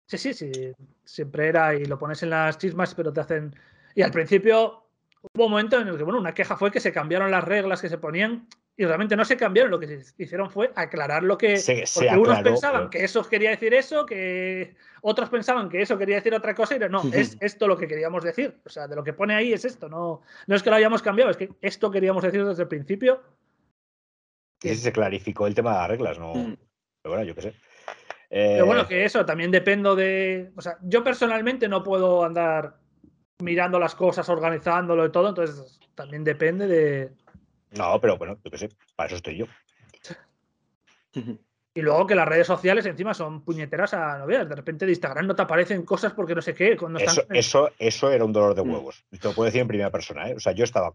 [0.05, 0.71] sí, sí, sí,
[1.03, 3.55] siempre era y lo pones en las chismas, pero te hacen.
[3.95, 4.87] Y al principio
[5.33, 7.81] hubo un momento en el que, bueno, una queja fue que se cambiaron las reglas
[7.81, 8.47] que se ponían
[8.79, 9.71] y realmente no se cambiaron.
[9.71, 11.57] Lo que se hicieron fue aclarar lo que.
[11.57, 15.81] Se- se porque unos pensaban pero- que eso quería decir eso, que otros pensaban que
[15.81, 18.55] eso quería decir otra cosa y era, no, es esto lo que queríamos decir.
[18.65, 21.01] O sea, de lo que pone ahí es esto, no, no es que lo hayamos
[21.01, 23.21] cambiado, es que esto queríamos decir desde el principio.
[24.63, 26.33] y sí se clarificó el tema de las reglas, ¿no?
[26.35, 26.55] Mm.
[27.01, 27.53] Pero bueno, yo qué sé.
[28.29, 30.51] Pero Eh, bueno, que eso también dependo de.
[30.55, 32.75] O sea, yo personalmente no puedo andar
[33.41, 37.11] mirando las cosas, organizándolo y todo, entonces también depende de.
[37.71, 39.45] No, pero bueno, yo qué sé, para eso estoy yo.
[41.73, 44.49] Y luego que las redes sociales encima son puñeteras a no veas.
[44.49, 46.75] De repente de Instagram no te aparecen cosas porque no sé qué.
[46.75, 47.35] Cuando Eso, están...
[47.35, 48.71] eso, eso era un dolor de Mm.
[48.71, 49.05] huevos.
[49.11, 50.29] Te lo puedo decir en primera persona.
[50.29, 50.35] ¿eh?
[50.35, 50.91] O sea, yo estaba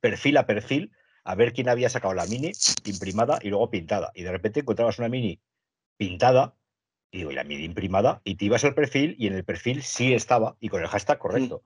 [0.00, 0.92] perfil a perfil
[1.24, 2.52] a ver quién había sacado la mini
[2.84, 4.10] imprimada y luego pintada.
[4.14, 5.40] Y de repente encontrabas una mini
[5.96, 6.54] pintada
[7.10, 9.82] y digo, y la mini imprimada, y te ibas al perfil y en el perfil
[9.82, 11.62] sí estaba, y con el hashtag correcto.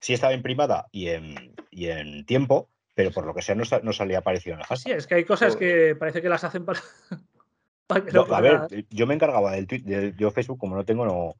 [0.00, 2.68] Sí estaba imprimada y en, y en tiempo,
[2.98, 4.98] pero por lo que sea no, no salía aparecido en el Sí, hashtag.
[4.98, 6.80] es que hay cosas que parece que las hacen para.
[7.86, 10.84] para que no No, a ver, yo me encargaba del Twitter, yo Facebook como no
[10.84, 11.36] tengo, no.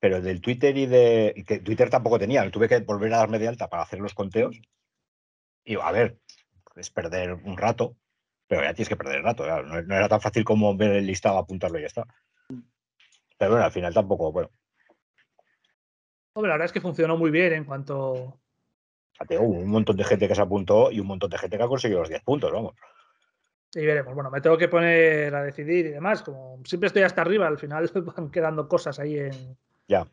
[0.00, 1.34] Pero del Twitter y de.
[1.36, 4.14] y que Twitter tampoco tenía, tuve que volver a darme de alta para hacer los
[4.14, 4.58] conteos.
[5.66, 6.16] Y a ver,
[6.76, 7.94] es perder un rato,
[8.48, 9.44] pero ya tienes que perder el rato.
[9.64, 12.06] No, no era tan fácil como ver el listado, apuntarlo y ya está.
[13.36, 14.48] Pero bueno, al final tampoco, bueno,
[16.32, 18.40] Hombre, la verdad es que funcionó muy bien en cuanto.
[19.16, 21.68] Fíjate, un montón de gente que se apuntó y un montón de gente que ha
[21.68, 22.74] conseguido los 10 puntos, vamos.
[23.74, 24.14] Y veremos.
[24.14, 26.22] Bueno, me tengo que poner a decidir y demás.
[26.22, 29.56] Como siempre estoy hasta arriba, al final van quedando cosas ahí en,
[29.88, 30.06] Ya.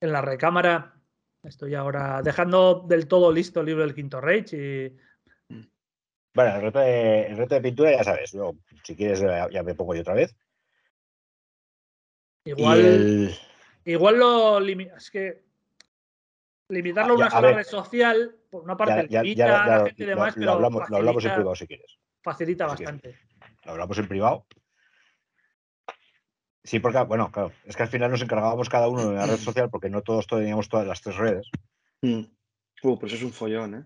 [0.00, 0.94] en la recámara.
[1.42, 4.96] Estoy ahora dejando del todo listo el libro del Quinto Reich y
[6.34, 9.74] Bueno, el reto de, el reto de pintura ya sabes, yo, si quieres ya, me
[9.76, 10.34] pongo yo otra vez.
[12.44, 13.34] igual, el,
[13.84, 15.44] igual lo es que
[16.68, 20.06] limitarlo a una sola red social, por una parte ya, ya- ya- la gente y
[20.06, 21.98] lo- demás, lo pero hablamos, lo hablamos en privado si quieres.
[22.22, 22.94] facilita Si quieres.
[22.94, 23.18] bastante.
[23.64, 24.46] Lo hablamos en privado.
[26.64, 29.36] Sí, porque, bueno, claro, es que al final nos encargábamos cada uno de una red
[29.38, 31.50] social porque no todos teníamos todas las tres redes.
[32.02, 32.24] Mm.
[32.82, 33.84] Uh, pues es un follón, ¿eh?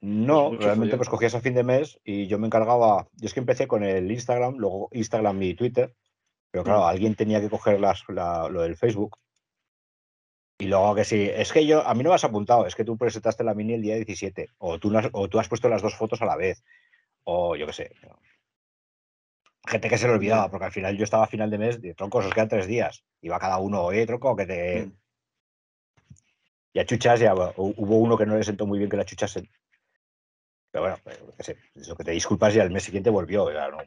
[0.00, 0.98] No, realmente follón.
[0.98, 3.82] pues cogías a fin de mes y yo me encargaba, yo es que empecé con
[3.84, 5.94] el Instagram, luego Instagram y Twitter,
[6.50, 6.84] pero claro, Mm.
[6.88, 9.18] alguien tenía que coger las, la- lo del Facebook.
[10.58, 12.84] Y luego que sí, es que yo, a mí no me has apuntado, es que
[12.84, 15.68] tú presentaste la mini el día 17, o tú, no has- o tú has puesto
[15.68, 16.62] las dos fotos a la vez,
[17.24, 17.90] o yo qué sé.
[19.66, 21.94] Gente que se le olvidaba, porque al final yo estaba a final de mes, de
[21.94, 23.02] troncos, os quedan tres días.
[23.22, 24.86] Iba cada uno, oye, tronco, que te.
[24.86, 24.92] Mm.
[26.74, 29.04] Y a chuchas ya hu- hubo uno que no le sentó muy bien que la
[29.04, 29.48] chuchasen.
[30.70, 33.50] Pero bueno, pues, qué sé, eso que te disculpas y al mes siguiente volvió.
[33.52, 33.78] ya no-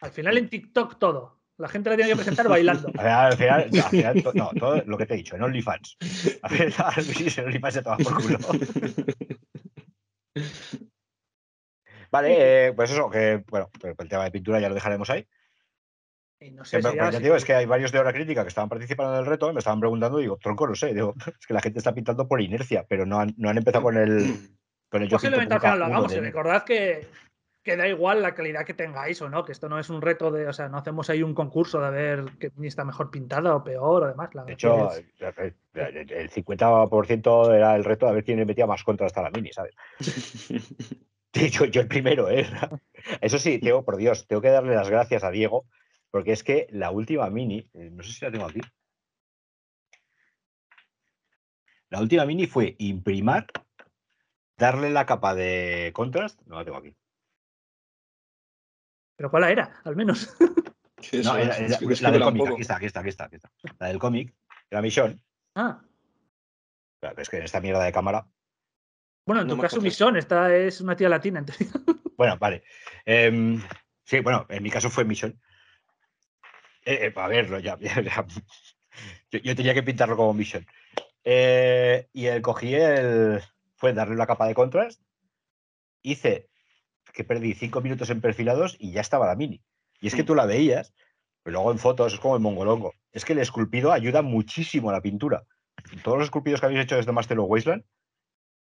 [0.00, 1.38] Al final en TikTok todo.
[1.58, 2.88] La gente la tiene que presentar bailando.
[2.98, 5.42] Al final, al final, al final to- no, todo lo que te he dicho, en
[5.42, 5.96] OnlyFans.
[6.42, 8.38] Al final, sí, en OnlyFans se toma por culo.
[12.10, 15.26] Vale, eh, pues eso, que bueno, pero el tema de pintura ya lo dejaremos ahí.
[16.40, 18.68] Y no sé Que, ya- digo, es que hay varios de hora crítica que estaban
[18.68, 21.46] participando en el reto y me estaban preguntando, y digo, tronco, no sé, digo, es
[21.46, 24.50] que la gente está pintando por inercia, pero no han, no han empezado con el,
[24.90, 26.08] con el Posiblemente al final lo hagamos.
[26.10, 26.32] de Y enero.
[26.32, 27.08] recordad que,
[27.66, 30.30] que da igual la calidad que tengáis o no, que esto no es un reto
[30.30, 33.56] de, o sea, no hacemos ahí un concurso de ver que ni está mejor pintada
[33.56, 34.32] o peor o demás.
[34.36, 35.04] La De hecho, es-
[35.74, 39.20] el el- el 50% era el reto de ver quién le metía más contra hasta
[39.20, 39.74] la mini, ¿sabes?
[41.34, 42.46] Sí, yo, yo el primero, ¿eh?
[43.20, 45.66] Eso sí, Teo, por Dios, tengo que darle las gracias a Diego,
[46.10, 48.60] porque es que la última mini, eh, no sé si la tengo aquí.
[51.90, 53.48] La última mini fue imprimar,
[54.56, 56.94] darle la capa de contrast, no la tengo aquí.
[59.16, 59.80] Pero ¿cuál era?
[59.84, 60.34] Al menos.
[61.22, 61.56] No, era-
[62.00, 63.50] la del cómic, aquí está, aquí está, aquí está, aquí está.
[63.78, 64.34] La del cómic,
[64.70, 65.22] la misión.
[65.54, 65.80] ah,
[67.16, 68.26] Es que en esta mierda de cámara
[69.26, 69.80] bueno, en No tu caso.
[69.80, 71.40] Misón, esta es una tía latina.
[71.40, 71.68] en teoría.
[72.16, 72.64] Bueno, vale.
[73.04, 73.62] Em,
[74.04, 75.38] sí, bueno, en mi caso fue Mission.
[76.84, 77.76] Eh, eh, a verlo, ya.
[77.78, 78.26] ya- ya.
[79.30, 80.66] Yo, yo tenía que pintarlo como Mission.
[81.24, 83.42] Eh, y el cogí el.
[83.76, 85.02] Fue darle una capa de contrast.
[86.02, 86.48] Hice
[87.16, 89.62] que perdí cinco minutos en perfilados y ya estaba la mini.
[90.00, 90.26] Y es que Mm.
[90.26, 90.92] tú la veías,
[91.42, 92.92] pero luego en fotos es como el mongolongo.
[93.10, 95.44] Es que el esculpido ayuda muchísimo a la pintura.
[96.04, 97.84] Todos los esculpidos que habéis hecho desde Master of Wasteland,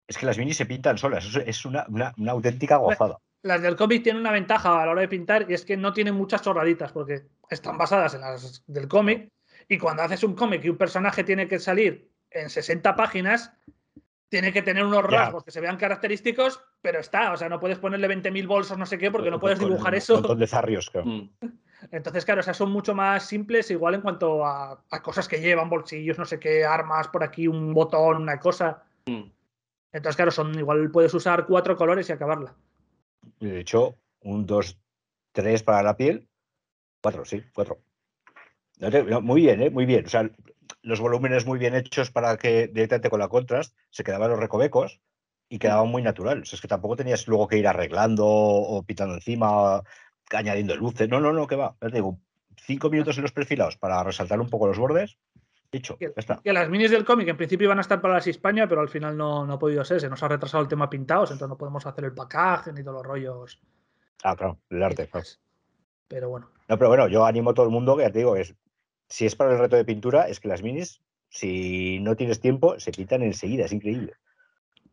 [0.06, 1.24] es que las minis se pintan solas.
[1.24, 3.16] Es, es una, una- una auténtica gozada.
[3.42, 5.92] Las del cómic tienen una ventaja a la hora de pintar y es que no
[5.94, 9.30] tienen muchas chorraditas, porque están basadas en las del cómic.
[9.68, 13.52] Y cuando haces un cómic y un personaje tiene que salir en 60 páginas,
[14.32, 17.78] tiene que tener unos rasgos que se vean característicos, pero está, o sea, no puedes
[17.78, 20.14] ponerle 20.000 bolsos, no sé qué, porque no puedes dibujar eso.
[20.14, 21.06] Un montón de zarrios, claro.
[21.06, 21.28] Mm.
[21.90, 25.38] Entonces, claro, o sea, son mucho más simples, igual en cuanto a, a cosas que
[25.42, 28.84] llevan, bolsillos, no sé qué, armas por aquí, un botón, una cosa.
[29.04, 29.24] Mm.
[29.92, 32.54] Entonces, claro, son igual puedes usar cuatro colores y acabarla.
[33.38, 34.78] De hecho, un, dos,
[35.32, 36.26] tres para la piel.
[37.02, 37.80] Cuatro, sí, cuatro.
[38.78, 39.68] No te- no, Muy bien, ¿eh?
[39.68, 40.06] muy bien.
[40.06, 40.30] O sea,
[40.82, 45.00] los volúmenes muy bien hechos para que directamente con la contrast se quedaban los recovecos
[45.48, 46.52] y quedaban muy naturales.
[46.52, 49.82] Es que tampoco tenías luego que ir arreglando o pitando encima,
[50.30, 51.08] añadiendo luces.
[51.08, 51.76] No, no, no, que va.
[51.78, 52.18] Te digo,
[52.56, 55.18] cinco minutos en los perfilados para resaltar un poco los bordes.
[55.70, 56.40] Dicho, ya está.
[56.42, 58.90] Que las minis del cómic en principio iban a estar para las Hispania, pero al
[58.90, 60.00] final no, no ha podido ser.
[60.00, 62.96] Se nos ha retrasado el tema pintados, entonces no podemos hacer el package ni todos
[62.96, 63.60] los rollos.
[64.22, 65.06] Ah, claro, el arte.
[65.08, 65.26] claro.
[66.08, 66.50] Pero bueno.
[66.68, 68.54] No, pero bueno, yo animo a todo el mundo que ya te digo, es,
[69.12, 72.80] si es para el reto de pintura, es que las minis, si no tienes tiempo,
[72.80, 74.14] se pintan enseguida, es increíble.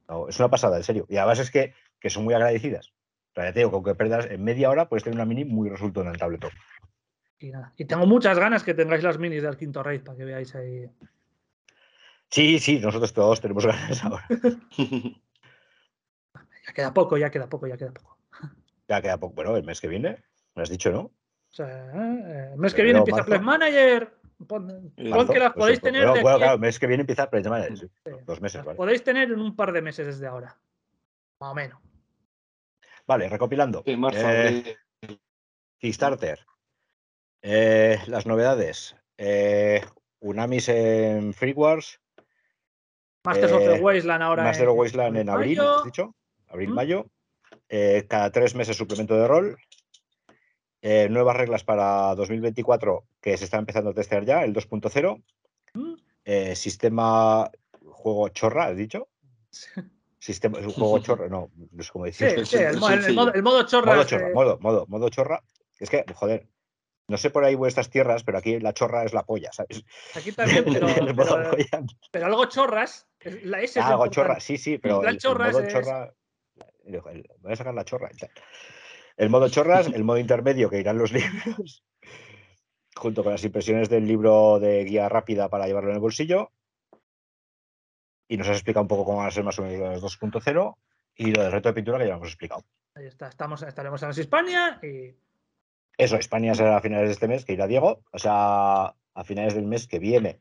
[0.09, 1.05] No, es una pasada, en serio.
[1.07, 2.91] Y además es que, que son muy agradecidas.
[3.31, 5.69] O sea, te digo, con que perdas en media hora, puedes tener una mini muy
[5.69, 6.51] resultona en el tabletop.
[7.39, 7.73] Y nada.
[7.77, 10.89] Y tengo muchas ganas que tengáis las minis del quinto raid para que veáis ahí.
[12.29, 14.27] Sí, sí, nosotros todos tenemos ganas ahora.
[16.67, 18.19] Ya queda poco, ya queda poco, ya queda poco.
[18.87, 20.23] Ya queda poco, bueno, el mes que viene,
[20.53, 21.11] me has dicho, ¿no?
[21.51, 23.43] O sea, eh, el mes que viene empieza marzo.
[23.43, 24.13] Manager.
[24.47, 26.01] Pon, que las podéis tener.
[26.03, 28.65] Bueno, de bueno, aquí- claro, el mes que viene empieza, sí, sí, dos meses, las
[28.65, 28.77] vale.
[28.77, 30.57] Podéis tener en un par de meses desde ahora.
[31.41, 31.81] Más o menos.
[33.05, 33.83] Vale, recopilando.
[33.85, 34.77] Sí, marzo, Eh.
[35.79, 36.45] Kickstarter.
[37.41, 38.95] Eh, las novedades.
[39.17, 39.81] Eh,
[40.19, 41.99] Unamis en Free Wars.
[43.25, 44.43] Masters of the Eh, Wasteland ahora.
[44.43, 45.77] Master of Wasteland en abril, mayo.
[45.79, 46.15] ¿has dicho?
[46.47, 46.73] Abril, ¿Mm?
[46.73, 47.05] mayo.
[47.67, 49.57] Eh, cada tres meses suplemento de rol.
[50.81, 55.21] Eh, nuevas reglas para 2024 que se está empezando a testear ya, el 2.0.
[55.73, 55.93] ¿Mm?
[56.25, 57.49] Eh, sistema
[57.85, 59.09] juego chorra, ¿has dicho?
[60.19, 62.45] Sistema, es un juego chorra, no, no sé cómo Sí, decirlo.
[62.45, 63.15] sí, el, mo- el sencillo.
[63.21, 63.91] modo, el modo chorra.
[63.93, 65.41] Modo es, chorra, eh, modo, modo, modo chorra.
[65.79, 66.45] Es que, joder,
[67.07, 69.83] no sé por ahí vuestras tierras, pero aquí la chorra es la polla, ¿sabes?
[70.15, 73.07] Aquí también, pero, El pero- pero algo chorras.
[73.21, 74.15] es- La S es Ah, algo importante.
[74.33, 76.13] chorra, sí, sí, pero el, el chorras modo es- chorra.
[76.83, 78.09] el- el- voy a sacar la chorra.
[79.19, 81.83] El modo chorras, el modo intermedio que irán los libros,
[82.95, 86.53] junto con las impresiones del libro de guía rápida para llevarlo en el bolsillo.
[88.29, 90.75] Y nos has explicado un poco cómo van a ser más o menos los 2.0
[91.15, 92.63] y lo del reto de pintura que ya hemos explicado.
[92.95, 95.13] Ahí está, estamos, estaremos en Hispania y
[95.97, 98.01] Eso, España será a finales de este mes, que irá Diego.
[98.13, 100.39] O sea, a finales del mes que viene,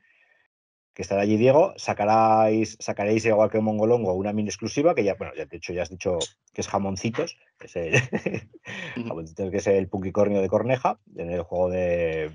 [0.99, 5.33] que estará allí Diego, sacaréis, sacaréis igual que Mongolongo una mini exclusiva, que ya, bueno,
[5.37, 6.19] ya de hecho ya has dicho
[6.53, 7.93] que es jamoncitos, que es el,
[9.07, 12.33] jamoncitos, que es el punkicornio de Corneja, en el juego de.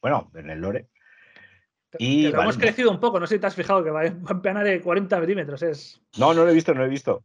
[0.00, 0.86] Bueno, en el lore.
[1.98, 3.18] Y vale, hemos crecido un poco.
[3.18, 5.60] No sé si te has fijado que va en pena de 40 milímetros.
[5.64, 7.24] Es No, no lo he visto, no lo he visto.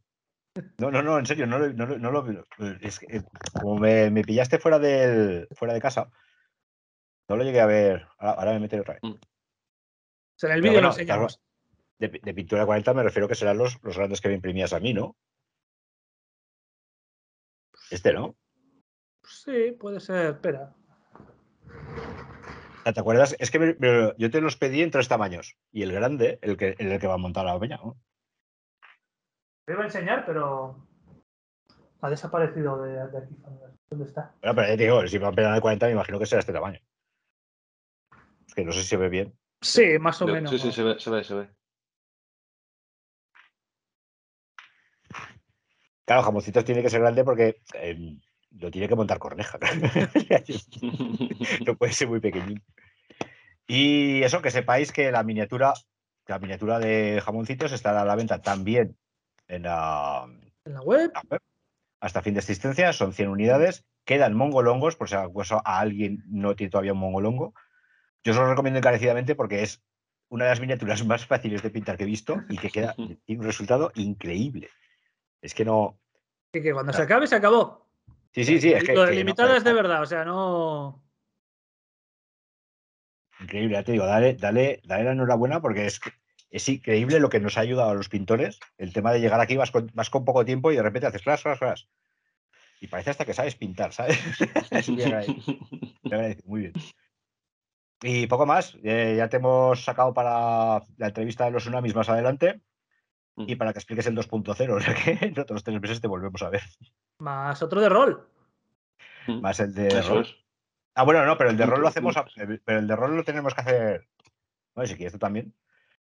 [0.80, 2.46] No, no, no, en serio, no lo, no no lo-
[2.82, 3.22] es que,
[3.62, 6.10] como me, me pillaste fuera, del, fuera de casa,
[7.30, 8.08] no lo llegué a ver.
[8.18, 9.04] Ahora, ahora me meteré otra vez.
[10.36, 11.40] O sea, en el vídeo lo bueno, enseñamos.
[12.00, 14.80] De, de pintura 40 me refiero que serán los, los grandes que me imprimías a
[14.80, 15.16] mí, ¿no?
[17.92, 18.36] Este, ¿no?
[19.24, 20.32] Sí, puede ser.
[20.34, 20.74] Espera.
[22.86, 23.36] Ah, ¿Te acuerdas?
[23.40, 25.56] Es que me- me- yo te los pedí en tres tamaños.
[25.72, 27.96] Y el grande, el que, el que va a montar la peña, ¿no?
[29.66, 30.86] Te iba a enseñar, pero
[32.02, 33.36] ha desaparecido de, de aquí.
[33.90, 34.34] ¿Dónde está?
[34.42, 36.40] Bueno, pero ya te digo, si va a pegar de 40, me imagino que será
[36.42, 36.80] este tamaño.
[38.48, 39.34] Es que no sé si se ve bien.
[39.64, 40.52] Sí, más o Yo- menos.
[40.52, 41.50] Sí, sí, se ve, se ve, se ve.
[46.06, 48.18] Claro, jamoncitos tiene que ser grande porque eh,
[48.60, 49.58] lo tiene que montar Corneja.
[51.66, 52.62] no puede ser muy pequeñín.
[53.68, 55.74] Y eso, que sepáis que la miniatura,
[56.28, 58.98] la miniatura de jamoncitos estará a la venta también
[59.48, 60.26] en la,
[60.66, 61.12] En la web.
[61.14, 61.42] la web.
[62.02, 63.86] Hasta fin de existencia, son 100 unidades.
[64.04, 67.54] Quedan mongolongos, por si acaso a alguien no tiene todavía un mongolongo.
[68.24, 69.84] Yo os lo recomiendo encarecidamente porque es
[70.30, 73.42] una de las miniaturas más fáciles de pintar que he visto y que queda, tiene
[73.42, 74.70] un resultado increíble.
[75.42, 76.00] Es que no.
[76.54, 77.88] Y que cuando se acabe, se acabó.
[78.32, 78.74] Sí, sí, sí.
[78.74, 80.02] Es que, Lo de que no- limitada es de verdad.
[80.02, 81.04] O sea, no.
[83.40, 86.00] Increíble, ya te digo, dale, dale, dale la enhorabuena porque es,
[86.50, 88.60] es increíble lo que nos ha ayudado a los pintores.
[88.78, 91.24] El tema de llegar aquí, vas con, vas con poco tiempo y de repente haces
[91.24, 91.84] flash, flash, flash.
[92.80, 94.18] Y parece hasta que sabes pintar, ¿sabes?
[96.46, 96.74] Muy bien.
[98.04, 102.10] Y poco más, eh, ya te hemos sacado para la entrevista de los tsunamis más
[102.10, 102.62] adelante
[103.38, 106.42] y para que expliques el 2.0, o sea que en otros tres meses te volvemos
[106.44, 106.62] a ver.
[107.20, 108.28] Más otro de rol.
[109.28, 110.22] Más el de Eso rol.
[110.24, 110.36] es.
[110.96, 112.26] Ah, bueno, no, pero el de rol lo hacemos, a-
[112.66, 114.08] pero el de rol lo tenemos que hacer.
[114.76, 115.54] Bueno, si quieres tú también.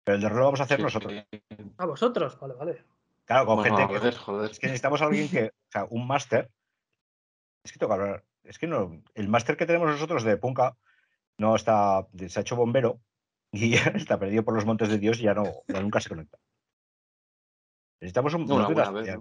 [0.04, 0.84] Pero el de rol lo vamos a hacer Sí.
[0.84, 1.14] nosotros.
[1.78, 2.86] A vosotros, vale, vale.
[3.26, 4.12] Claro, con Bueno, gente a que.
[4.16, 4.52] joder.
[4.52, 5.48] Es que necesitamos a alguien que.
[5.48, 6.50] O sea, un máster.
[7.64, 8.24] Es que toca hablar.
[8.44, 9.02] Es que no.
[9.16, 10.78] El máster que tenemos nosotros de Punka
[11.40, 12.08] no está.
[12.28, 13.02] Se ha hecho bombero
[13.52, 15.46] y ya está perdido por los montes de Dios y ya no.
[15.68, 16.38] Ya nunca se conecta.
[18.00, 18.52] Necesitamos un.
[18.52, 19.18] Una vez.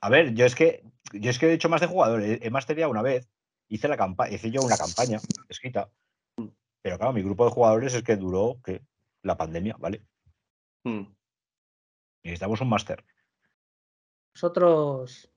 [0.00, 0.84] A ver, yo es que.
[1.12, 2.22] Yo es que he hecho más de jugador.
[2.22, 3.28] He, mastereado una vez.
[3.68, 4.34] Hice la campaña.
[4.34, 5.90] Hice yo una campaña escrita.
[6.82, 8.82] Pero claro, mi grupo de jugadores es que duró que
[9.22, 10.06] la pandemia, ¿vale?
[10.84, 11.06] Mm.
[12.22, 13.04] Necesitamos un máster.
[14.34, 15.32] Nosotros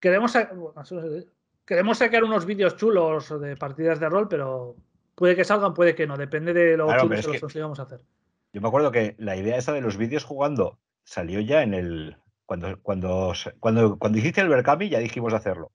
[0.00, 0.34] queremos,
[1.70, 4.74] queremos sacar unos vídeos chulos de partidas de rol, pero
[5.14, 6.16] puede que salgan, puede que no.
[6.16, 8.00] Depende de lo Claro, chulos que los consigamos hacer.
[8.52, 12.16] Yo me acuerdo que la idea esa de los vídeos jugando salió ya en el.
[12.44, 15.70] Cuando, cuando, cuando, cuando hiciste el Berkami ya dijimos hacerlo.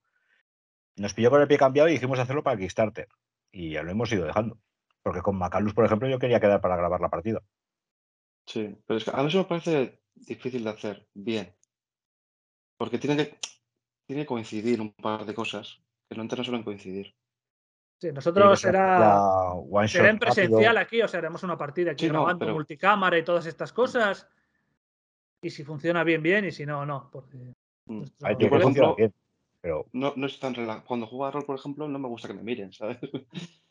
[0.97, 3.07] Nos pilló con el pie cambiado y dijimos hacerlo para Kickstarter.
[3.53, 4.57] Y ya lo hemos ido dejando.
[5.01, 7.41] Porque con Macalus, por ejemplo, yo quería quedar para grabar la partida.
[8.45, 11.55] Sí, pero es que a mí eso me parece difícil de hacer bien.
[12.75, 13.37] Porque tiene que,
[14.05, 15.84] tiene que coincidir un par de cosas
[16.15, 17.13] que no entran solo en coincidir.
[18.01, 19.53] Sí, nosotros ser será,
[19.87, 20.79] será en presencial rápido.
[20.81, 23.71] aquí, o sea, haremos una partida aquí Sí, no, grabando, pero- multicámara y todas estas
[23.73, 24.27] cosas.
[25.41, 27.09] Y si funciona bien, bien, y si no, no.
[27.11, 27.37] Porque
[27.87, 27.97] Mm.
[28.19, 29.13] nuestro- por ejemplo, bien.
[29.61, 32.27] Pero No, no es tan rela- Cuando juego a rol, por ejemplo, no me gusta
[32.27, 32.97] que me miren, ¿sabes?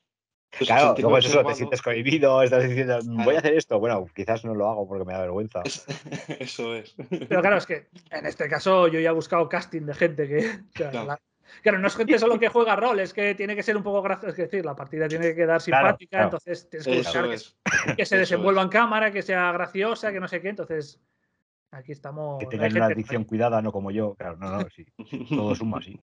[0.52, 3.78] Entonces, claro, luego es eso, te sientes cohibido, estás diciendo, "Mm, voy a hacer esto.
[3.80, 5.62] Bueno, quizás no lo hago porque me da vergüenza.
[5.64, 5.84] Es-
[6.40, 6.94] Eso es.
[7.10, 10.38] Pero claro, es que en este caso yo ya he buscado casting de gente que.
[10.38, 11.06] o sea, Claro.
[11.08, 11.20] la-
[11.62, 14.02] claro, no es gente solo que juega rol, es que tiene que ser un poco
[14.02, 14.30] gracioso.
[14.30, 16.24] Es decir, la partida tiene que quedar simpática, claro.
[16.26, 17.56] entonces tienes que buscar que, es.
[17.96, 18.64] que se eso desenvuelva es.
[18.66, 20.48] en cámara, que sea graciosa, que no sé qué.
[20.50, 21.00] Entonces,
[21.70, 22.38] aquí estamos.
[22.40, 24.14] Que tengan una adicción cuidada, no como yo.
[24.14, 24.86] Claro, no, no, sí.
[25.28, 26.00] Todo suma, sí.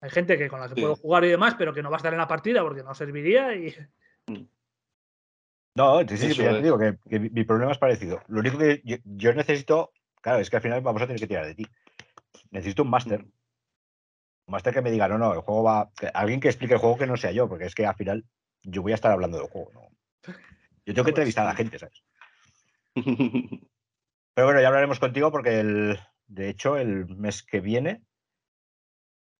[0.00, 0.80] hay gente que con la que Sí.
[0.80, 2.94] puedo jugar y demás, pero que no va a estar en la partida porque no
[2.94, 3.54] serviría.
[3.54, 3.74] Y
[5.74, 6.62] No, sí, sí, Eso ya te es.
[6.64, 8.20] digo que, que mi, mi problema es parecido.
[8.28, 11.26] Lo único que yo, yo necesito, claro, es que al final vamos a tener que
[11.26, 11.66] tirar de ti.
[12.50, 13.24] Necesito un máster.
[14.46, 15.90] Máster que me diga, no, no, el juego va.
[16.14, 18.24] alguien que explique el juego que no sea yo, porque es que al final
[18.62, 19.70] yo voy a estar hablando del juego.
[19.72, 19.88] ¿no?
[20.84, 22.02] Yo tengo que entrevistar a la gente, ¿sabes?
[22.94, 25.96] Pero bueno, ya hablaremos contigo porque el,
[26.26, 28.02] de hecho el mes que viene,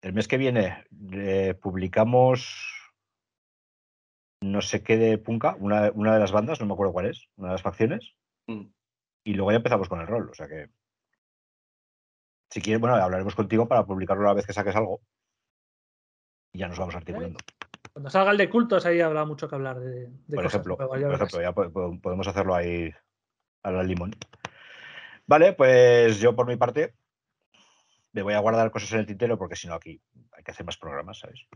[0.03, 2.93] el mes que viene eh, publicamos
[4.41, 7.29] no sé qué de Punka, una, una de las bandas, no me acuerdo cuál es,
[7.37, 8.15] una de las facciones,
[8.47, 8.73] Mm.
[9.25, 10.31] y luego ya empezamos con el rol.
[10.31, 10.69] O sea que,
[12.53, 15.01] si quieres, bueno, hablaremos contigo para publicarlo la vez que saques algo.
[16.53, 17.39] Y ya nos vamos articulando.
[17.93, 20.77] cuando salga el de cultos, ahí habrá mucho que hablar de, de Por cosas ejemplo,
[20.77, 22.91] por ejemplo, ya po- po- podemos hacerlo ahí
[23.63, 24.15] a la limón.
[25.27, 26.95] Vale, pues yo por mi parte
[28.13, 30.03] me voy a guardar cosas en el tintero porque si no aquí
[30.33, 31.47] hay que hacer más programas, ¿sabes?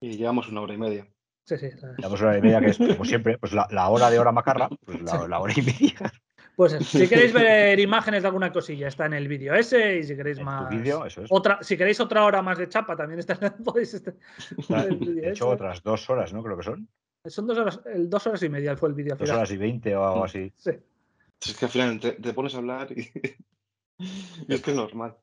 [0.00, 1.06] Y llevamos una hora y media.
[1.44, 1.68] Sí, sí.
[1.98, 4.32] Damos una hora y media que es, como siempre, pues la, la hora de hora
[4.32, 6.12] macarra, pues la, la hora y media.
[6.56, 9.98] Pues eso, si queréis ver imágenes de alguna cosilla, está en el vídeo ese.
[9.98, 10.68] Y si queréis más.
[10.68, 11.28] tu vídeo, eso es.
[11.30, 14.14] Otra, si queréis otra hora más de chapa, también está, podéis estar
[14.68, 15.54] en el vídeo De hecho, ese.
[15.54, 16.42] otras dos horas, ¿no?
[16.42, 16.88] Creo que son.
[17.26, 19.96] Son dos horas, el dos horas y media fue el vídeo Dos horas y veinte
[19.96, 20.52] o algo así.
[20.56, 20.72] Sí.
[21.40, 23.10] Es que al final te, te pones a hablar y,
[23.98, 25.16] y es que es normal.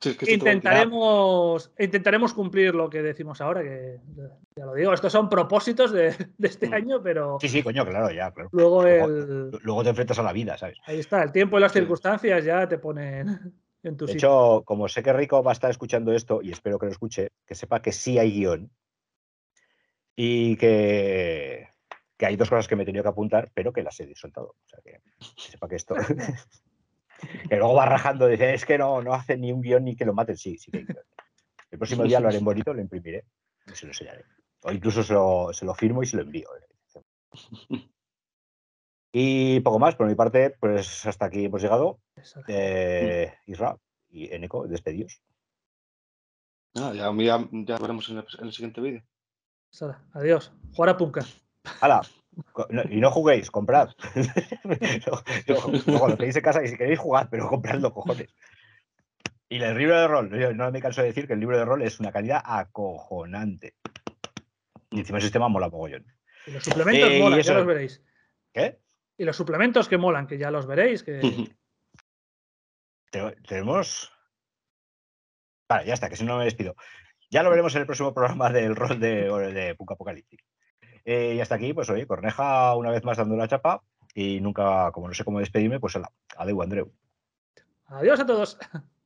[0.00, 3.98] Si es que Intentaremos, intentaremos cumplir lo que decimos ahora, que
[4.54, 6.74] ya lo digo, estos son propósitos de, de este Mm.
[6.74, 8.48] año, pero Sí, sí, coño, claro, ya, claro.
[8.52, 10.78] luego Luego- el, Luego te enfrentas a la vida, ¿sabes?
[10.86, 11.80] ahí está, el tiempo y las Sí.
[11.80, 13.52] circunstancias ya te ponen
[13.82, 14.28] en tu De sitio.
[14.28, 17.30] hecho, como sé que Rico va a estar escuchando esto, y espero que lo escuche,
[17.46, 18.70] que sepa que sí hay guion.
[20.20, 21.68] Y que,
[22.16, 24.48] que hay dos cosas que me he tenido que apuntar, pero que las he soltado.
[24.48, 25.94] O sea, que, que sepa que esto.
[27.48, 30.04] que luego va rajando, dice, es que no, no hace ni un guion ni que
[30.04, 30.36] lo maten.
[30.36, 31.04] Sí, sí que hay guion.
[31.70, 33.24] El próximo día lo haré en bonito, lo imprimiré
[33.66, 34.24] y se lo enseñaré.
[34.62, 36.48] O incluso se lo, se lo firmo y se lo envío.
[39.12, 42.00] Y poco más, por mi parte, pues hasta aquí hemos llegado.
[42.46, 43.76] Eh, Isra
[44.08, 45.22] y Eneco, despedidos.
[46.74, 49.02] Ah, ya, ya, ya veremos en el, en el siguiente vídeo.
[49.70, 50.52] Sara, Adiós.
[50.72, 51.24] Jugar a Punka.
[51.80, 52.02] ¡Hala!
[52.70, 53.90] No- y no juguéis, comprad.
[55.46, 58.34] No, cuando tenéis en casa y si queréis jugad, pero compradlo, cojones.
[59.48, 61.64] Y el libro de rol, yo no me canso de decir que el libro de
[61.64, 63.74] rol es una calidad acojonante.
[64.90, 66.04] Y encima el sistema mola mogollón.
[66.46, 68.02] Y los suplementos Eh, molan, eso- ya los veréis.
[68.52, 68.78] ¿Qué?
[69.16, 71.02] Y los suplementos que molan, que ya los veréis.
[71.02, 71.20] Que...
[73.10, 74.12] Te- Tenemos.
[75.68, 76.76] Vale, ya está, que si no me despido.
[77.30, 79.92] Ya lo veremos en el próximo programa del rol de, de Punk.
[81.04, 83.82] Eh, y hasta aquí, pues oye, Corneja una vez más dando la chapa.
[84.14, 86.92] Y nunca, como no sé cómo despedirme, pues ala, adeu, Andreu.
[87.86, 88.58] Adiós a todos.